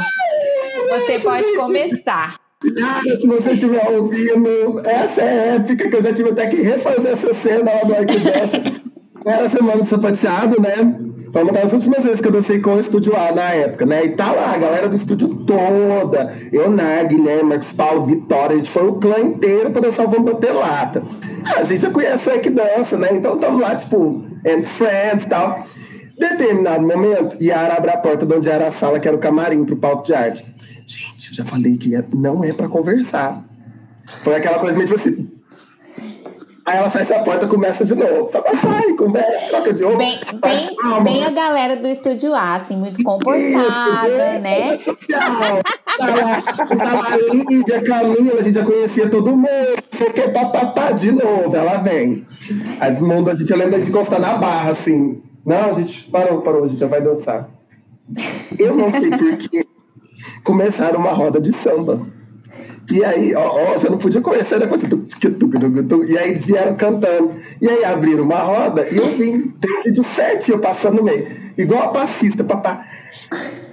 Você 0.89 1.21
pode 1.21 1.57
começar. 1.57 2.46
Cara, 2.59 3.21
se 3.21 3.27
você 3.27 3.51
estiver 3.51 3.91
ouvindo, 3.91 4.81
essa 4.87 5.21
é 5.21 5.57
épica, 5.57 5.91
que 5.91 5.97
eu 5.97 6.01
já 6.01 6.13
tive 6.13 6.31
até 6.31 6.47
que 6.47 6.63
refazer 6.63 7.13
essa 7.13 7.35
cena 7.35 7.71
lá 7.71 7.83
do 7.83 8.25
Dance. 8.25 8.83
Era 9.27 9.49
semana 9.49 9.79
do 9.79 9.85
sapateado, 9.85 10.61
né? 10.63 10.99
Foi 11.33 11.43
uma 11.43 11.53
das 11.53 11.73
últimas 11.73 12.05
vezes 12.05 12.21
que 12.21 12.29
eu 12.29 12.33
dancei 12.33 12.61
com 12.61 12.77
o 12.77 12.81
Estúdio 12.81 13.15
A 13.15 13.33
na 13.33 13.51
época, 13.51 13.85
né? 13.85 14.07
E 14.07 14.11
tá 14.11 14.33
lá, 14.33 14.55
a 14.55 14.57
galera 14.57 14.89
do 14.89 14.95
estúdio 14.95 15.29
toda. 15.45 16.29
Eu, 16.53 16.71
Nar, 16.71 17.09
Guilherme, 17.09 17.51
Marcos 17.51 17.73
Paulo, 17.73 18.07
Vitória, 18.07 18.55
a 18.55 18.57
gente 18.57 18.71
foi 18.71 18.87
o 18.87 18.95
clã 18.95 19.19
inteiro 19.19 19.71
pra 19.71 19.83
dançar 19.83 20.07
o 20.07 20.11
Vamos 20.11 20.33
Bater 20.33 20.55
Lata. 20.55 21.03
Ah, 21.45 21.61
a 21.61 21.65
gente 21.65 21.83
já 21.83 21.91
conhece 21.91 22.31
o 22.31 22.41
que 22.41 22.51
dança, 22.51 22.97
né? 22.97 23.09
Então 23.13 23.37
tamo 23.37 23.59
lá, 23.59 23.75
tipo, 23.75 24.25
and 24.47 24.65
friends 24.65 25.25
e 25.25 25.29
tal. 25.29 25.63
Determinado 26.19 26.87
momento, 26.87 27.37
Yara 27.43 27.75
abre 27.75 27.91
a 27.91 27.99
porta 27.99 28.25
de 28.25 28.35
onde 28.35 28.49
era 28.49 28.67
a 28.67 28.71
sala, 28.71 28.99
que 28.99 29.07
era 29.07 29.17
o 29.17 29.21
camarim 29.21 29.65
pro 29.65 29.77
palco 29.77 30.05
de 30.05 30.15
arte. 30.15 30.56
Já 31.37 31.45
falei 31.45 31.77
que 31.77 31.91
não 32.15 32.43
é 32.43 32.55
pra 32.55 32.67
conversar. 32.67 33.45
Foi 34.25 34.37
aquela 34.37 34.59
coisa 34.59 34.79
meio 34.79 34.89
tipo 34.89 34.99
assim. 34.99 35.31
Aí 36.65 36.79
ela 36.79 36.89
fecha 36.89 37.15
a 37.15 37.23
porta 37.23 37.45
e 37.45 37.49
começa 37.49 37.85
de 37.85 37.95
novo. 37.95 38.29
Fala, 38.29 38.47
vai, 38.55 38.93
conversa, 38.95 39.47
troca 39.49 39.73
de 39.75 39.85
roupa. 39.85 39.99
Bem, 39.99 40.19
bem, 40.43 41.05
bem 41.05 41.25
a 41.25 41.31
galera 41.31 41.77
do 41.77 41.87
estúdio 41.89 42.35
A, 42.35 42.57
assim, 42.57 42.75
muito 42.75 43.05
comportada, 43.05 44.39
né? 44.41 44.79
Social. 44.79 45.63
Tá 45.99 46.07
lá, 46.07 46.93
lá 46.93 47.07
a 47.13 47.17
Lídia, 47.35 47.83
Camila, 47.83 48.41
a 48.41 48.43
gente 48.43 48.55
já 48.55 48.65
conhecia 48.65 49.11
todo 49.11 49.37
mundo. 49.37 49.49
Você 49.91 50.11
quer 50.11 50.33
papapá 50.33 50.91
de 50.93 51.13
novo, 51.13 51.55
ela 51.55 51.77
vem. 51.77 52.27
Aí 52.81 52.99
mundo, 52.99 53.31
a 53.31 53.35
gente 53.35 53.53
lembra 53.53 53.79
de 53.79 53.91
encostar 53.91 54.19
na 54.19 54.39
barra, 54.39 54.71
assim. 54.71 55.23
Não, 55.45 55.69
a 55.69 55.73
gente 55.73 56.11
parou, 56.11 56.41
parou, 56.41 56.65
a 56.65 56.67
gente 56.67 56.81
já 56.81 56.87
vai 56.87 57.03
dançar. 57.03 57.47
Eu 58.59 58.75
não 58.75 58.91
sei 58.91 59.11
porquê. 59.11 59.66
Começaram 60.47 61.01
uma 61.01 61.11
roda 61.11 61.41
de 61.41 61.53
samba. 61.53 62.07
E 62.89 63.05
aí, 63.05 63.35
ó, 63.35 63.49
ó, 63.49 63.73
você 63.73 63.89
não 63.89 63.99
podia 63.99 64.21
conhecer 64.21 64.61
depois. 64.61 64.85
E 66.09 66.17
aí 66.17 66.35
vieram 66.35 66.77
cantando. 66.77 67.35
E 67.61 67.69
aí 67.69 67.85
abriram 67.85 68.23
uma 68.23 68.39
roda 68.39 68.87
e 68.89 68.97
eu 68.97 69.09
vim. 69.09 69.49
Tem 69.61 69.83
vídeo 69.83 70.05
certinho 70.05 70.61
passando 70.61 70.99
no 70.99 71.03
meio. 71.03 71.27
Igual 71.59 71.83
a 71.83 71.89
passista, 71.89 72.45
papá. 72.45 72.81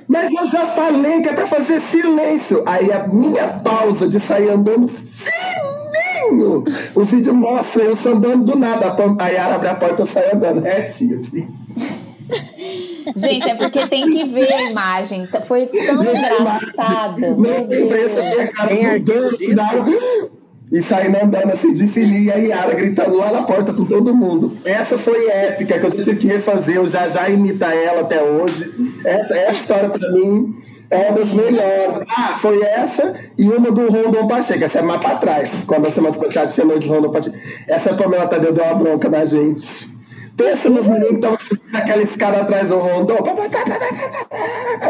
Mas 0.08 0.34
eu 0.34 0.48
já 0.48 0.66
falei 0.66 1.22
que 1.22 1.30
é 1.30 1.34
pra 1.34 1.46
fazer 1.46 1.80
silêncio. 1.80 2.64
Aí 2.66 2.92
a 2.92 3.08
minha 3.08 3.48
pausa 3.50 4.08
de 4.08 4.20
sair 4.20 4.50
andando 4.50 4.88
fininho. 4.88 6.64
O 6.96 7.04
vídeo 7.04 7.36
mostra 7.36 7.84
eu 7.84 7.96
andando 8.12 8.46
do 8.46 8.58
nada. 8.58 8.96
A 9.20 9.28
Yara 9.28 9.56
abre 9.56 9.68
a 9.68 9.76
porta 9.76 10.02
eu 10.02 10.08
saio 10.08 10.36
andando 10.36 10.60
retinho, 10.60 11.20
assim. 11.20 11.54
Gente, 13.16 13.50
é 13.50 13.56
porque 13.56 13.88
tem 13.88 14.06
que 14.06 14.26
ver 14.26 14.52
a 14.52 14.70
imagem. 14.70 15.28
Foi 15.48 15.66
tão 15.68 16.02
engraçado. 16.02 17.38
Não 17.38 17.68
tem 17.68 17.88
preço, 17.88 18.16
minha 18.16 18.48
cara 18.48 18.74
mudando, 18.74 20.34
e 20.72 20.82
saindo 20.82 21.18
andando 21.24 21.52
assim 21.52 21.72
de 21.72 21.86
fininho, 21.86 22.24
e 22.24 22.32
a 22.32 22.36
Yara 22.36 22.74
gritando 22.74 23.16
lá 23.16 23.32
na 23.32 23.44
porta 23.44 23.74
com 23.74 23.86
todo 23.86 24.16
mundo. 24.16 24.58
Essa 24.66 24.98
foi 24.98 25.28
épica, 25.28 25.78
que 25.78 25.86
eu 25.86 25.92
tive 25.92 26.18
que 26.18 26.28
refazer, 26.28 26.78
eu 26.78 26.88
já 26.88 27.08
já 27.08 27.30
imita 27.30 27.68
ela 27.68 28.02
até 28.02 28.24
hoje. 28.24 28.72
Essa, 29.06 29.38
essa 29.38 29.52
história 29.52 29.90
pra 29.90 30.12
mim 30.12 30.52
é 30.90 31.10
uma 31.10 31.20
das 31.20 31.32
melhores. 31.32 32.04
Ah, 32.10 32.36
foi 32.40 32.60
essa 32.64 33.14
e 33.38 33.48
uma 33.50 33.72
do 33.72 33.88
Rondon 33.88 34.26
Pacheco. 34.26 34.64
Essa 34.64 34.80
é 34.80 34.82
mais 34.82 35.00
pra 35.00 35.16
trás, 35.18 35.64
quando 35.68 35.88
a 35.88 35.92
Semana 35.92 36.16
tinha 36.48 36.66
noite 36.66 36.88
do 36.88 36.94
Rondon 36.94 37.12
Pacheco. 37.12 37.36
Essa 37.68 37.94
Pamela 37.94 38.26
Tadeu 38.26 38.52
deu 38.52 38.64
uma 38.64 38.74
bronca 38.74 39.10
na 39.10 39.24
gente. 39.26 39.93
Pensa 40.36 40.70
nos 40.70 40.88
meninos 40.88 41.10
que 41.10 41.16
estavam 41.16 41.40
subindo 41.40 41.76
aquela 41.76 42.02
escada 42.02 42.42
atrás 42.42 42.70
do 42.70 42.78
rondon. 42.78 43.18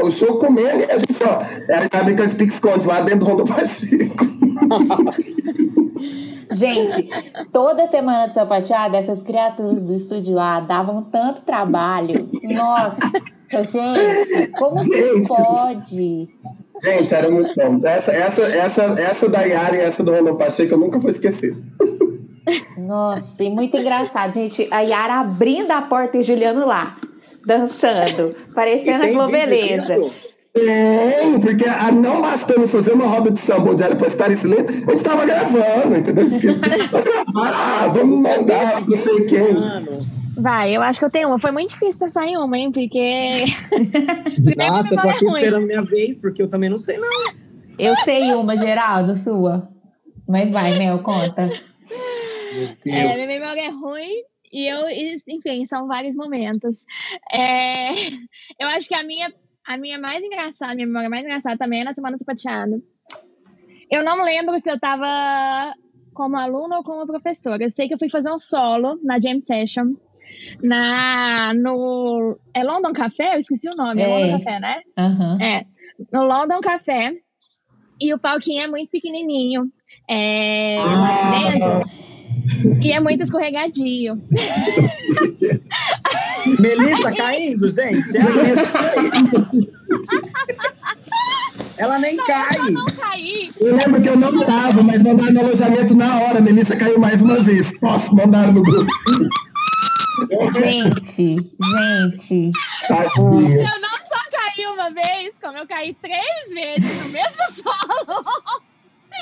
O 0.03 0.11
show 0.11 0.37
comendo 0.39 0.79
e 0.79 0.91
a 0.91 0.97
gente 0.97 1.13
só. 1.13 1.37
Ela 1.69 1.89
tá 1.89 2.03
brincando 2.03 2.29
de 2.29 2.35
pique-esconde 2.35 2.85
lá 2.85 3.01
dentro 3.01 3.19
do 3.19 3.25
rondon 3.25 3.43
Pacheco. 3.45 4.25
Gente, 6.53 7.09
toda 7.51 7.87
semana 7.87 8.27
de 8.27 8.35
sapateada, 8.35 8.97
essas 8.97 9.23
criaturas 9.23 9.81
do 9.81 9.95
estúdio 9.95 10.35
lá 10.35 10.59
davam 10.59 11.03
tanto 11.03 11.41
trabalho. 11.41 12.29
Nossa, 12.43 13.11
gente, 13.71 14.51
como 14.51 14.75
que 14.83 15.27
pode? 15.27 16.29
Gente, 16.81 17.15
era 17.15 17.29
muito 17.29 17.53
bom. 17.55 17.79
Essa, 17.83 18.11
essa, 18.11 18.43
essa, 18.43 18.83
essa 19.01 19.29
da 19.29 19.41
Yara 19.41 19.75
e 19.75 19.79
essa 19.79 20.03
do 20.03 20.11
Rondon 20.11 20.35
Pacheco 20.35 20.73
eu 20.73 20.77
nunca 20.77 20.99
vou 20.99 21.09
esquecer. 21.09 21.55
Nossa, 22.77 23.43
e 23.43 23.49
muito 23.49 23.77
engraçado, 23.77 24.33
gente. 24.33 24.67
A 24.71 24.81
Yara 24.81 25.21
abrindo 25.21 25.71
a 25.71 25.81
porta 25.81 26.17
e 26.17 26.21
o 26.21 26.23
Juliano 26.23 26.65
lá, 26.65 26.97
dançando, 27.45 28.35
parecendo 28.53 29.05
a 29.05 29.11
Globeleza. 29.11 29.97
Tem, 30.53 31.39
porque 31.39 31.67
a, 31.67 31.91
não 31.91 32.21
bastando 32.21 32.67
fazer 32.67 32.93
uma 32.93 33.07
roda 33.07 33.31
de 33.31 33.39
samba 33.39 33.71
onde 33.71 33.81
era 33.81 33.95
pra 33.95 34.05
estar 34.05 34.31
em 34.31 34.35
silêncio, 34.35 34.87
a 34.87 34.91
gente 34.93 35.03
tava 35.03 35.25
gravando, 35.25 35.95
entendeu? 35.97 36.25
ah, 37.35 37.87
vamos 37.91 38.19
mandar 38.19 38.81
não 38.87 38.97
sei 38.97 39.25
quem. 39.25 40.03
Vai, 40.37 40.75
eu 40.75 40.81
acho 40.83 40.99
que 40.99 41.05
eu 41.05 41.09
tenho 41.09 41.27
uma. 41.27 41.39
Foi 41.39 41.51
muito 41.51 41.69
difícil 41.69 41.99
pensar 41.99 42.27
em 42.27 42.37
uma, 42.37 42.55
hein? 42.55 42.71
Porque. 42.71 43.45
Nossa, 44.57 44.93
eu 44.93 45.01
tô 45.01 45.09
aqui 45.09 45.25
esperando 45.25 45.65
minha 45.65 45.83
vez, 45.83 46.17
porque 46.17 46.41
eu 46.41 46.47
também 46.47 46.69
não 46.69 46.77
sei, 46.77 46.97
não. 46.97 47.09
Eu 47.79 47.95
sei 47.97 48.33
uma, 48.35 48.55
Geraldo, 48.55 49.15
sua. 49.17 49.69
Mas 50.27 50.51
vai, 50.51 50.77
Mel, 50.77 50.99
conta. 50.99 51.49
É, 52.85 53.13
minha 53.13 53.27
memória 53.27 53.61
é 53.61 53.69
ruim 53.69 54.23
e 54.51 54.67
eu, 54.67 54.87
enfim, 55.27 55.65
são 55.65 55.87
vários 55.87 56.15
momentos. 56.15 56.85
É, 57.31 57.89
eu 58.59 58.67
acho 58.67 58.87
que 58.87 58.95
a 58.95 59.03
minha, 59.03 59.33
a 59.65 59.77
minha 59.77 59.99
mais 59.99 60.21
engraçada, 60.21 60.75
minha 60.75 60.87
memória 60.87 61.09
mais 61.09 61.23
engraçada 61.23 61.57
também 61.57 61.81
é 61.81 61.83
na 61.83 61.93
Semana 61.93 62.17
Sapateada. 62.17 62.79
Eu 63.89 64.03
não 64.03 64.23
lembro 64.23 64.57
se 64.59 64.71
eu 64.71 64.79
tava 64.79 65.73
como 66.13 66.37
aluno 66.37 66.75
ou 66.75 66.83
como 66.83 67.05
professora. 67.05 67.63
Eu 67.63 67.69
sei 67.69 67.87
que 67.87 67.95
eu 67.95 67.99
fui 67.99 68.09
fazer 68.09 68.31
um 68.31 68.37
solo 68.37 68.99
na 69.03 69.19
Jam 69.19 69.39
Session. 69.39 69.93
Na, 70.61 71.53
no. 71.53 72.37
É 72.53 72.63
London 72.63 72.93
Café? 72.93 73.35
Eu 73.35 73.39
esqueci 73.39 73.67
o 73.69 73.75
nome. 73.75 74.01
É, 74.01 74.05
é 74.05 74.07
London 74.07 74.37
Café, 74.37 74.59
né? 74.59 74.81
Uhum. 74.97 75.41
É. 75.41 75.65
No 76.11 76.23
London 76.23 76.59
Café. 76.61 77.11
E 77.99 78.13
o 78.13 78.19
palquinho 78.19 78.63
é 78.63 78.67
muito 78.67 78.91
pequenininho. 78.91 79.71
É, 80.09 80.79
ah. 80.79 81.31
dentro, 81.31 82.02
e 82.81 82.91
é 82.91 82.99
muito 82.99 83.23
escorregadio. 83.23 84.21
Melissa 86.59 87.11
caindo, 87.15 87.69
gente. 87.69 88.17
Ela, 88.17 88.31
ela 91.77 91.99
nem 91.99 92.15
não, 92.15 92.25
cai. 92.25 92.57
Ela 92.57 92.71
não 92.71 92.85
caí. 92.85 93.51
Eu 93.59 93.75
lembro 93.75 94.01
que 94.01 94.09
eu 94.09 94.17
não 94.17 94.45
tava, 94.45 94.83
mas 94.83 95.01
mandaram 95.01 95.31
no 95.31 95.39
alojamento 95.39 95.95
na 95.95 96.19
hora. 96.21 96.41
Melissa 96.41 96.75
caiu 96.75 96.99
mais 96.99 97.21
uma 97.21 97.39
vez. 97.41 97.77
Posso 97.79 98.15
mandar 98.15 98.51
no 98.51 98.61
grupo. 98.61 98.91
Gente, 100.53 101.35
gente. 101.35 102.51
Tadinha. 102.87 103.57
Eu 103.57 103.81
não 103.81 103.97
só 104.05 104.19
caí 104.31 104.65
uma 104.67 104.89
vez, 104.91 105.35
como 105.41 105.57
eu 105.57 105.67
caí 105.67 105.95
três 106.01 106.53
vezes 106.53 107.01
no 107.01 107.09
mesmo 107.09 107.41
solo. 107.49 108.63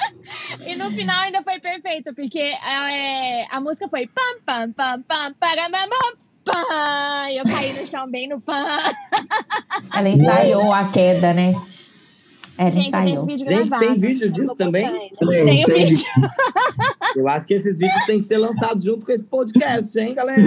E 0.65 0.75
no 0.75 0.91
final 0.91 1.23
ainda 1.23 1.41
foi 1.43 1.59
perfeito, 1.59 2.13
porque 2.13 2.39
é, 2.39 3.45
a 3.49 3.59
música 3.59 3.87
foi 3.89 4.07
pam, 4.07 4.21
pam, 4.45 4.71
pam, 4.73 5.01
pam, 5.07 5.33
paramamam, 5.39 6.13
pam. 6.45 7.29
E 7.29 7.37
eu 7.37 7.45
caí 7.45 7.73
no 7.73 7.87
chão 7.87 8.09
bem 8.09 8.27
no 8.27 8.39
pam. 8.41 8.77
Ela 9.93 10.09
ensaiou 10.09 10.71
a 10.73 10.89
queda, 10.89 11.33
né? 11.33 11.53
Ela 12.57 12.71
Gente, 12.71 12.91
tem 12.91 13.09
ensaiou. 13.13 13.25
vídeo 13.25 13.47
Gente, 13.47 13.69
gravado. 13.69 13.85
tem 13.85 13.99
vídeo 13.99 14.31
disso 14.31 14.55
também? 14.55 14.85
Tem, 14.87 15.09
Tem 15.45 15.63
o 15.63 15.65
tem. 15.65 15.85
vídeo. 15.85 16.05
Eu 17.15 17.27
acho 17.27 17.47
que 17.47 17.53
esses 17.55 17.77
vídeos 17.79 18.05
têm 18.05 18.19
que 18.19 18.25
ser 18.25 18.37
lançados 18.37 18.83
junto 18.83 19.05
com 19.05 19.11
esse 19.11 19.25
podcast, 19.25 19.97
hein, 19.99 20.13
galera? 20.13 20.41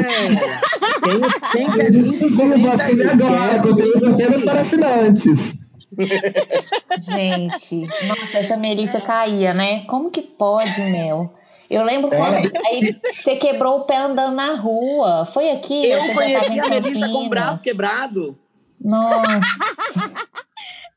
Quem, 1.02 1.64
quem 1.66 1.72
quer 1.72 1.90
comenta 2.36 2.84
aí. 2.84 2.92
assim 2.92 3.02
agora, 3.02 3.60
conteúdo 3.60 4.06
apenas 4.10 4.44
para 4.44 4.60
assinantes. 4.60 5.63
Gente, 6.98 7.86
nossa, 8.06 8.38
essa 8.38 8.56
Melissa 8.56 9.00
caía, 9.00 9.54
né? 9.54 9.84
Como 9.86 10.10
que 10.10 10.22
pode, 10.22 10.80
Mel? 10.80 11.34
Eu 11.70 11.82
lembro 11.82 12.10
quando 12.10 12.36
aí 12.66 13.00
você 13.04 13.36
quebrou 13.36 13.78
o 13.78 13.84
pé 13.84 13.96
andando 13.96 14.34
na 14.34 14.54
rua. 14.54 15.26
Foi 15.32 15.50
aqui? 15.50 15.86
Eu 15.86 16.14
conheci 16.14 16.60
a 16.60 16.68
Melissa 16.68 17.08
com 17.08 17.26
o 17.26 17.28
braço 17.28 17.62
quebrado. 17.62 18.38
Nossa, 18.80 19.40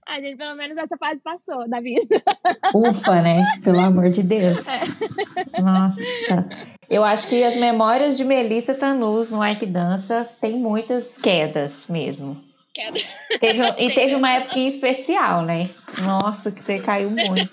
A 0.08 0.22
gente, 0.22 0.38
pelo 0.38 0.56
menos, 0.56 0.78
essa 0.78 0.98
fase 0.98 1.22
passou 1.22 1.68
da 1.68 1.82
vida. 1.82 2.22
ufa, 2.74 3.22
né? 3.22 3.44
Pelo 3.62 3.80
amor 3.80 4.10
de 4.10 4.24
Deus. 4.24 4.58
Nossa. 5.62 6.48
Eu 6.90 7.04
acho 7.04 7.28
que 7.28 7.44
as 7.44 7.58
memórias 7.58 8.16
de 8.16 8.24
Melissa 8.24 8.74
Tanus 8.74 9.32
no 9.32 9.42
Arquidança 9.42 10.30
tem 10.40 10.58
muitas 10.58 11.18
quedas 11.18 11.86
mesmo. 11.88 12.42
Queda. 12.78 13.00
Teve, 13.40 13.64
e 13.84 13.94
teve 13.94 14.16
uma 14.16 14.32
época 14.32 14.60
especial, 14.60 15.42
né? 15.42 15.70
Nossa, 16.00 16.52
que 16.52 16.64
você 16.64 16.80
caiu 16.80 17.10
muito. 17.10 17.50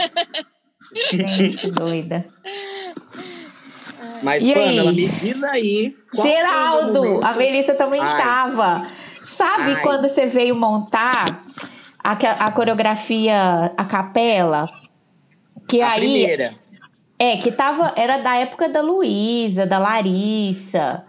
Gente, 1.12 1.70
doida. 1.72 2.26
Mas, 4.22 4.44
E 4.44 4.52
Pamela, 4.52 4.90
aí? 4.90 4.96
me 4.96 5.08
diz 5.08 5.42
aí. 5.42 5.96
Geraldo, 6.12 7.24
a 7.24 7.32
Melissa 7.32 7.74
também 7.74 8.00
estava. 8.00 8.86
Sabe 9.22 9.72
Ai. 9.72 9.82
quando 9.82 10.08
você 10.08 10.26
veio 10.26 10.54
montar 10.54 11.42
a, 11.98 12.12
a 12.12 12.52
coreografia, 12.52 13.72
a 13.76 13.84
capela? 13.84 14.68
Que 15.68 15.80
A 15.82 15.92
aí. 15.92 16.00
primeira. 16.00 16.54
É, 17.18 17.36
que 17.38 17.50
tava. 17.50 17.92
Era 17.96 18.18
da 18.18 18.36
época 18.36 18.68
da 18.68 18.82
Luísa, 18.82 19.66
da 19.66 19.78
Larissa, 19.78 21.04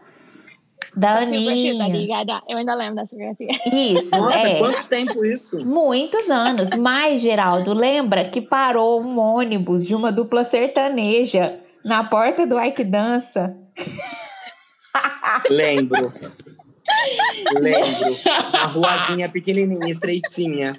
da 0.96 1.24
Eu 1.24 1.44
curti, 1.44 1.78
tá 1.78 1.84
Aninha. 1.86 1.88
ligada? 1.90 2.42
Eu 2.48 2.58
ainda 2.58 2.74
lembro 2.74 2.96
dessa 2.96 3.16
fotografia. 3.16 3.50
Isso, 3.66 4.12
Nossa, 4.12 4.48
é. 4.48 4.58
quanto 4.60 4.88
tempo 4.88 5.26
isso? 5.26 5.66
Muitos 5.66 6.30
anos. 6.30 6.70
Mas, 6.72 7.22
Geraldo, 7.22 7.74
lembra 7.74 8.26
que 8.30 8.42
parou 8.42 9.02
um 9.04 9.20
ônibus 9.20 9.86
de 9.86 9.94
uma 9.94 10.12
dupla 10.12 10.44
sertaneja 10.44 11.60
na 11.84 12.04
porta 12.04 12.48
do 12.48 12.60
Ike 12.60 12.84
Dança? 12.84 13.56
Lembro. 15.50 16.14
Lembro. 17.60 18.18
Na 18.54 18.66
ruazinha 18.66 19.30
pequenininha, 19.30 19.90
estreitinha. 19.90 20.74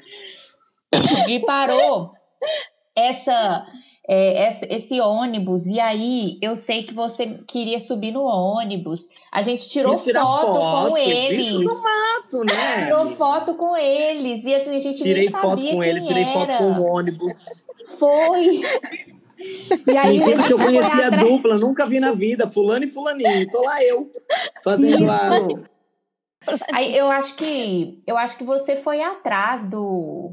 E 1.29 1.41
parou 1.41 2.11
essa, 2.97 3.67
é, 4.09 4.47
essa- 4.47 4.67
esse 4.71 5.01
ônibus. 5.01 5.67
E 5.67 5.79
aí, 5.79 6.39
eu 6.41 6.57
sei 6.57 6.85
que 6.85 6.95
você 6.95 7.39
queria 7.47 7.79
subir 7.79 8.13
no 8.13 8.23
ônibus. 8.25 9.09
A 9.31 9.43
gente 9.43 9.69
tirou 9.69 9.93
foto, 9.99 10.47
foto, 10.47 10.91
com 10.91 10.99
e 10.99 11.11
eles. 11.11 11.47
bicho 11.47 11.59
no 11.63 11.75
mato, 11.83 12.45
né? 12.45 12.87
Tirou 12.87 13.17
foto 13.17 13.55
com 13.55 13.77
eles. 13.77 14.45
E 14.45 14.55
assim, 14.55 14.77
a 14.77 14.81
gente 14.81 14.99
Tirei 15.03 15.25
nem 15.25 15.31
sabia 15.31 15.51
foto 15.51 15.61
com 15.61 15.81
quem 15.81 15.85
eles, 15.91 16.07
tirei 16.07 16.25
foto 16.27 16.51
era. 16.51 16.59
com 16.59 16.73
o 16.73 16.83
ônibus. 16.85 17.65
Foi. 17.99 18.63
E 19.87 19.97
aí, 19.97 20.19
Fingindo 20.19 20.45
que 20.45 20.53
eu 20.55 20.59
foi 20.59 20.67
conhecia 20.67 21.07
a 21.07 21.11
dupla, 21.11 21.59
nunca 21.59 21.87
vi 21.87 22.01
na 22.01 22.13
vida. 22.13 22.49
Fulano 22.49 22.85
e 22.85 22.89
fulaninho. 22.89 23.49
Tô 23.51 23.63
lá 23.63 23.85
eu, 23.85 24.11
fazendo 24.65 25.11
a... 25.11 25.31
Aí 26.73 26.97
eu 26.97 27.11
acho 27.11 27.35
que 27.37 28.03
eu 28.07 28.17
acho 28.17 28.37
que 28.39 28.45
você 28.45 28.77
foi 28.77 29.03
atrás 29.03 29.67
do 29.67 30.33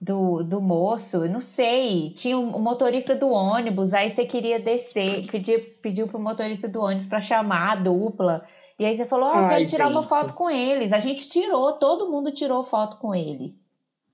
do, 0.00 0.44
do 0.44 0.60
moço, 0.60 1.26
não 1.28 1.40
sei, 1.40 2.10
tinha 2.10 2.38
um, 2.38 2.56
um 2.56 2.60
motorista 2.60 3.16
do 3.16 3.28
ônibus, 3.28 3.92
aí 3.92 4.10
você 4.10 4.24
queria 4.24 4.60
descer, 4.60 5.26
pediu, 5.26 5.60
pediu 5.82 6.06
pro 6.06 6.20
motorista 6.20 6.68
do 6.68 6.80
ônibus 6.80 7.08
para 7.08 7.20
chamar 7.20 7.72
a 7.72 7.76
dupla. 7.76 8.46
E 8.78 8.84
aí 8.84 8.96
você 8.96 9.04
falou: 9.04 9.28
"Ó, 9.28 9.32
eu 9.32 9.38
Ai, 9.40 9.56
quero 9.56 9.70
tirar 9.70 9.88
uma 9.88 10.02
gente. 10.02 10.08
foto 10.08 10.32
com 10.34 10.48
eles". 10.48 10.92
A 10.92 11.00
gente 11.00 11.28
tirou, 11.28 11.72
todo 11.74 12.10
mundo 12.10 12.32
tirou 12.32 12.64
foto 12.64 12.98
com 12.98 13.12
eles. 13.12 13.68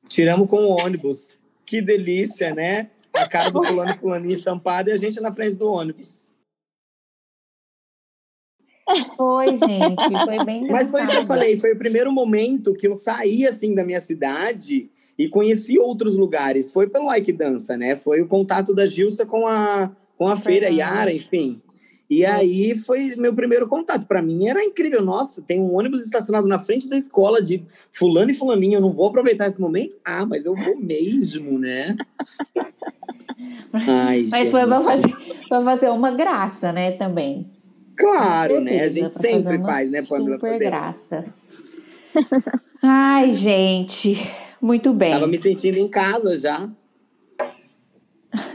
Tiramos 0.08 0.48
com 0.48 0.56
o 0.56 0.78
ônibus. 0.78 1.38
Que 1.66 1.82
delícia, 1.82 2.54
né? 2.54 2.90
A 3.12 3.28
cara 3.28 3.50
do 3.50 3.62
fulano 3.62 3.94
fulaninho 3.96 4.32
estampada 4.32 4.90
e 4.90 4.92
a 4.92 4.96
gente 4.96 5.20
na 5.20 5.32
frente 5.32 5.56
do 5.56 5.70
ônibus. 5.70 6.30
Foi, 9.16 9.46
gente, 9.56 10.24
foi 10.24 10.44
bem 10.44 10.66
Mas 10.68 10.90
foi 10.90 11.04
o 11.04 11.08
que 11.08 11.16
eu 11.16 11.24
falei, 11.24 11.58
foi 11.58 11.72
o 11.72 11.78
primeiro 11.78 12.12
momento 12.12 12.74
que 12.74 12.86
eu 12.86 12.94
saí 12.94 13.46
assim 13.46 13.74
da 13.74 13.84
minha 13.84 14.00
cidade 14.00 14.90
e 15.18 15.28
conheci 15.28 15.78
outros 15.78 16.16
lugares. 16.16 16.72
Foi 16.72 16.88
pelo 16.88 17.06
Like 17.06 17.32
Dança, 17.32 17.76
né? 17.76 17.96
Foi 17.96 18.20
o 18.20 18.26
contato 18.26 18.74
da 18.74 18.86
Gilsa 18.86 19.24
com 19.24 19.46
a, 19.46 19.90
com 20.16 20.26
a 20.28 20.36
feira. 20.36 20.68
Yara, 20.68 21.12
enfim. 21.12 21.60
E 22.08 22.24
aí 22.24 22.78
foi 22.78 23.14
meu 23.16 23.34
primeiro 23.34 23.66
contato. 23.66 24.06
Para 24.06 24.22
mim 24.22 24.46
era 24.46 24.62
incrível. 24.62 25.02
Nossa, 25.02 25.42
tem 25.42 25.60
um 25.60 25.74
ônibus 25.74 26.02
estacionado 26.02 26.46
na 26.46 26.58
frente 26.58 26.88
da 26.88 26.96
escola 26.96 27.42
de 27.42 27.64
fulano 27.92 28.30
e 28.30 28.34
fulaninho. 28.34 28.74
Eu 28.74 28.80
não 28.80 28.92
vou 28.92 29.08
aproveitar 29.08 29.46
esse 29.46 29.60
momento? 29.60 29.96
Ah, 30.04 30.26
mas 30.26 30.44
eu 30.44 30.54
vou 30.54 30.76
mesmo, 30.76 31.58
né? 31.58 31.96
Ai, 33.72 34.24
Mas 34.30 34.50
foi 34.50 34.66
pra 34.66 34.80
gente. 34.80 35.12
fazer, 35.12 35.48
pra 35.48 35.64
fazer 35.64 35.88
uma 35.90 36.10
graça, 36.12 36.72
né, 36.72 36.92
também. 36.92 37.50
Claro, 37.96 38.60
né? 38.60 38.80
A 38.80 38.88
gente 38.88 39.12
sempre 39.12 39.58
faz, 39.60 39.90
né, 39.90 40.02
Pamela? 40.02 40.36
Super 40.36 40.58
graça. 40.58 41.24
Ai, 42.82 43.32
gente, 43.32 44.16
muito 44.64 44.92
bem. 44.92 45.10
Tava 45.10 45.26
me 45.26 45.38
sentindo 45.38 45.78
em 45.78 45.88
casa 45.88 46.36
já. 46.36 46.68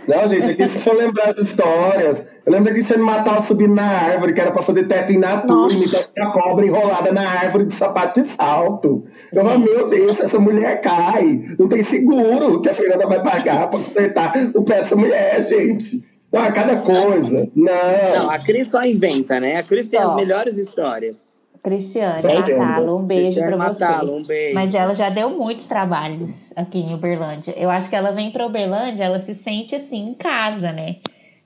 Não, 0.06 0.28
gente, 0.28 0.48
aqui 0.48 0.68
se 0.68 0.80
for 0.80 0.94
lembrar 0.94 1.30
as 1.30 1.38
histórias, 1.40 2.42
eu 2.46 2.52
lembro 2.52 2.66
da 2.66 2.72
Cristiane 2.72 3.02
Matal 3.02 3.42
subindo 3.42 3.76
na 3.76 3.86
árvore, 3.86 4.34
que 4.34 4.42
era 4.42 4.52
pra 4.52 4.62
fazer 4.62 4.86
teto 4.86 5.14
in 5.14 5.20
natura, 5.20 5.74
imitando 5.74 6.10
a 6.20 6.32
cobra 6.32 6.66
enrolada 6.66 7.12
na 7.14 7.22
árvore 7.22 7.66
de 7.66 7.74
sapato 7.74 8.20
de 8.20 8.28
salto. 8.28 9.04
Eu 9.32 9.44
falei, 9.44 9.60
meu 9.60 9.90
Deus, 9.90 10.20
essa 10.20 10.38
mulher 10.38 10.82
cai. 10.82 11.44
Não 11.58 11.70
tem 11.70 11.82
seguro 11.84 12.60
que 12.62 12.70
a 12.70 12.74
Fernanda 12.74 13.08
vai 13.08 13.24
pagar 13.24 13.70
pra 13.70 13.80
consertar 13.80 14.34
o 14.54 14.64
pé 14.64 14.80
dessa 14.80 14.96
mulher, 14.98 15.42
gente. 15.42 16.02
Ah, 16.34 16.52
cada 16.52 16.78
coisa. 16.78 17.50
Não. 17.56 18.24
Não, 18.24 18.30
a 18.30 18.38
Cris 18.40 18.68
só 18.68 18.84
inventa, 18.84 19.40
né? 19.40 19.56
A 19.56 19.64
Cris 19.64 19.88
tem 19.88 20.00
Só. 20.00 20.08
as 20.08 20.16
melhores 20.16 20.58
histórias. 20.58 21.40
Cristiane. 21.64 22.22
Matalo, 22.58 22.98
um 22.98 23.04
beijo 23.04 23.24
Cristiane 23.28 23.56
pra 23.58 23.68
você. 23.74 23.80
Matalo, 23.84 24.16
um 24.18 24.24
beijo. 24.24 24.56
Mas 24.56 24.74
ela 24.76 24.94
já 24.94 25.10
deu 25.10 25.30
muitos 25.32 25.68
trabalhos 25.68 26.54
aqui 26.56 26.80
em 26.80 26.94
Uberlândia. 26.94 27.54
Eu 27.58 27.70
acho 27.70 27.90
que 27.90 27.96
ela 27.96 28.12
vem 28.12 28.32
pra 28.32 28.46
Uberlândia, 28.46 29.04
ela 29.04 29.20
se 29.20 29.36
sente 29.36 29.76
assim 29.76 30.10
em 30.10 30.14
casa, 30.14 30.72
né? 30.72 30.98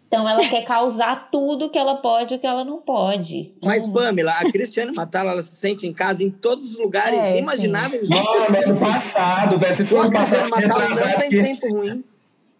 Então 0.08 0.30
ela 0.30 0.42
quer 0.42 0.64
causar 0.64 1.30
tudo 1.34 1.72
que 1.72 1.78
ela 1.78 1.96
pode 1.96 2.36
e 2.36 2.38
o 2.38 2.40
que 2.40 2.46
ela 2.46 2.64
não 2.64 2.78
pode. 2.78 3.52
Mas, 3.64 3.84
Hum. 3.84 3.94
Pamela, 3.94 4.32
a 4.34 4.44
Cristiane 4.52 4.92
Matala, 4.92 5.32
ela 5.32 5.42
se 5.42 5.56
sente 5.56 5.88
em 5.88 5.94
casa 5.94 6.24
em 6.24 6.30
todos 6.30 6.72
os 6.74 6.78
lugares 6.78 7.18
É, 7.20 7.40
imagináveis. 7.40 8.10
Nossa, 8.12 8.60
ano 8.70 8.80
passado, 8.80 9.58
velho. 9.58 9.74
Vocês 9.76 9.90
foram 9.90 10.12
passar 10.12 10.48
Matala 10.48 10.88
não 10.88 11.20
tem 11.20 11.30
tempo 11.32 11.68
ruim. 11.76 12.04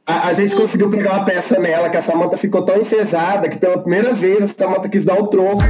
A, 0.06 0.28
a 0.28 0.34
gente 0.34 0.56
conseguiu 0.56 0.90
pegar 0.90 1.14
uma 1.14 1.26
peça 1.26 1.60
nela, 1.60 1.90
que 1.90 1.98
a 1.98 2.02
Samanta 2.02 2.36
ficou 2.36 2.66
tão 2.66 2.78
encesada 2.78 3.50
que 3.50 3.58
pela 3.58 3.80
primeira 3.80 4.14
vez 4.14 4.44
a 4.44 4.48
Samanta 4.48 4.90
quis 4.90 5.06
dar 5.06 5.20
o 5.20 5.28
troco. 5.28 5.64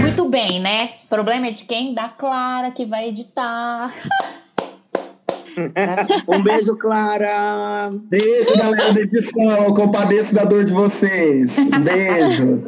Muito 0.00 0.28
bem, 0.28 0.60
né? 0.60 0.90
O 1.06 1.08
problema 1.08 1.48
é 1.48 1.50
de 1.50 1.64
quem? 1.64 1.94
Da 1.94 2.08
Clara, 2.08 2.70
que 2.70 2.86
vai 2.86 3.08
editar. 3.08 3.92
Um 6.28 6.42
beijo, 6.42 6.76
Clara. 6.76 7.90
Beijo, 8.08 8.56
galera 8.56 8.92
da 8.94 9.00
edição. 9.00 9.64
Eu 9.64 9.74
compadeço 9.74 10.34
da 10.34 10.44
dor 10.44 10.64
de 10.64 10.72
vocês. 10.72 11.58
Um 11.58 11.82
Beijo. 11.82 12.64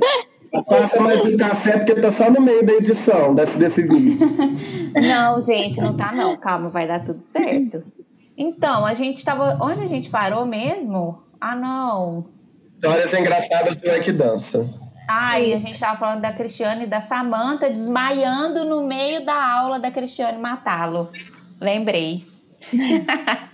Passa 0.69 1.01
mais 1.01 1.21
um 1.23 1.37
café, 1.37 1.79
porque 1.79 1.95
tá 1.95 2.11
só 2.11 2.31
no 2.31 2.41
meio 2.43 2.67
da 2.67 2.75
edição 2.75 3.35
desse, 3.35 3.59
desse 3.59 3.83
vídeo. 3.83 4.29
Não, 5.01 5.41
gente, 5.41 5.81
não 5.81 5.97
tá 5.97 6.13
não. 6.13 6.37
Calma, 6.37 6.69
vai 6.69 6.87
dar 6.87 7.03
tudo 7.03 7.23
certo. 7.23 7.83
Então, 8.37 8.85
a 8.87 8.95
gente 8.95 9.25
tava. 9.25 9.59
Onde 9.61 9.83
a 9.83 9.87
gente 9.87 10.09
parou 10.11 10.45
mesmo? 10.47 11.23
Ah, 11.41 11.55
não. 11.55 12.27
Histórias 12.75 13.13
engraçadas 13.15 13.77
do 13.77 13.89
Ike 13.89 14.13
Dança. 14.13 14.69
Ai, 15.09 15.53
Isso. 15.53 15.67
a 15.67 15.71
gente 15.71 15.81
tava 15.81 15.99
falando 15.99 16.21
da 16.23 16.33
Cristiane 16.33 16.85
e 16.85 16.87
da 16.87 17.01
Samanta 17.01 17.69
desmaiando 17.69 18.65
no 18.65 18.87
meio 18.87 19.25
da 19.25 19.35
aula 19.53 19.79
da 19.79 19.91
Cristiane 19.91 20.39
Matalo. 20.39 21.11
Lembrei. 21.61 22.25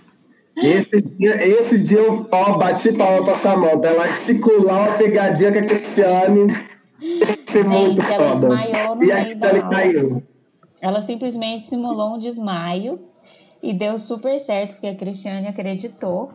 Esse 0.57 1.01
dia, 1.01 1.35
esse 1.47 1.81
dia 1.83 1.99
eu 1.99 2.27
ó, 2.33 2.57
bati 2.57 2.91
palma 2.97 3.23
pra 3.23 3.35
Samanta. 3.35 3.87
Ela 3.87 4.03
articular 4.03 4.89
uma 4.89 4.97
pegadinha 4.97 5.53
com 5.53 5.59
a 5.59 5.63
Cristiane. 5.63 6.47
Isso 7.01 7.57
é 7.59 7.63
muito 7.63 8.01
foda. 8.01 8.39
desmaiou 8.49 8.95
no 8.95 9.03
E 9.05 9.11
a 9.11 9.23
Cristiane 9.23 9.59
aula. 9.59 9.69
caiu. 9.71 10.23
Ela 10.81 11.01
simplesmente 11.01 11.65
simulou 11.65 12.15
um 12.15 12.19
desmaio 12.19 12.99
e 13.61 13.73
deu 13.73 13.99
super 13.99 14.39
certo, 14.39 14.73
porque 14.73 14.87
a 14.87 14.95
Cristiane 14.95 15.47
acreditou. 15.47 16.31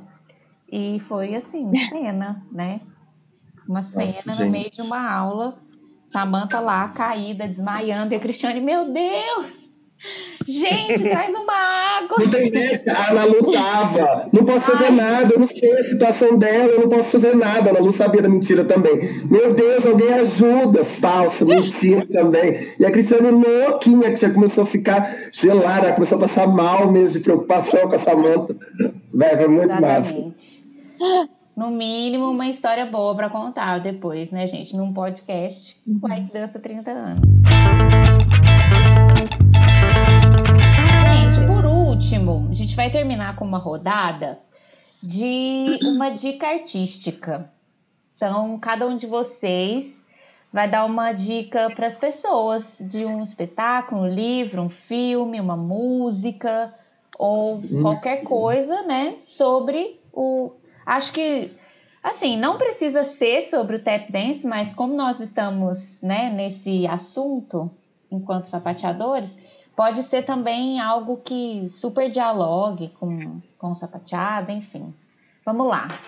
E 0.71 1.01
foi 1.01 1.35
assim, 1.35 1.75
cena, 1.75 2.45
né? 2.51 2.81
Uma 3.69 3.83
cena 3.83 4.05
Nossa, 4.05 4.45
no 4.45 4.51
meio 4.51 4.71
de 4.71 4.83
uma 4.83 5.11
aula. 5.11 5.59
Samanta 6.07 6.61
lá, 6.61 6.89
caída, 6.89 7.49
desmaiando. 7.49 8.13
E 8.13 8.17
a 8.17 8.21
Cristiane, 8.21 8.61
meu 8.61 8.93
Deus! 8.93 9.64
Gente, 10.47 11.03
traz 11.09 11.35
uma 11.35 11.53
água! 11.53 12.19
Não 12.19 12.29
tem 12.29 12.51
jeito, 12.51 12.89
a 12.91 13.11
Ana 13.11 13.25
Lu 13.25 13.51
tava. 13.51 14.29
Não 14.33 14.45
posso 14.45 14.71
fazer 14.71 14.91
nada, 14.91 15.33
eu 15.35 15.41
não 15.41 15.49
sei 15.49 15.73
a 15.73 15.85
situação 15.85 16.39
dela, 16.39 16.71
eu 16.71 16.81
não 16.81 16.89
posso 16.89 17.13
fazer 17.13 17.35
nada. 17.35 17.71
A 17.71 17.73
Ana 17.73 17.81
Lu 17.81 17.93
sabia 17.93 18.23
da 18.23 18.29
mentira 18.29 18.65
também. 18.65 18.99
Meu 19.31 19.55
Deus, 19.55 19.87
alguém 19.87 20.13
ajuda. 20.15 20.85
Falso, 20.85 21.47
mentira 21.47 22.07
também. 22.07 22.55
E 22.79 22.85
a 22.85 22.91
Cristiane 22.91 23.31
louquinha, 23.31 24.11
que 24.11 24.21
já 24.21 24.31
começou 24.31 24.65
a 24.65 24.67
ficar 24.67 25.09
gelada, 25.33 25.87
ela 25.87 25.95
começou 25.95 26.19
a 26.19 26.21
passar 26.21 26.47
mal 26.47 26.91
mesmo 26.93 27.19
de 27.19 27.21
preocupação 27.21 27.89
com 27.89 27.95
a 27.95 27.99
Samanta. 27.99 28.57
Vai, 29.13 29.37
foi 29.37 29.49
muito 29.49 29.81
massa. 29.81 30.11
Exatamente. 30.11 30.65
No 31.57 31.71
mínimo, 31.71 32.31
uma 32.31 32.49
história 32.49 32.85
boa 32.85 33.15
pra 33.15 33.31
contar 33.31 33.79
depois, 33.79 34.33
né, 34.33 34.47
gente? 34.49 34.77
Num 34.77 34.93
podcast. 34.93 35.81
Vai 36.01 36.25
que 36.25 36.33
dança 36.33 36.59
30 36.59 36.91
anos. 36.91 37.31
Último, 42.05 42.49
a 42.51 42.55
gente 42.55 42.77
vai 42.77 42.91
terminar 42.91 43.35
com 43.35 43.47
uma 43.47 43.57
rodada 43.57 44.39
de 45.03 45.81
uma 45.87 46.11
dica 46.11 46.49
artística. 46.49 47.51
Então, 48.15 48.59
cada 48.59 48.87
um 48.87 48.95
de 48.95 49.07
vocês 49.07 50.05
vai 50.53 50.69
dar 50.69 50.85
uma 50.85 51.13
dica 51.13 51.71
para 51.75 51.87
as 51.87 51.97
pessoas 51.97 52.77
de 52.79 53.07
um 53.07 53.23
espetáculo, 53.23 54.03
um 54.03 54.07
livro, 54.07 54.61
um 54.61 54.69
filme, 54.69 55.41
uma 55.41 55.57
música 55.57 56.75
ou 57.19 57.55
Uhum. 57.57 57.81
qualquer 57.81 58.23
coisa, 58.23 58.83
né, 58.83 59.17
sobre 59.23 59.99
o 60.13 60.53
acho 60.85 61.11
que 61.11 61.51
assim, 62.03 62.37
não 62.37 62.59
precisa 62.59 63.03
ser 63.03 63.41
sobre 63.43 63.77
o 63.77 63.83
tap 63.83 64.11
dance, 64.13 64.47
mas 64.47 64.75
como 64.75 64.95
nós 64.95 65.21
estamos, 65.21 66.03
né, 66.03 66.29
nesse 66.29 66.87
assunto 66.87 67.71
enquanto 68.11 68.45
sapateadores, 68.45 69.39
pode 69.77 70.03
ser 70.03 70.25
também 70.25 70.81
algo 70.81 71.19
que 71.19 71.69
super 71.69 72.11
dialogue 72.11 72.93
com 72.99 73.41
com 73.59 73.71
o 73.71 73.75
sapateado, 73.75 74.53
enfim. 74.53 74.95
Vamos 75.45 75.67
lá. 75.67 76.01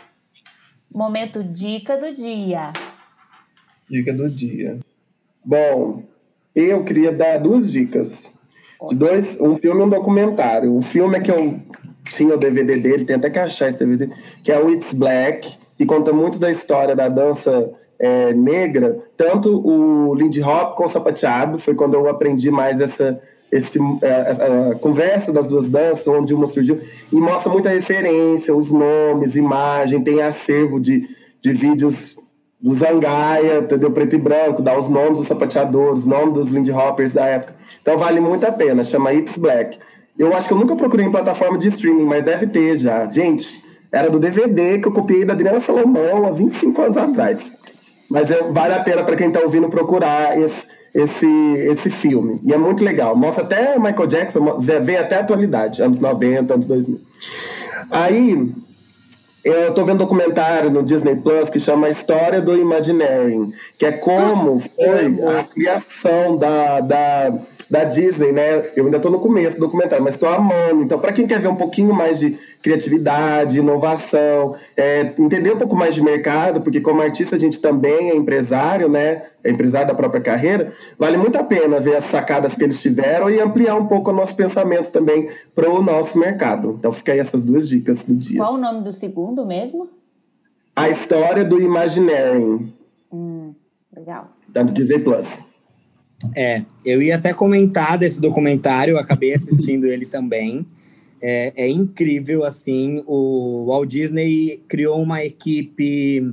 Momento 0.94 1.42
dica 1.42 1.96
do 1.96 2.14
dia. 2.14 2.72
Dica 3.88 4.12
do 4.12 4.28
dia. 4.28 4.78
Bom, 5.44 6.02
eu 6.54 6.84
queria 6.84 7.12
dar 7.12 7.38
duas 7.38 7.72
dicas. 7.72 8.34
De 8.88 8.94
dois, 8.96 9.40
um 9.40 9.56
filme 9.56 9.80
e 9.80 9.84
um 9.84 9.88
documentário. 9.88 10.74
O 10.76 10.82
filme 10.82 11.16
é 11.16 11.20
que 11.20 11.30
eu 11.30 11.60
tinha 12.04 12.34
o 12.34 12.38
DVD 12.38 12.78
dele, 12.78 13.04
tem 13.04 13.16
até 13.16 13.30
que 13.30 13.38
achar 13.38 13.68
esse 13.68 13.78
DVD, 13.78 14.08
que 14.42 14.52
é 14.52 14.58
o 14.58 14.70
It's 14.70 14.92
Black, 14.92 15.58
que 15.76 15.84
conta 15.86 16.12
muito 16.12 16.38
da 16.38 16.50
história 16.50 16.94
da 16.94 17.08
dança 17.08 17.72
é, 17.98 18.32
negra. 18.32 18.98
Tanto 19.16 19.66
o 19.66 20.14
Lindy 20.14 20.42
Hop 20.42 20.76
com 20.76 20.84
o 20.84 20.88
sapateado, 20.88 21.58
foi 21.58 21.74
quando 21.74 21.94
eu 21.94 22.08
aprendi 22.08 22.50
mais 22.50 22.80
essa, 22.80 23.18
esse, 23.50 23.78
é, 24.02 24.30
essa 24.30 24.78
conversa 24.80 25.32
das 25.32 25.48
duas 25.48 25.68
danças, 25.68 26.06
onde 26.08 26.34
uma 26.34 26.46
surgiu, 26.46 26.78
e 27.12 27.16
mostra 27.16 27.50
muita 27.52 27.68
referência, 27.68 28.54
os 28.54 28.72
nomes, 28.72 29.36
imagem, 29.36 30.02
tem 30.02 30.22
acervo 30.22 30.80
de, 30.80 31.02
de 31.40 31.52
vídeos 31.52 32.16
do 32.60 32.72
Zangaia, 32.72 33.58
entendeu? 33.58 33.90
Preto 33.92 34.16
e 34.16 34.18
branco, 34.18 34.62
dá 34.62 34.76
os 34.76 34.88
nomes 34.88 35.18
dos 35.18 35.28
sapateadores, 35.28 36.00
os 36.00 36.06
nomes 36.06 36.34
dos 36.34 36.48
Lindy 36.50 36.72
Hoppers 36.72 37.12
da 37.12 37.24
época. 37.26 37.54
Então 37.80 37.96
vale 37.96 38.20
muito 38.20 38.44
a 38.46 38.52
pena, 38.52 38.82
chama 38.82 39.12
It's 39.12 39.36
Black. 39.38 39.78
Eu 40.18 40.34
acho 40.34 40.48
que 40.48 40.54
eu 40.54 40.58
nunca 40.58 40.74
procurei 40.74 41.06
em 41.06 41.10
plataforma 41.10 41.58
de 41.58 41.68
streaming, 41.68 42.04
mas 42.04 42.24
deve 42.24 42.46
ter 42.46 42.76
já. 42.76 43.06
Gente, 43.06 43.62
era 43.92 44.10
do 44.10 44.18
DVD 44.18 44.78
que 44.78 44.88
eu 44.88 44.92
copiei 44.92 45.24
da 45.24 45.34
Adriana 45.34 45.60
Salomão 45.60 46.26
há 46.26 46.30
25 46.30 46.82
anos 46.82 46.96
atrás. 46.96 47.56
Mas 48.10 48.30
é, 48.30 48.42
vale 48.50 48.74
a 48.74 48.80
pena 48.80 49.04
para 49.04 49.16
quem 49.16 49.30
tá 49.30 49.40
ouvindo 49.40 49.68
procurar 49.68 50.38
esse, 50.38 50.66
esse, 50.96 51.26
esse 51.70 51.90
filme. 51.90 52.40
E 52.42 52.54
é 52.54 52.56
muito 52.56 52.82
legal. 52.82 53.14
Mostra 53.14 53.44
até 53.44 53.78
Michael 53.78 54.06
Jackson, 54.06 54.58
vê 54.58 54.96
até 54.96 55.16
a 55.16 55.20
atualidade, 55.20 55.82
anos 55.82 56.00
90, 56.00 56.54
anos 56.54 56.66
2000. 56.66 57.00
Aí, 57.90 58.50
eu 59.44 59.74
tô 59.74 59.84
vendo 59.84 59.96
um 59.96 59.98
documentário 59.98 60.70
no 60.70 60.82
Disney 60.82 61.16
Plus 61.16 61.50
que 61.50 61.60
chama 61.60 61.90
História 61.90 62.40
do 62.40 62.56
Imagineering, 62.56 63.52
que 63.78 63.84
é 63.84 63.92
como 63.92 64.58
foi 64.58 65.38
a 65.38 65.44
criação 65.44 66.38
da, 66.38 66.80
da, 66.80 67.38
da 67.70 67.84
Disney, 67.84 68.32
né? 68.32 68.70
Eu 68.76 68.86
ainda 68.86 68.98
tô 69.00 69.10
no 69.10 69.18
começo 69.20 69.56
do 69.56 69.62
documentário, 69.62 70.04
mas 70.04 70.18
tô 70.18 70.26
amando. 70.26 70.82
Então, 70.82 70.98
para 70.98 71.12
quem 71.12 71.26
quer 71.26 71.40
ver 71.40 71.48
um 71.48 71.56
pouquinho 71.56 71.92
mais 71.92 72.18
de 72.20 72.36
criatividade, 72.62 73.58
inovação, 73.58 74.54
é, 74.76 75.12
entender 75.18 75.52
um 75.52 75.58
pouco 75.58 75.74
mais 75.74 75.94
de 75.94 76.02
mercado, 76.02 76.60
porque 76.60 76.80
como 76.80 77.02
artista 77.02 77.36
a 77.36 77.38
gente 77.38 77.60
também 77.60 78.10
é 78.10 78.16
empresário, 78.16 78.88
né? 78.88 79.22
É 79.42 79.50
empresário 79.50 79.88
da 79.88 79.94
própria 79.94 80.20
carreira, 80.20 80.72
vale 80.98 81.16
muito 81.16 81.36
a 81.36 81.44
pena 81.44 81.80
ver 81.80 81.96
as 81.96 82.04
sacadas 82.04 82.54
que 82.54 82.64
eles 82.64 82.80
tiveram 82.80 83.30
e 83.30 83.40
ampliar 83.40 83.76
um 83.76 83.86
pouco 83.86 84.10
os 84.10 84.16
nossos 84.16 84.34
pensamentos 84.34 84.90
também 84.90 85.28
para 85.54 85.70
o 85.70 85.82
nosso 85.82 86.18
mercado. 86.18 86.76
Então, 86.78 86.92
fica 86.92 87.12
aí 87.12 87.18
essas 87.18 87.44
duas 87.44 87.68
dicas 87.68 88.04
do 88.04 88.14
dia. 88.14 88.38
Qual 88.38 88.54
o 88.54 88.58
nome 88.58 88.82
do 88.82 88.92
segundo 88.92 89.44
mesmo? 89.46 89.88
A 90.74 90.90
história 90.90 91.42
do 91.42 91.58
Imagineering, 91.60 92.72
Legal. 93.96 94.28
da 94.48 94.62
Disney 94.62 94.98
Plus. 94.98 95.45
É, 96.34 96.64
eu 96.84 97.02
ia 97.02 97.16
até 97.16 97.32
comentar 97.32 97.98
desse 97.98 98.20
documentário, 98.20 98.98
acabei 98.98 99.34
assistindo 99.34 99.86
ele 99.86 100.06
também. 100.06 100.66
É, 101.22 101.52
é 101.56 101.68
incrível, 101.68 102.44
assim, 102.44 103.02
o 103.06 103.66
Walt 103.66 103.88
Disney 103.88 104.62
criou 104.68 105.02
uma 105.02 105.24
equipe, 105.24 106.32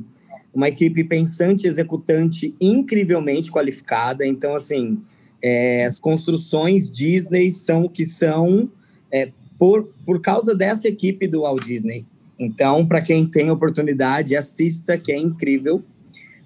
uma 0.53 0.69
equipe 0.69 1.03
pensante, 1.03 1.67
executante 1.67 2.53
incrivelmente 2.59 3.51
qualificada. 3.51 4.25
Então, 4.25 4.53
assim, 4.53 5.01
é, 5.41 5.86
as 5.86 5.99
construções 5.99 6.89
Disney 6.89 7.49
são 7.49 7.86
o 7.86 7.89
que 7.89 8.05
são 8.05 8.69
é, 9.11 9.31
por, 9.57 9.89
por 10.05 10.21
causa 10.21 10.55
dessa 10.55 10.88
equipe 10.88 11.27
do 11.27 11.41
Walt 11.41 11.63
Disney. 11.65 12.05
Então, 12.39 12.86
para 12.86 13.01
quem 13.01 13.25
tem 13.25 13.51
oportunidade, 13.51 14.36
assista, 14.36 14.97
que 14.97 15.11
é 15.11 15.17
incrível. 15.17 15.84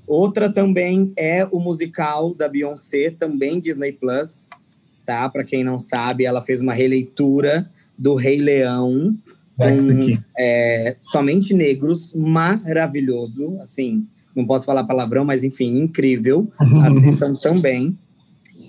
Outra 0.08 0.50
também 0.50 1.12
é 1.18 1.46
o 1.52 1.60
musical 1.60 2.34
da 2.34 2.48
Beyoncé, 2.48 3.12
também 3.12 3.60
Disney 3.60 3.92
Plus, 3.92 4.50
tá? 5.06 5.28
Para 5.28 5.44
quem 5.44 5.64
não 5.64 5.78
sabe, 5.78 6.26
ela 6.26 6.42
fez 6.42 6.62
uma 6.62 6.74
releitura 6.74 7.70
do 7.98 8.16
Rei 8.16 8.40
Leão 8.40 9.18
com 9.58 10.22
é, 10.38 10.96
somente 11.00 11.54
negros, 11.54 12.14
maravilhoso, 12.14 13.58
assim, 13.60 14.06
não 14.36 14.46
posso 14.46 14.66
falar 14.66 14.84
palavrão, 14.84 15.26
mas 15.26 15.44
enfim, 15.44 15.80
incrível. 15.80 16.48
Assistam 16.86 17.34
também. 17.34 17.98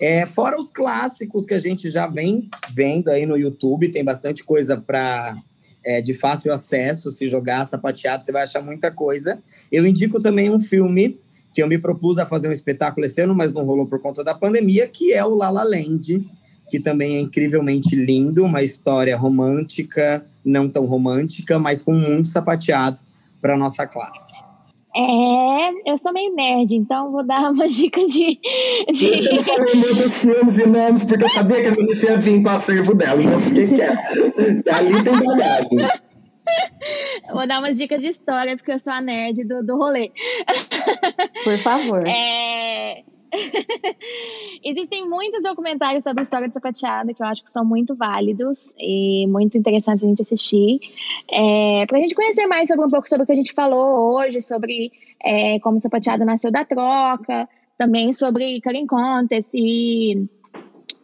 É, 0.00 0.24
fora 0.24 0.58
os 0.58 0.70
clássicos 0.70 1.44
que 1.44 1.52
a 1.52 1.58
gente 1.58 1.90
já 1.90 2.06
vem 2.06 2.48
vendo 2.72 3.10
aí 3.10 3.26
no 3.26 3.36
YouTube, 3.36 3.90
tem 3.90 4.02
bastante 4.02 4.42
coisa 4.42 4.76
para 4.78 5.36
é, 5.84 6.00
de 6.00 6.14
fácil 6.14 6.52
acesso. 6.52 7.10
Se 7.10 7.28
jogar 7.28 7.66
sapateado, 7.66 8.24
você 8.24 8.32
vai 8.32 8.44
achar 8.44 8.62
muita 8.62 8.90
coisa. 8.90 9.38
Eu 9.70 9.86
indico 9.86 10.20
também 10.20 10.50
um 10.50 10.58
filme 10.58 11.18
que 11.52 11.62
eu 11.62 11.68
me 11.68 11.78
propus 11.78 12.18
a 12.18 12.26
fazer 12.26 12.48
um 12.48 12.52
espetáculo 12.52 13.04
esse 13.06 13.20
ano, 13.20 13.34
mas 13.34 13.52
não 13.52 13.64
rolou 13.64 13.86
por 13.86 14.00
conta 14.00 14.22
da 14.22 14.34
pandemia, 14.34 14.86
que 14.86 15.12
é 15.12 15.24
o 15.24 15.34
La 15.34 15.50
La 15.50 15.62
Land, 15.64 16.24
que 16.70 16.78
também 16.78 17.16
é 17.16 17.20
incrivelmente 17.20 17.96
lindo, 17.96 18.44
uma 18.44 18.62
história 18.62 19.16
romântica, 19.16 20.24
não 20.44 20.68
tão 20.68 20.84
romântica, 20.86 21.58
mas 21.58 21.82
com 21.82 21.92
muito 21.94 22.28
sapateado 22.28 23.00
para 23.40 23.56
nossa 23.56 23.86
classe. 23.86 24.46
É, 24.96 25.90
eu 25.92 25.96
sou 25.98 26.12
meio 26.12 26.34
nerd, 26.34 26.74
então 26.74 27.12
vou 27.12 27.24
dar 27.24 27.50
uma 27.52 27.68
dica 27.68 28.04
de. 28.04 28.38
de- 28.92 29.26
Eu 29.36 29.42
falei 29.42 29.74
muitos 29.74 30.14
filmes 30.18 30.58
e 30.58 30.66
nomes, 30.66 31.04
porque 31.04 31.24
eu 31.24 31.28
sabia 31.28 31.60
que 31.60 31.66
a 31.68 31.70
Melissa 31.70 32.06
ia 32.10 32.16
vir 32.16 32.42
com 32.42 32.48
o 32.48 32.52
acervo 32.52 32.94
dela, 32.94 33.20
então 33.20 33.34
eu 33.34 33.40
fiquei 33.40 33.68
quieto. 33.68 33.98
Ali 34.72 35.04
tem 35.04 35.12
bagagem. 35.24 35.78
vou 37.32 37.46
dar 37.46 37.60
umas 37.60 37.76
dicas 37.76 38.00
de 38.00 38.08
história, 38.08 38.56
porque 38.56 38.72
eu 38.72 38.78
sou 38.78 38.92
a 38.92 39.00
nerd 39.00 39.44
do, 39.44 39.64
do 39.64 39.76
rolê. 39.76 40.10
Por 41.44 41.58
favor. 41.58 42.06
É... 42.06 43.02
Existem 44.64 45.08
muitos 45.08 45.42
documentários 45.42 46.02
sobre 46.02 46.20
a 46.20 46.22
história 46.22 46.48
do 46.48 46.54
sapateado 46.54 47.14
que 47.14 47.22
eu 47.22 47.26
acho 47.26 47.42
que 47.42 47.50
são 47.50 47.64
muito 47.64 47.94
válidos 47.94 48.72
e 48.78 49.26
muito 49.28 49.58
interessantes 49.58 50.02
a 50.02 50.08
gente 50.08 50.22
assistir. 50.22 50.80
É, 51.30 51.84
para 51.86 51.98
a 51.98 52.00
gente 52.00 52.14
conhecer 52.14 52.46
mais 52.46 52.68
sobre 52.68 52.86
um 52.86 52.90
pouco 52.90 53.08
sobre 53.08 53.24
o 53.24 53.26
que 53.26 53.32
a 53.32 53.36
gente 53.36 53.52
falou 53.52 54.16
hoje, 54.16 54.40
sobre 54.40 54.92
é, 55.22 55.58
como 55.60 55.76
o 55.76 55.80
sapateado 55.80 56.24
nasceu 56.24 56.50
da 56.50 56.64
troca, 56.64 57.48
também 57.76 58.12
sobre 58.12 58.60
Karen 58.60 58.86
Contest 58.86 59.50
e 59.54 60.26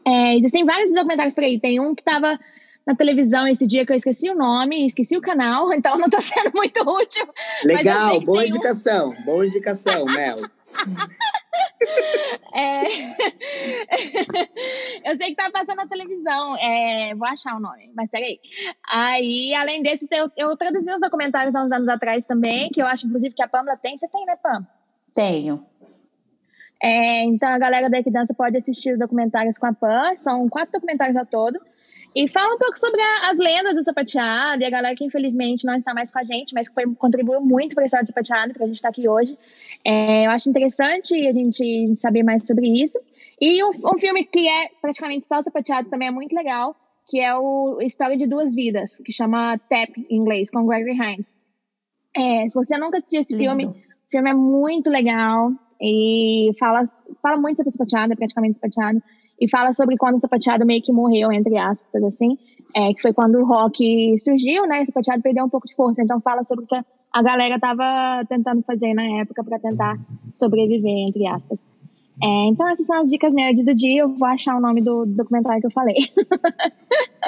é, 0.04 0.36
existem 0.36 0.64
vários 0.64 0.90
documentários 0.90 1.34
por 1.34 1.44
aí. 1.44 1.58
Tem 1.58 1.80
um 1.80 1.94
que 1.94 2.02
estava 2.02 2.38
na 2.86 2.94
televisão 2.94 3.46
esse 3.46 3.66
dia 3.66 3.86
que 3.86 3.92
eu 3.92 3.96
esqueci 3.96 4.30
o 4.30 4.34
nome, 4.34 4.86
esqueci 4.86 5.16
o 5.16 5.20
canal, 5.20 5.72
então 5.76 5.96
não 5.96 6.06
estou 6.06 6.20
sendo 6.20 6.50
muito 6.54 6.82
útil. 6.82 7.26
Legal, 7.64 8.20
boa 8.20 8.40
um- 8.40 8.42
indicação, 8.42 9.14
boa 9.24 9.46
indicação, 9.46 10.04
Mel. 10.06 10.38
É... 12.52 12.84
eu 15.04 15.16
sei 15.16 15.28
que 15.28 15.36
tá 15.36 15.50
passando 15.50 15.76
na 15.76 15.86
televisão. 15.86 16.56
É... 16.56 17.14
Vou 17.14 17.28
achar 17.28 17.56
o 17.56 17.60
nome, 17.60 17.90
mas 17.94 18.10
peraí. 18.10 18.40
Aí, 18.88 19.54
além 19.54 19.82
desses, 19.82 20.08
eu, 20.10 20.30
eu 20.36 20.56
traduzi 20.56 20.92
uns 20.92 21.00
documentários 21.00 21.54
há 21.54 21.62
uns 21.62 21.70
anos 21.70 21.88
atrás 21.88 22.26
também, 22.26 22.70
que 22.70 22.80
eu 22.80 22.86
acho, 22.86 23.06
inclusive, 23.06 23.34
que 23.34 23.42
a 23.42 23.48
Pamela 23.48 23.76
tem. 23.76 23.96
Você 23.96 24.08
tem, 24.08 24.24
né, 24.24 24.36
Pam? 24.36 24.66
Tenho. 25.12 25.64
É, 26.82 27.22
então, 27.24 27.50
a 27.50 27.58
galera 27.58 27.88
da 27.88 27.98
Equidança 27.98 28.34
pode 28.34 28.56
assistir 28.56 28.92
os 28.92 28.98
documentários 28.98 29.58
com 29.58 29.66
a 29.66 29.72
Pam. 29.72 30.14
São 30.14 30.48
quatro 30.48 30.72
documentários 30.72 31.16
ao 31.16 31.26
todo. 31.26 31.60
E 32.14 32.28
fala 32.28 32.54
um 32.54 32.58
pouco 32.58 32.78
sobre 32.78 33.00
a- 33.00 33.30
as 33.30 33.38
lendas 33.38 33.74
do 33.74 33.82
sapateado 33.82 34.62
e 34.62 34.64
a 34.64 34.70
galera 34.70 34.94
que 34.94 35.04
infelizmente 35.04 35.66
não 35.66 35.74
está 35.74 35.92
mais 35.92 36.12
com 36.12 36.18
a 36.18 36.22
gente, 36.22 36.54
mas 36.54 36.68
que 36.68 36.74
foi, 36.74 36.84
contribuiu 36.94 37.40
muito 37.40 37.74
para 37.74 37.82
a 37.84 37.86
história 37.86 38.04
do 38.04 38.08
sapateado, 38.08 38.52
para 38.52 38.64
a 38.64 38.66
gente 38.66 38.76
estar 38.76 38.90
aqui 38.90 39.08
hoje. 39.08 39.36
É, 39.84 40.26
eu 40.26 40.30
acho 40.30 40.48
interessante 40.48 41.14
a 41.26 41.32
gente 41.32 41.96
saber 41.96 42.22
mais 42.22 42.46
sobre 42.46 42.68
isso. 42.68 42.98
E 43.40 43.64
um, 43.64 43.70
um 43.70 43.98
filme 43.98 44.24
que 44.24 44.48
é 44.48 44.68
praticamente 44.80 45.24
só 45.24 45.42
sapateado 45.42 45.90
também 45.90 46.08
é 46.08 46.12
muito 46.12 46.34
legal, 46.36 46.76
que 47.08 47.20
é 47.20 47.34
o 47.34 47.78
História 47.80 48.16
de 48.16 48.26
Duas 48.26 48.54
Vidas, 48.54 48.98
que 49.04 49.12
chama 49.12 49.58
Tap 49.58 49.90
em 50.08 50.16
inglês, 50.16 50.50
com 50.50 50.66
Gregory 50.66 50.92
Hines. 50.94 51.34
É, 52.16 52.46
se 52.46 52.54
você 52.54 52.78
nunca 52.78 52.98
assistiu 52.98 53.20
esse 53.20 53.34
Lindo. 53.34 53.44
filme, 53.44 53.66
o 53.66 53.74
filme 54.08 54.30
é 54.30 54.34
muito 54.34 54.88
legal 54.88 55.50
e 55.82 56.50
fala, 56.58 56.82
fala 57.20 57.36
muito 57.36 57.56
sobre 57.56 57.72
sapateado, 57.72 58.12
é 58.12 58.16
praticamente 58.16 58.54
sapateado, 58.54 59.02
e 59.40 59.48
fala 59.48 59.72
sobre 59.72 59.96
quando 59.96 60.16
o 60.16 60.20
sapateado 60.20 60.64
meio 60.64 60.82
que 60.82 60.92
morreu, 60.92 61.32
entre 61.32 61.56
aspas, 61.58 62.02
assim, 62.02 62.38
é, 62.74 62.92
que 62.94 63.02
foi 63.02 63.12
quando 63.12 63.36
o 63.36 63.44
rock 63.44 64.16
surgiu, 64.18 64.66
né, 64.66 64.80
o 64.80 64.86
sapateado 64.86 65.22
perdeu 65.22 65.44
um 65.44 65.48
pouco 65.48 65.66
de 65.66 65.74
força, 65.74 66.02
então 66.02 66.20
fala 66.20 66.42
sobre 66.44 66.64
o 66.64 66.68
que 66.68 66.76
a 67.12 67.22
galera 67.22 67.58
tava 67.60 68.24
tentando 68.28 68.62
fazer 68.62 68.92
na 68.92 69.20
época 69.20 69.44
para 69.44 69.58
tentar 69.58 69.96
sobreviver, 70.32 71.06
entre 71.08 71.26
aspas. 71.28 71.66
É, 72.22 72.26
então, 72.48 72.68
essas 72.68 72.86
são 72.86 72.96
as 73.00 73.10
dicas 73.10 73.34
nerds 73.34 73.64
do 73.66 73.74
dia. 73.74 74.02
Eu 74.02 74.14
vou 74.14 74.28
achar 74.28 74.56
o 74.56 74.60
nome 74.60 74.80
do 74.80 75.04
documentário 75.04 75.60
que 75.60 75.66
eu 75.66 75.70
falei. 75.70 75.96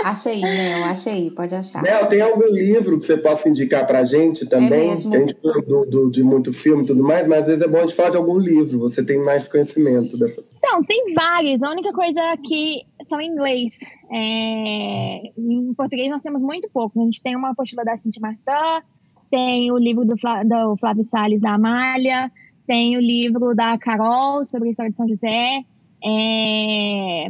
Achei, 0.05 0.41
Mel, 0.43 0.85
achei, 0.85 1.31
pode 1.31 1.55
achar. 1.55 1.83
Mel, 1.83 2.07
tem 2.07 2.21
algum 2.21 2.47
livro 2.53 2.99
que 2.99 3.05
você 3.07 3.17
possa 3.17 3.49
indicar 3.49 3.87
pra 3.87 4.05
gente 4.05 4.47
também? 4.47 4.91
É 4.91 4.95
mesmo. 4.95 5.11
que 5.11 5.17
a 5.17 5.21
gente 5.21 5.37
falou 5.41 5.63
do, 5.63 5.87
do- 5.91 6.11
de 6.11 6.23
muito 6.23 6.53
filme 6.53 6.85
e 6.85 6.87
tudo 6.87 7.03
mais, 7.03 7.27
mas 7.27 7.41
às 7.41 7.47
vezes 7.47 7.63
é 7.63 7.69
bom 7.69 7.79
a 7.79 7.81
gente 7.81 7.95
falar 7.95 8.11
de 8.11 8.19
algum 8.19 8.39
livro. 8.39 8.79
Você 8.81 9.03
tem 9.05 9.19
mais 9.25 9.49
conhecimento 9.49 10.19
dessa. 10.19 10.45
Então, 10.59 10.85
tem 10.85 11.15
vários. 11.15 11.63
A 11.63 11.71
única 11.71 11.93
coisa 11.95 12.21
é 12.21 12.37
que 12.37 12.83
são 13.03 13.19
em 13.23 13.29
inglês. 13.31 13.79
É, 14.13 15.31
em 15.37 15.73
português 15.75 16.11
nós 16.11 16.23
temos 16.23 16.43
muito 16.43 16.69
pouco. 16.73 17.01
A 17.01 17.05
gente 17.07 17.23
tem 17.23 17.35
uma 17.35 17.51
apostila 17.53 17.83
da 17.83 17.97
Cintia 17.97 18.21
Martin, 18.21 18.85
tem 19.31 19.73
o 19.73 19.79
livro 19.79 20.05
do, 20.05 20.17
Flá- 20.19 20.43
do 20.45 20.77
Flávio 20.77 21.03
Salles 21.05 21.41
da 21.41 21.55
Amália, 21.55 22.31
tem 22.67 22.97
o 22.97 23.01
livro 23.01 23.55
da 23.55 23.79
Carol 23.79 24.45
sobre 24.45 24.69
a 24.69 24.71
história 24.71 24.91
de 24.91 24.97
São 24.97 25.09
José. 25.09 25.65
É, 26.05 27.29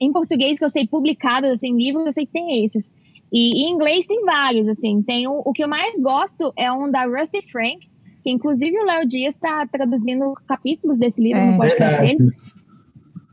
em 0.00 0.12
português, 0.12 0.58
que 0.58 0.64
eu 0.64 0.70
sei 0.70 0.86
publicados, 0.86 1.50
assim, 1.50 1.76
livros, 1.76 2.06
eu 2.06 2.12
sei 2.12 2.26
que 2.26 2.32
tem 2.32 2.64
esses. 2.64 2.90
E 3.32 3.64
em 3.66 3.72
inglês 3.72 4.06
tem 4.06 4.24
vários, 4.24 4.68
assim. 4.68 5.02
Tem 5.02 5.26
o, 5.26 5.42
o 5.44 5.52
que 5.52 5.64
eu 5.64 5.68
mais 5.68 6.00
gosto 6.00 6.52
é 6.56 6.70
um 6.70 6.90
da 6.90 7.04
Rusty 7.04 7.40
Frank, 7.50 7.88
que 8.22 8.30
inclusive 8.30 8.78
o 8.78 8.84
Léo 8.84 9.06
Dias 9.06 9.34
está 9.34 9.66
traduzindo 9.66 10.32
capítulos 10.46 10.98
desse 10.98 11.22
livro 11.22 11.40
É. 11.40 11.50
no 11.50 11.56
podcast 11.58 12.00
dele. 12.16 12.30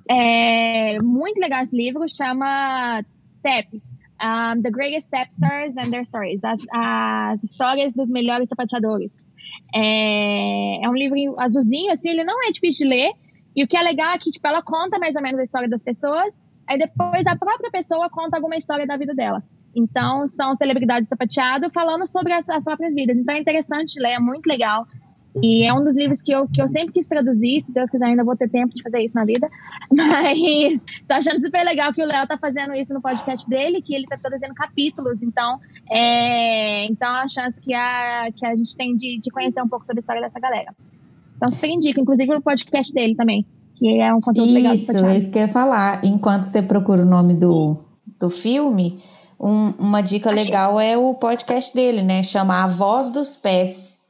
É 0.09 0.97
muito 1.01 1.39
legal 1.39 1.61
esse 1.61 1.77
livro, 1.77 2.03
chama 2.09 3.03
TEP, 3.41 3.81
um, 4.21 4.61
The 4.61 4.69
Greatest 4.69 5.07
Step 5.07 5.29
Stars 5.31 5.75
and 5.77 5.91
Their 5.91 6.05
Stories, 6.05 6.43
as, 6.43 6.59
as 6.71 7.43
histórias 7.43 7.93
dos 7.93 8.09
melhores 8.09 8.49
sapateadores. 8.49 9.25
É, 9.73 10.85
é 10.85 10.89
um 10.89 10.93
livro 10.93 11.35
azulzinho, 11.39 11.91
assim, 11.91 12.09
ele 12.09 12.23
não 12.23 12.47
é 12.47 12.51
difícil 12.51 12.87
de 12.87 12.93
ler, 12.93 13.11
e 13.55 13.63
o 13.63 13.67
que 13.67 13.75
é 13.75 13.81
legal 13.81 14.13
é 14.13 14.17
que 14.17 14.31
tipo, 14.31 14.47
ela 14.47 14.61
conta 14.61 14.99
mais 14.99 15.15
ou 15.15 15.21
menos 15.21 15.39
a 15.39 15.43
história 15.43 15.67
das 15.67 15.83
pessoas, 15.83 16.41
aí 16.67 16.77
depois 16.77 17.25
a 17.27 17.35
própria 17.35 17.71
pessoa 17.71 18.09
conta 18.09 18.37
alguma 18.37 18.55
história 18.55 18.85
da 18.85 18.97
vida 18.97 19.13
dela. 19.13 19.43
Então, 19.75 20.27
são 20.27 20.53
celebridades 20.53 21.05
de 21.05 21.09
sapateado 21.09 21.69
falando 21.71 22.05
sobre 22.05 22.33
as, 22.33 22.49
as 22.49 22.63
próprias 22.63 22.93
vidas. 22.93 23.17
Então, 23.17 23.33
é 23.33 23.39
interessante 23.39 23.99
ler, 24.01 24.11
é 24.11 24.19
muito 24.19 24.47
legal. 24.47 24.85
E 25.41 25.63
é 25.63 25.73
um 25.73 25.83
dos 25.83 25.95
livros 25.95 26.21
que 26.21 26.31
eu, 26.31 26.47
que 26.47 26.61
eu 26.61 26.67
sempre 26.67 26.93
quis 26.93 27.07
traduzir. 27.07 27.61
Se 27.61 27.71
Deus 27.73 27.89
quiser, 27.89 28.05
ainda 28.05 28.23
vou 28.23 28.35
ter 28.35 28.49
tempo 28.49 28.73
de 28.75 28.81
fazer 28.83 28.99
isso 29.01 29.15
na 29.15 29.23
vida. 29.23 29.47
Mas 29.89 30.83
tô 31.07 31.13
achando 31.13 31.39
super 31.41 31.63
legal 31.63 31.93
que 31.93 32.03
o 32.03 32.05
Léo 32.05 32.27
tá 32.27 32.37
fazendo 32.37 32.73
isso 32.73 32.93
no 32.93 33.01
podcast 33.01 33.47
dele, 33.49 33.81
que 33.81 33.95
ele 33.95 34.05
tá 34.07 34.17
traduzindo 34.17 34.53
capítulos. 34.53 35.21
Então, 35.23 35.57
é, 35.89 36.85
então 36.85 37.09
a 37.09 37.27
chance 37.27 37.59
que 37.61 37.73
a, 37.73 38.29
que 38.35 38.45
a 38.45 38.55
gente 38.55 38.75
tem 38.75 38.95
de, 38.95 39.19
de 39.19 39.29
conhecer 39.31 39.61
um 39.61 39.69
pouco 39.69 39.85
sobre 39.85 39.99
a 39.99 40.01
história 40.01 40.21
dessa 40.21 40.39
galera. 40.39 40.75
Então, 41.37 41.49
super 41.49 41.69
indico, 41.69 41.99
inclusive 41.99 42.33
o 42.35 42.41
podcast 42.41 42.93
dele 42.93 43.15
também, 43.15 43.45
que 43.75 43.99
é 43.99 44.13
um 44.13 44.19
conteúdo 44.21 44.51
legal. 44.53 44.75
Isso, 44.75 44.91
é 45.05 45.17
isso 45.17 45.31
que 45.31 45.37
eu 45.39 45.43
ia 45.43 45.47
falar. 45.47 46.03
Enquanto 46.03 46.43
você 46.43 46.61
procura 46.61 47.03
o 47.03 47.05
nome 47.05 47.33
do, 47.33 47.77
do 48.19 48.29
filme, 48.29 49.01
um- 49.39 49.71
uma 49.79 50.01
dica 50.01 50.29
legal 50.29 50.79
é 50.79 50.97
o 50.97 51.13
podcast 51.15 51.73
dele, 51.73 52.01
né? 52.01 52.21
Chama 52.21 52.63
A 52.63 52.67
Voz 52.67 53.09
dos 53.09 53.35
Pés. 53.35 54.00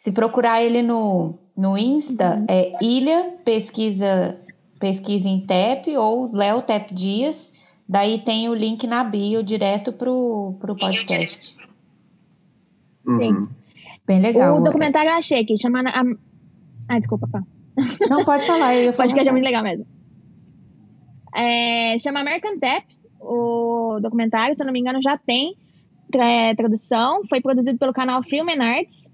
Se 0.00 0.12
procurar 0.12 0.62
ele 0.62 0.80
no, 0.80 1.34
no 1.54 1.76
Insta, 1.76 2.42
é 2.48 2.72
Ilha 2.82 3.34
Pesquisa, 3.44 4.40
Pesquisa 4.78 5.28
em 5.28 5.40
TEP 5.44 5.94
ou 5.98 6.34
Léo 6.34 6.62
Tep 6.62 6.94
Dias. 6.94 7.52
Daí 7.86 8.20
tem 8.24 8.48
o 8.48 8.54
link 8.54 8.86
na 8.86 9.04
bio 9.04 9.42
direto 9.42 9.92
pro, 9.92 10.54
pro 10.58 10.74
podcast. 10.74 11.54
Uhum. 13.06 13.46
Bem 14.06 14.22
legal. 14.22 14.56
O 14.58 14.62
documentário 14.62 15.10
eu 15.10 15.16
achei 15.16 15.40
aqui, 15.42 15.58
chama. 15.58 15.80
a- 15.82 16.02
Ah, 16.88 16.98
desculpa, 16.98 17.26
Fá. 17.26 17.42
Não, 18.08 18.24
pode 18.24 18.46
falar. 18.46 18.74
Eu 18.76 18.84
ia 18.84 18.90
O 18.90 18.92
falar. 18.94 19.04
podcast 19.08 19.28
é 19.28 19.32
muito 19.32 19.44
legal 19.44 19.62
mesmo. 19.62 19.86
É, 21.34 21.98
chama 21.98 22.20
American 22.20 22.58
Tap, 22.58 22.84
o 23.20 23.98
documentário, 24.00 24.56
se 24.56 24.62
eu 24.62 24.66
não 24.66 24.72
me 24.72 24.80
engano, 24.80 25.02
já 25.02 25.18
tem 25.18 25.54
tra- 26.10 26.54
tradução. 26.56 27.20
Foi 27.28 27.42
produzido 27.42 27.78
pelo 27.78 27.92
canal 27.92 28.22
Film 28.22 28.48
and 28.48 28.64
Arts. 28.64 29.10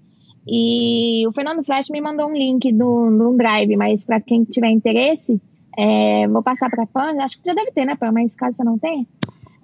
E 0.47 1.27
o 1.27 1.31
Fernando 1.31 1.63
Flash 1.63 1.89
me 1.89 1.99
mandou 1.99 2.27
um 2.27 2.33
link 2.33 2.71
do, 2.71 3.09
do 3.09 3.35
Drive, 3.37 3.75
mas 3.75 4.05
para 4.05 4.21
quem 4.21 4.43
tiver 4.45 4.69
interesse, 4.69 5.41
é, 5.77 6.27
vou 6.27 6.41
passar 6.41 6.69
para 6.69 6.83
a 6.83 6.87
Pan. 6.87 7.21
Acho 7.21 7.41
que 7.41 7.49
já 7.49 7.53
deve 7.53 7.71
ter, 7.71 7.85
né, 7.85 7.95
Pan? 7.95 8.11
Mas 8.11 8.33
caso 8.35 8.57
você 8.57 8.63
não 8.63 8.77
tenha, 8.79 9.05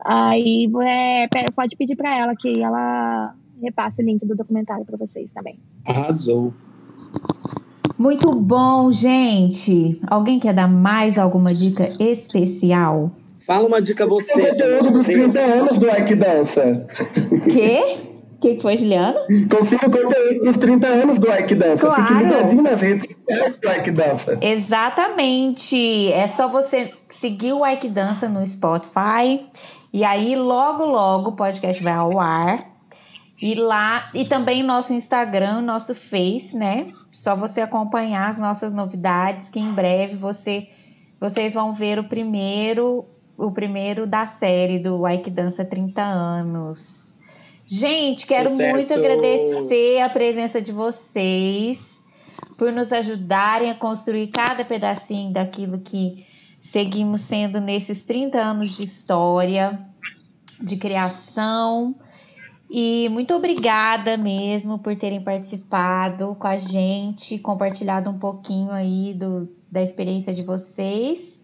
aí 0.04 0.70
é, 0.84 1.28
pode 1.56 1.76
pedir 1.78 1.96
para 1.96 2.18
ela 2.18 2.36
que 2.36 2.62
ela 2.62 3.34
repasse 3.62 4.04
o 4.04 4.06
link 4.06 4.26
do 4.26 4.36
documentário 4.36 4.86
para 4.86 4.98
vocês 4.98 5.32
também. 5.32 5.58
Arrasou. 5.88 6.54
Muito 7.98 8.30
bom, 8.36 8.92
gente. 8.92 10.02
Alguém 10.08 10.40
quer 10.40 10.54
dar 10.54 10.68
mais 10.68 11.18
alguma 11.18 11.54
dica 11.54 11.94
especial? 12.00 13.12
Fala 13.46 13.68
uma 13.68 13.82
dica 13.82 14.06
O 14.06 14.10
você. 14.10 14.50
conteúdo 14.50 14.92
dos 14.92 15.06
30 15.06 15.40
anos 15.40 15.78
do 15.78 15.88
Ike 15.88 16.16
Dança. 16.16 16.86
Quê? 17.52 18.13
O 18.44 18.46
que 18.46 18.56
que 18.56 18.62
foi, 18.62 18.76
Juliano? 18.76 19.20
Confira 19.50 19.88
o 19.88 19.92
conteúdo 19.92 20.44
dos 20.44 20.58
30 20.58 20.86
anos 20.86 21.18
do 21.18 21.32
Ike 21.32 21.56
Dança. 21.56 21.90
Fique 21.90 22.08
Claro. 22.10 22.26
ligadinho 22.26 22.62
nas 22.62 22.82
redes 22.82 23.08
sociais 23.08 23.58
do 23.58 23.72
Ike 23.72 23.92
Dança. 23.92 24.38
Exatamente. 24.42 26.12
É 26.12 26.28
só 26.28 26.50
você 26.50 26.94
seguir 27.10 27.54
o 27.54 27.66
Ike 27.66 27.88
Dança 27.88 28.28
no 28.28 28.46
Spotify. 28.46 29.48
E 29.94 30.04
aí, 30.04 30.36
logo, 30.36 30.84
logo, 30.84 31.30
o 31.30 31.36
podcast 31.38 31.82
vai 31.82 31.94
ao 31.94 32.20
ar. 32.20 32.66
E 33.42 33.56
lá, 33.56 34.10
e 34.14 34.26
também 34.26 34.62
nosso 34.62 34.94
Instagram, 34.94 35.62
nosso 35.62 35.96
Face, 35.96 36.54
né? 36.58 36.92
Só 37.14 37.38
você 37.38 37.62
acompanhar 37.62 38.28
as 38.30 38.40
nossas 38.40 38.74
novidades, 38.74 39.48
que 39.48 39.60
em 39.62 39.74
breve 39.74 40.18
você, 40.18 40.68
vocês 41.18 41.54
vão 41.54 41.74
ver 41.74 41.98
o 41.98 42.04
primeiro, 42.04 43.06
o 43.38 43.52
primeiro 43.52 44.06
da 44.06 44.26
série 44.26 44.80
do 44.80 45.08
Ike 45.08 45.32
Dança 45.32 45.64
30 45.64 46.02
anos. 46.02 47.13
Gente, 47.76 48.28
quero 48.28 48.50
Sucesso! 48.50 48.70
muito 48.70 48.94
agradecer 48.94 50.00
a 50.00 50.08
presença 50.08 50.62
de 50.62 50.72
vocês 50.72 52.06
por 52.56 52.72
nos 52.72 52.94
ajudarem 52.94 53.72
a 53.72 53.74
construir 53.74 54.28
cada 54.28 54.64
pedacinho 54.64 55.34
daquilo 55.34 55.80
que 55.80 56.24
seguimos 56.62 57.22
sendo 57.22 57.60
nesses 57.60 58.04
30 58.04 58.38
anos 58.38 58.78
de 58.78 58.84
história, 58.84 59.80
de 60.62 60.78
criação. 60.78 61.96
E 62.70 63.10
muito 63.10 63.34
obrigada 63.34 64.18
mesmo 64.18 64.78
por 64.78 64.96
terem 64.96 65.24
participado 65.24 66.36
com 66.36 66.46
a 66.46 66.58
gente, 66.58 67.40
compartilhado 67.40 68.08
um 68.08 68.20
pouquinho 68.20 68.70
aí 68.70 69.16
do, 69.16 69.50
da 69.72 69.82
experiência 69.82 70.32
de 70.32 70.44
vocês. 70.44 71.42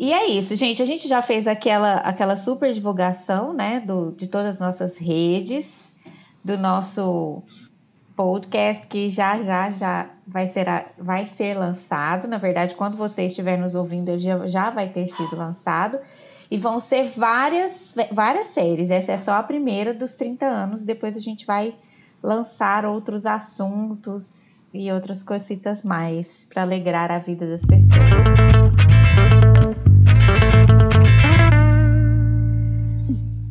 E 0.00 0.14
é 0.14 0.30
isso, 0.30 0.56
gente. 0.56 0.82
A 0.82 0.86
gente 0.86 1.06
já 1.06 1.20
fez 1.20 1.46
aquela, 1.46 1.96
aquela 1.96 2.34
super 2.34 2.72
divulgação, 2.72 3.52
né, 3.52 3.80
do, 3.80 4.12
de 4.12 4.28
todas 4.28 4.54
as 4.54 4.58
nossas 4.60 4.96
redes, 4.96 5.94
do 6.42 6.56
nosso 6.56 7.42
podcast 8.16 8.86
que 8.86 9.10
já 9.10 9.42
já 9.42 9.70
já 9.70 10.08
vai 10.26 10.48
ser, 10.48 10.64
vai 10.96 11.26
ser 11.26 11.52
lançado. 11.52 12.26
Na 12.26 12.38
verdade, 12.38 12.74
quando 12.76 12.96
você 12.96 13.26
estiver 13.26 13.58
nos 13.58 13.74
ouvindo, 13.74 14.08
ele 14.08 14.20
já, 14.20 14.46
já 14.46 14.70
vai 14.70 14.88
ter 14.88 15.06
sido 15.10 15.36
lançado. 15.36 15.98
E 16.50 16.56
vão 16.56 16.80
ser 16.80 17.04
várias, 17.04 17.94
várias 18.10 18.46
séries. 18.46 18.90
Essa 18.90 19.12
é 19.12 19.16
só 19.18 19.34
a 19.34 19.42
primeira 19.42 19.92
dos 19.92 20.14
30 20.14 20.46
anos. 20.46 20.82
Depois 20.82 21.14
a 21.14 21.20
gente 21.20 21.44
vai 21.44 21.74
lançar 22.22 22.86
outros 22.86 23.26
assuntos 23.26 24.66
e 24.72 24.90
outras 24.90 25.22
cositas 25.22 25.84
mais 25.84 26.46
para 26.48 26.62
alegrar 26.62 27.12
a 27.12 27.18
vida 27.18 27.46
das 27.46 27.66
pessoas. 27.66 28.59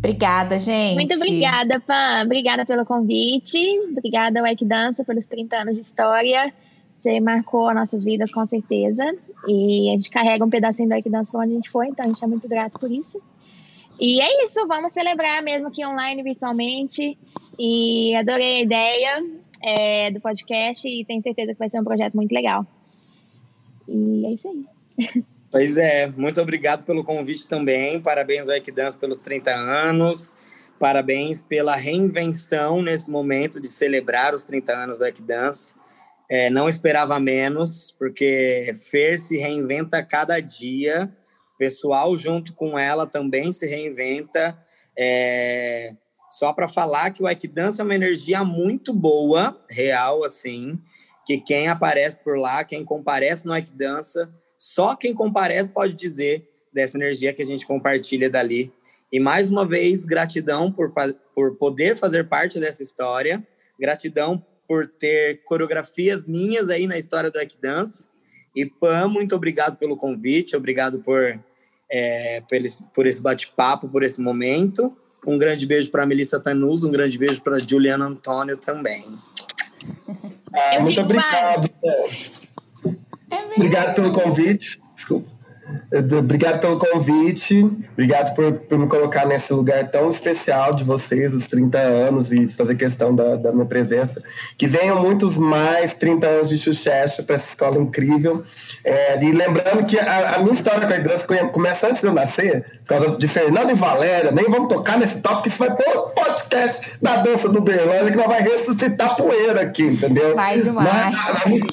Obrigada, 0.10 0.58
gente. 0.58 0.96
Muito 0.96 1.16
obrigada, 1.16 1.80
Pan. 1.80 2.24
Obrigada 2.26 2.66
pelo 2.66 2.84
convite. 2.84 3.60
Obrigada 3.92 4.52
Ike 4.52 4.66
Dança 4.66 5.06
pelos 5.06 5.28
30 5.28 5.56
anos 5.58 5.76
de 5.76 5.82
história. 5.82 6.52
Você 6.98 7.20
marcou 7.20 7.74
nossas 7.74 8.04
vidas 8.04 8.32
com 8.32 8.44
certeza. 8.46 9.06
E 9.48 9.92
a 9.92 9.96
gente 9.96 10.10
carrega 10.10 10.44
um 10.44 10.50
pedacinho 10.50 10.90
do 10.90 10.96
Ike 10.96 11.10
Dança 11.10 11.32
para 11.32 11.42
onde 11.42 11.54
a 11.54 11.56
gente 11.56 11.70
foi, 11.70 11.88
então 11.88 12.06
a 12.06 12.08
gente 12.10 12.24
é 12.24 12.28
muito 12.28 12.48
grato 12.48 12.80
por 12.80 12.92
isso. 12.92 13.22
E 14.00 14.20
é 14.20 14.44
isso, 14.44 14.66
vamos 14.68 14.94
celebrar 14.94 15.44
mesmo 15.44 15.70
que 15.70 15.86
online, 15.86 16.24
virtualmente. 16.24 17.18
E 17.58 18.16
adorei 18.16 18.60
a 18.60 18.62
ideia 18.62 19.24
é, 19.62 20.12
do 20.12 20.20
podcast 20.20 20.88
e 20.88 21.06
tenho 21.06 21.22
certeza 21.22 21.54
que 21.54 21.60
vai 21.60 21.70
ser 21.70 21.80
um 21.80 21.84
projeto 21.84 22.16
muito 22.16 22.32
legal. 22.32 22.66
E 23.88 24.26
é 24.26 24.32
isso 24.32 24.48
aí. 24.48 25.26
Pois 25.52 25.80
é, 25.80 26.06
muito 26.08 26.40
obrigado 26.40 26.84
pelo 26.84 27.04
convite 27.04 27.48
também. 27.48 28.00
Parabéns 28.00 28.48
ao 28.48 28.56
Equidance 28.56 28.96
pelos 28.96 29.22
30 29.22 29.52
anos. 29.52 30.38
Parabéns 30.80 31.42
pela 31.42 31.76
reinvenção 31.76 32.84
nesse 32.84 33.10
momento 33.10 33.60
de 33.60 33.68
celebrar 33.68 34.36
os 34.36 34.46
30 34.46 34.72
anos 34.72 35.00
do 35.00 35.08
Equidance. 35.08 35.74
É, 36.30 36.52
não 36.52 36.70
esperava 36.70 37.20
menos, 37.20 37.96
porque 37.98 38.72
Fer 38.92 39.18
se 39.18 39.38
reinventa 39.38 40.04
cada 40.04 40.40
dia. 40.40 41.12
O 41.56 41.58
pessoal 41.58 42.16
junto 42.16 42.54
com 42.54 42.78
ela 42.78 43.08
também 43.08 43.52
se 43.52 43.66
reinventa. 43.66 44.56
É, 44.96 45.96
só 46.30 46.54
para 46.54 46.68
falar 46.68 47.10
que 47.10 47.24
o 47.24 47.28
Equidance 47.28 47.82
é 47.82 47.84
uma 47.84 47.96
energia 47.96 48.44
muito 48.44 48.94
boa, 48.94 49.60
real, 49.68 50.24
assim, 50.24 50.80
que 51.26 51.40
quem 51.40 51.68
aparece 51.68 52.24
por 52.24 52.38
lá, 52.38 52.64
quem 52.64 52.86
comparece 52.86 53.48
no 53.48 53.56
Equidança, 53.56 54.32
só 54.60 54.94
quem 54.94 55.14
comparece 55.14 55.74
pode 55.74 55.94
dizer 55.94 56.46
dessa 56.74 56.98
energia 56.98 57.34
que 57.34 57.42
a 57.42 57.46
gente 57.46 57.66
compartilha 57.66 58.30
dali. 58.30 58.72
E 59.10 59.20
mais 59.20 59.50
uma 59.50 59.66
vez, 59.66 60.06
gratidão 60.06 60.70
por, 60.70 60.94
por 61.34 61.56
poder 61.56 61.96
fazer 61.96 62.28
parte 62.28 62.60
dessa 62.60 62.84
história, 62.84 63.42
gratidão 63.80 64.46
por 64.68 64.86
ter 64.86 65.42
coreografias 65.46 66.28
minhas 66.28 66.70
aí 66.70 66.86
na 66.86 66.98
história 66.98 67.32
do 67.32 67.40
Equidance. 67.40 68.10
E 68.54 68.66
Pam, 68.66 69.08
muito 69.08 69.34
obrigado 69.34 69.78
pelo 69.78 69.96
convite, 69.96 70.58
obrigado 70.58 71.00
por, 71.00 71.40
é, 71.90 72.42
por 72.42 72.58
esse, 72.58 72.92
por 72.92 73.08
esse 73.08 73.22
bate-papo, 73.22 73.88
por 73.88 74.04
esse 74.04 74.20
momento. 74.22 74.96
Um 75.26 75.38
grande 75.38 75.66
beijo 75.66 75.90
para 75.90 76.06
Melissa 76.06 76.40
Tanus, 76.40 76.84
um 76.84 76.92
grande 76.92 77.18
beijo 77.18 77.42
para 77.42 77.58
Juliana 77.58 78.06
Antônio 78.06 78.58
também. 78.58 79.04
Ah, 80.54 80.80
muito 80.82 81.00
obrigado. 81.00 81.66
É 81.66 82.39
obrigado 83.56 83.96
pelo 83.96 84.12
convite. 84.12 84.80
Desculpa. 84.96 85.39
Obrigado 85.92 86.60
pelo 86.60 86.78
convite, 86.78 87.64
obrigado 87.94 88.36
por, 88.36 88.54
por 88.54 88.78
me 88.78 88.88
colocar 88.88 89.26
nesse 89.26 89.52
lugar 89.54 89.90
tão 89.90 90.08
especial 90.10 90.72
de 90.72 90.84
vocês, 90.84 91.34
os 91.34 91.48
30 91.48 91.80
anos, 91.80 92.32
e 92.32 92.48
fazer 92.48 92.76
questão 92.76 93.16
da, 93.16 93.36
da 93.36 93.52
minha 93.52 93.66
presença. 93.66 94.22
Que 94.56 94.68
venham 94.68 95.02
muitos 95.02 95.40
mais 95.40 95.96
30 95.96 96.28
anos 96.28 96.50
de 96.50 96.58
sucesso 96.58 97.24
para 97.24 97.34
essa 97.34 97.50
escola 97.50 97.80
incrível. 97.80 98.44
É, 98.86 99.24
e 99.24 99.32
lembrando 99.32 99.84
que 99.86 99.98
a, 99.98 100.36
a 100.36 100.40
minha 100.40 100.54
história 100.54 100.86
com 100.86 100.94
a 100.94 100.98
igreja 100.98 101.48
começa 101.52 101.88
antes 101.88 102.02
de 102.02 102.08
eu 102.08 102.14
nascer, 102.14 102.64
por 102.84 102.90
causa 102.90 103.18
de 103.18 103.28
Fernando 103.28 103.72
e 103.72 103.74
Valéria. 103.74 104.32
Nem 104.32 104.46
vamos 104.46 104.68
tocar 104.68 104.96
nesse 104.96 105.24
tópico, 105.24 105.44
que 105.44 105.50
isso 105.50 105.58
vai 105.58 105.76
pôr 105.76 106.10
podcast 106.12 107.00
da 107.02 107.18
dança 107.18 107.50
do 107.50 107.62
Berlândia, 107.62 108.12
que 108.12 108.18
nós 108.18 108.28
vai 108.28 108.42
ressuscitar 108.42 109.16
poeira 109.16 109.62
aqui, 109.62 109.84
entendeu? 109.84 110.36
Vai 110.36 110.62
demais. 110.62 110.88
Mas, 110.88 111.46
a 111.46 111.50
minha 111.50 111.66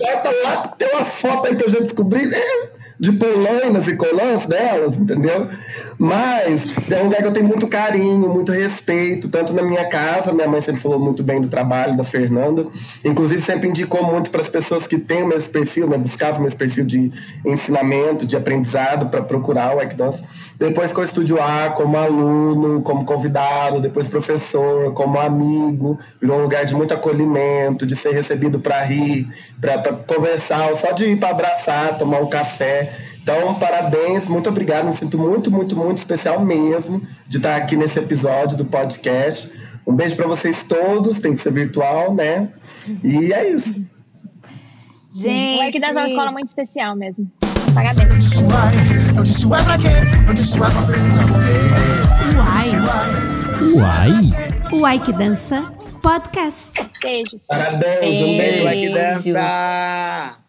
lá, 0.44 0.68
tem 0.78 0.88
umas 0.94 1.20
fotos 1.20 1.50
aí 1.50 1.56
que 1.56 1.64
eu 1.64 1.68
já 1.68 1.80
descobri. 1.80 2.34
É, 2.34 2.75
de 2.98 3.12
polainas 3.12 3.88
e 3.88 3.96
colãs 3.96 4.46
delas, 4.46 5.00
entendeu? 5.00 5.48
Mas 5.98 6.68
é 6.90 7.00
um 7.00 7.04
lugar 7.04 7.22
que 7.22 7.28
eu 7.28 7.32
tenho 7.32 7.48
muito 7.48 7.66
carinho, 7.66 8.28
muito 8.28 8.52
respeito, 8.52 9.28
tanto 9.28 9.52
na 9.54 9.62
minha 9.62 9.84
casa, 9.86 10.32
minha 10.32 10.48
mãe 10.48 10.60
sempre 10.60 10.80
falou 10.80 10.98
muito 10.98 11.22
bem 11.22 11.40
do 11.40 11.48
trabalho 11.48 11.96
da 11.96 12.04
Fernanda, 12.04 12.66
inclusive 13.04 13.40
sempre 13.40 13.68
indicou 13.68 14.04
muito 14.04 14.30
para 14.30 14.40
as 14.40 14.48
pessoas 14.48 14.86
que 14.86 14.98
têm 14.98 15.22
o 15.22 15.26
mesmo 15.26 15.52
perfil, 15.52 15.88
né, 15.88 15.96
buscavam 15.96 16.40
o 16.40 16.42
mesmo 16.42 16.58
perfil 16.58 16.84
de 16.84 17.10
ensinamento, 17.44 18.26
de 18.26 18.36
aprendizado 18.36 19.08
para 19.08 19.22
procurar 19.22 19.76
o 19.76 19.80
Equidance. 19.80 20.54
Depois 20.58 20.92
com 20.92 21.00
o 21.00 21.04
Estúdio 21.04 21.40
A, 21.40 21.70
como 21.70 21.96
aluno, 21.96 22.82
como 22.82 23.04
convidado, 23.04 23.80
depois 23.80 24.06
professor, 24.08 24.92
como 24.92 25.18
amigo, 25.18 25.98
virou 26.20 26.38
um 26.38 26.42
lugar 26.42 26.64
de 26.64 26.74
muito 26.74 26.92
acolhimento, 26.92 27.86
de 27.86 27.96
ser 27.96 28.12
recebido 28.12 28.60
para 28.60 28.82
rir, 28.82 29.26
para 29.60 29.92
conversar, 30.06 30.72
só 30.74 30.92
de 30.92 31.06
ir 31.06 31.16
para 31.18 31.30
abraçar, 31.30 31.96
tomar 31.96 32.20
um 32.20 32.26
café. 32.26 32.88
Então, 33.26 33.54
parabéns, 33.54 34.28
muito 34.28 34.48
obrigado. 34.48 34.86
Me 34.86 34.92
sinto 34.92 35.18
muito, 35.18 35.50
muito, 35.50 35.76
muito 35.76 35.98
especial 35.98 36.38
mesmo 36.44 37.02
de 37.26 37.38
estar 37.38 37.56
aqui 37.56 37.74
nesse 37.74 37.98
episódio 37.98 38.56
do 38.56 38.66
podcast. 38.66 39.80
Um 39.84 39.96
beijo 39.96 40.14
para 40.14 40.28
vocês 40.28 40.62
todos, 40.68 41.18
tem 41.18 41.34
que 41.34 41.40
ser 41.40 41.52
virtual, 41.52 42.14
né? 42.14 42.52
E 43.02 43.32
é 43.32 43.50
isso. 43.50 43.84
Gente, 45.12 45.60
o 45.60 45.64
Equidas 45.64 45.96
é 45.96 46.00
uma 46.00 46.06
escola 46.06 46.30
muito 46.30 46.46
especial 46.46 46.94
mesmo. 46.94 47.28
Parabéns. 47.74 48.08
Eu 48.08 48.16
disse 48.16 48.44
uai, 48.44 49.16
eu 49.16 49.22
disse 49.24 49.46
uai 49.46 49.64
pra 49.64 49.78
quê? 49.78 49.88
Eu 50.28 50.34
disse 50.34 50.60
uai 50.60 50.70
pra 50.70 50.82
perguntar 50.82 51.26
por 51.26 51.42
quê. 51.42 51.56
Uai. 53.74 54.12
Uai. 54.70 54.80
Uai 54.80 55.00
que 55.00 55.12
dança 55.12 55.64
podcast. 56.00 56.70
Beijos. 57.02 57.42
Parabéns, 57.48 58.22
um 58.22 58.36
beijo. 58.36 58.64
Uai 58.64 58.76
que 58.76 58.92
dança. 58.92 60.45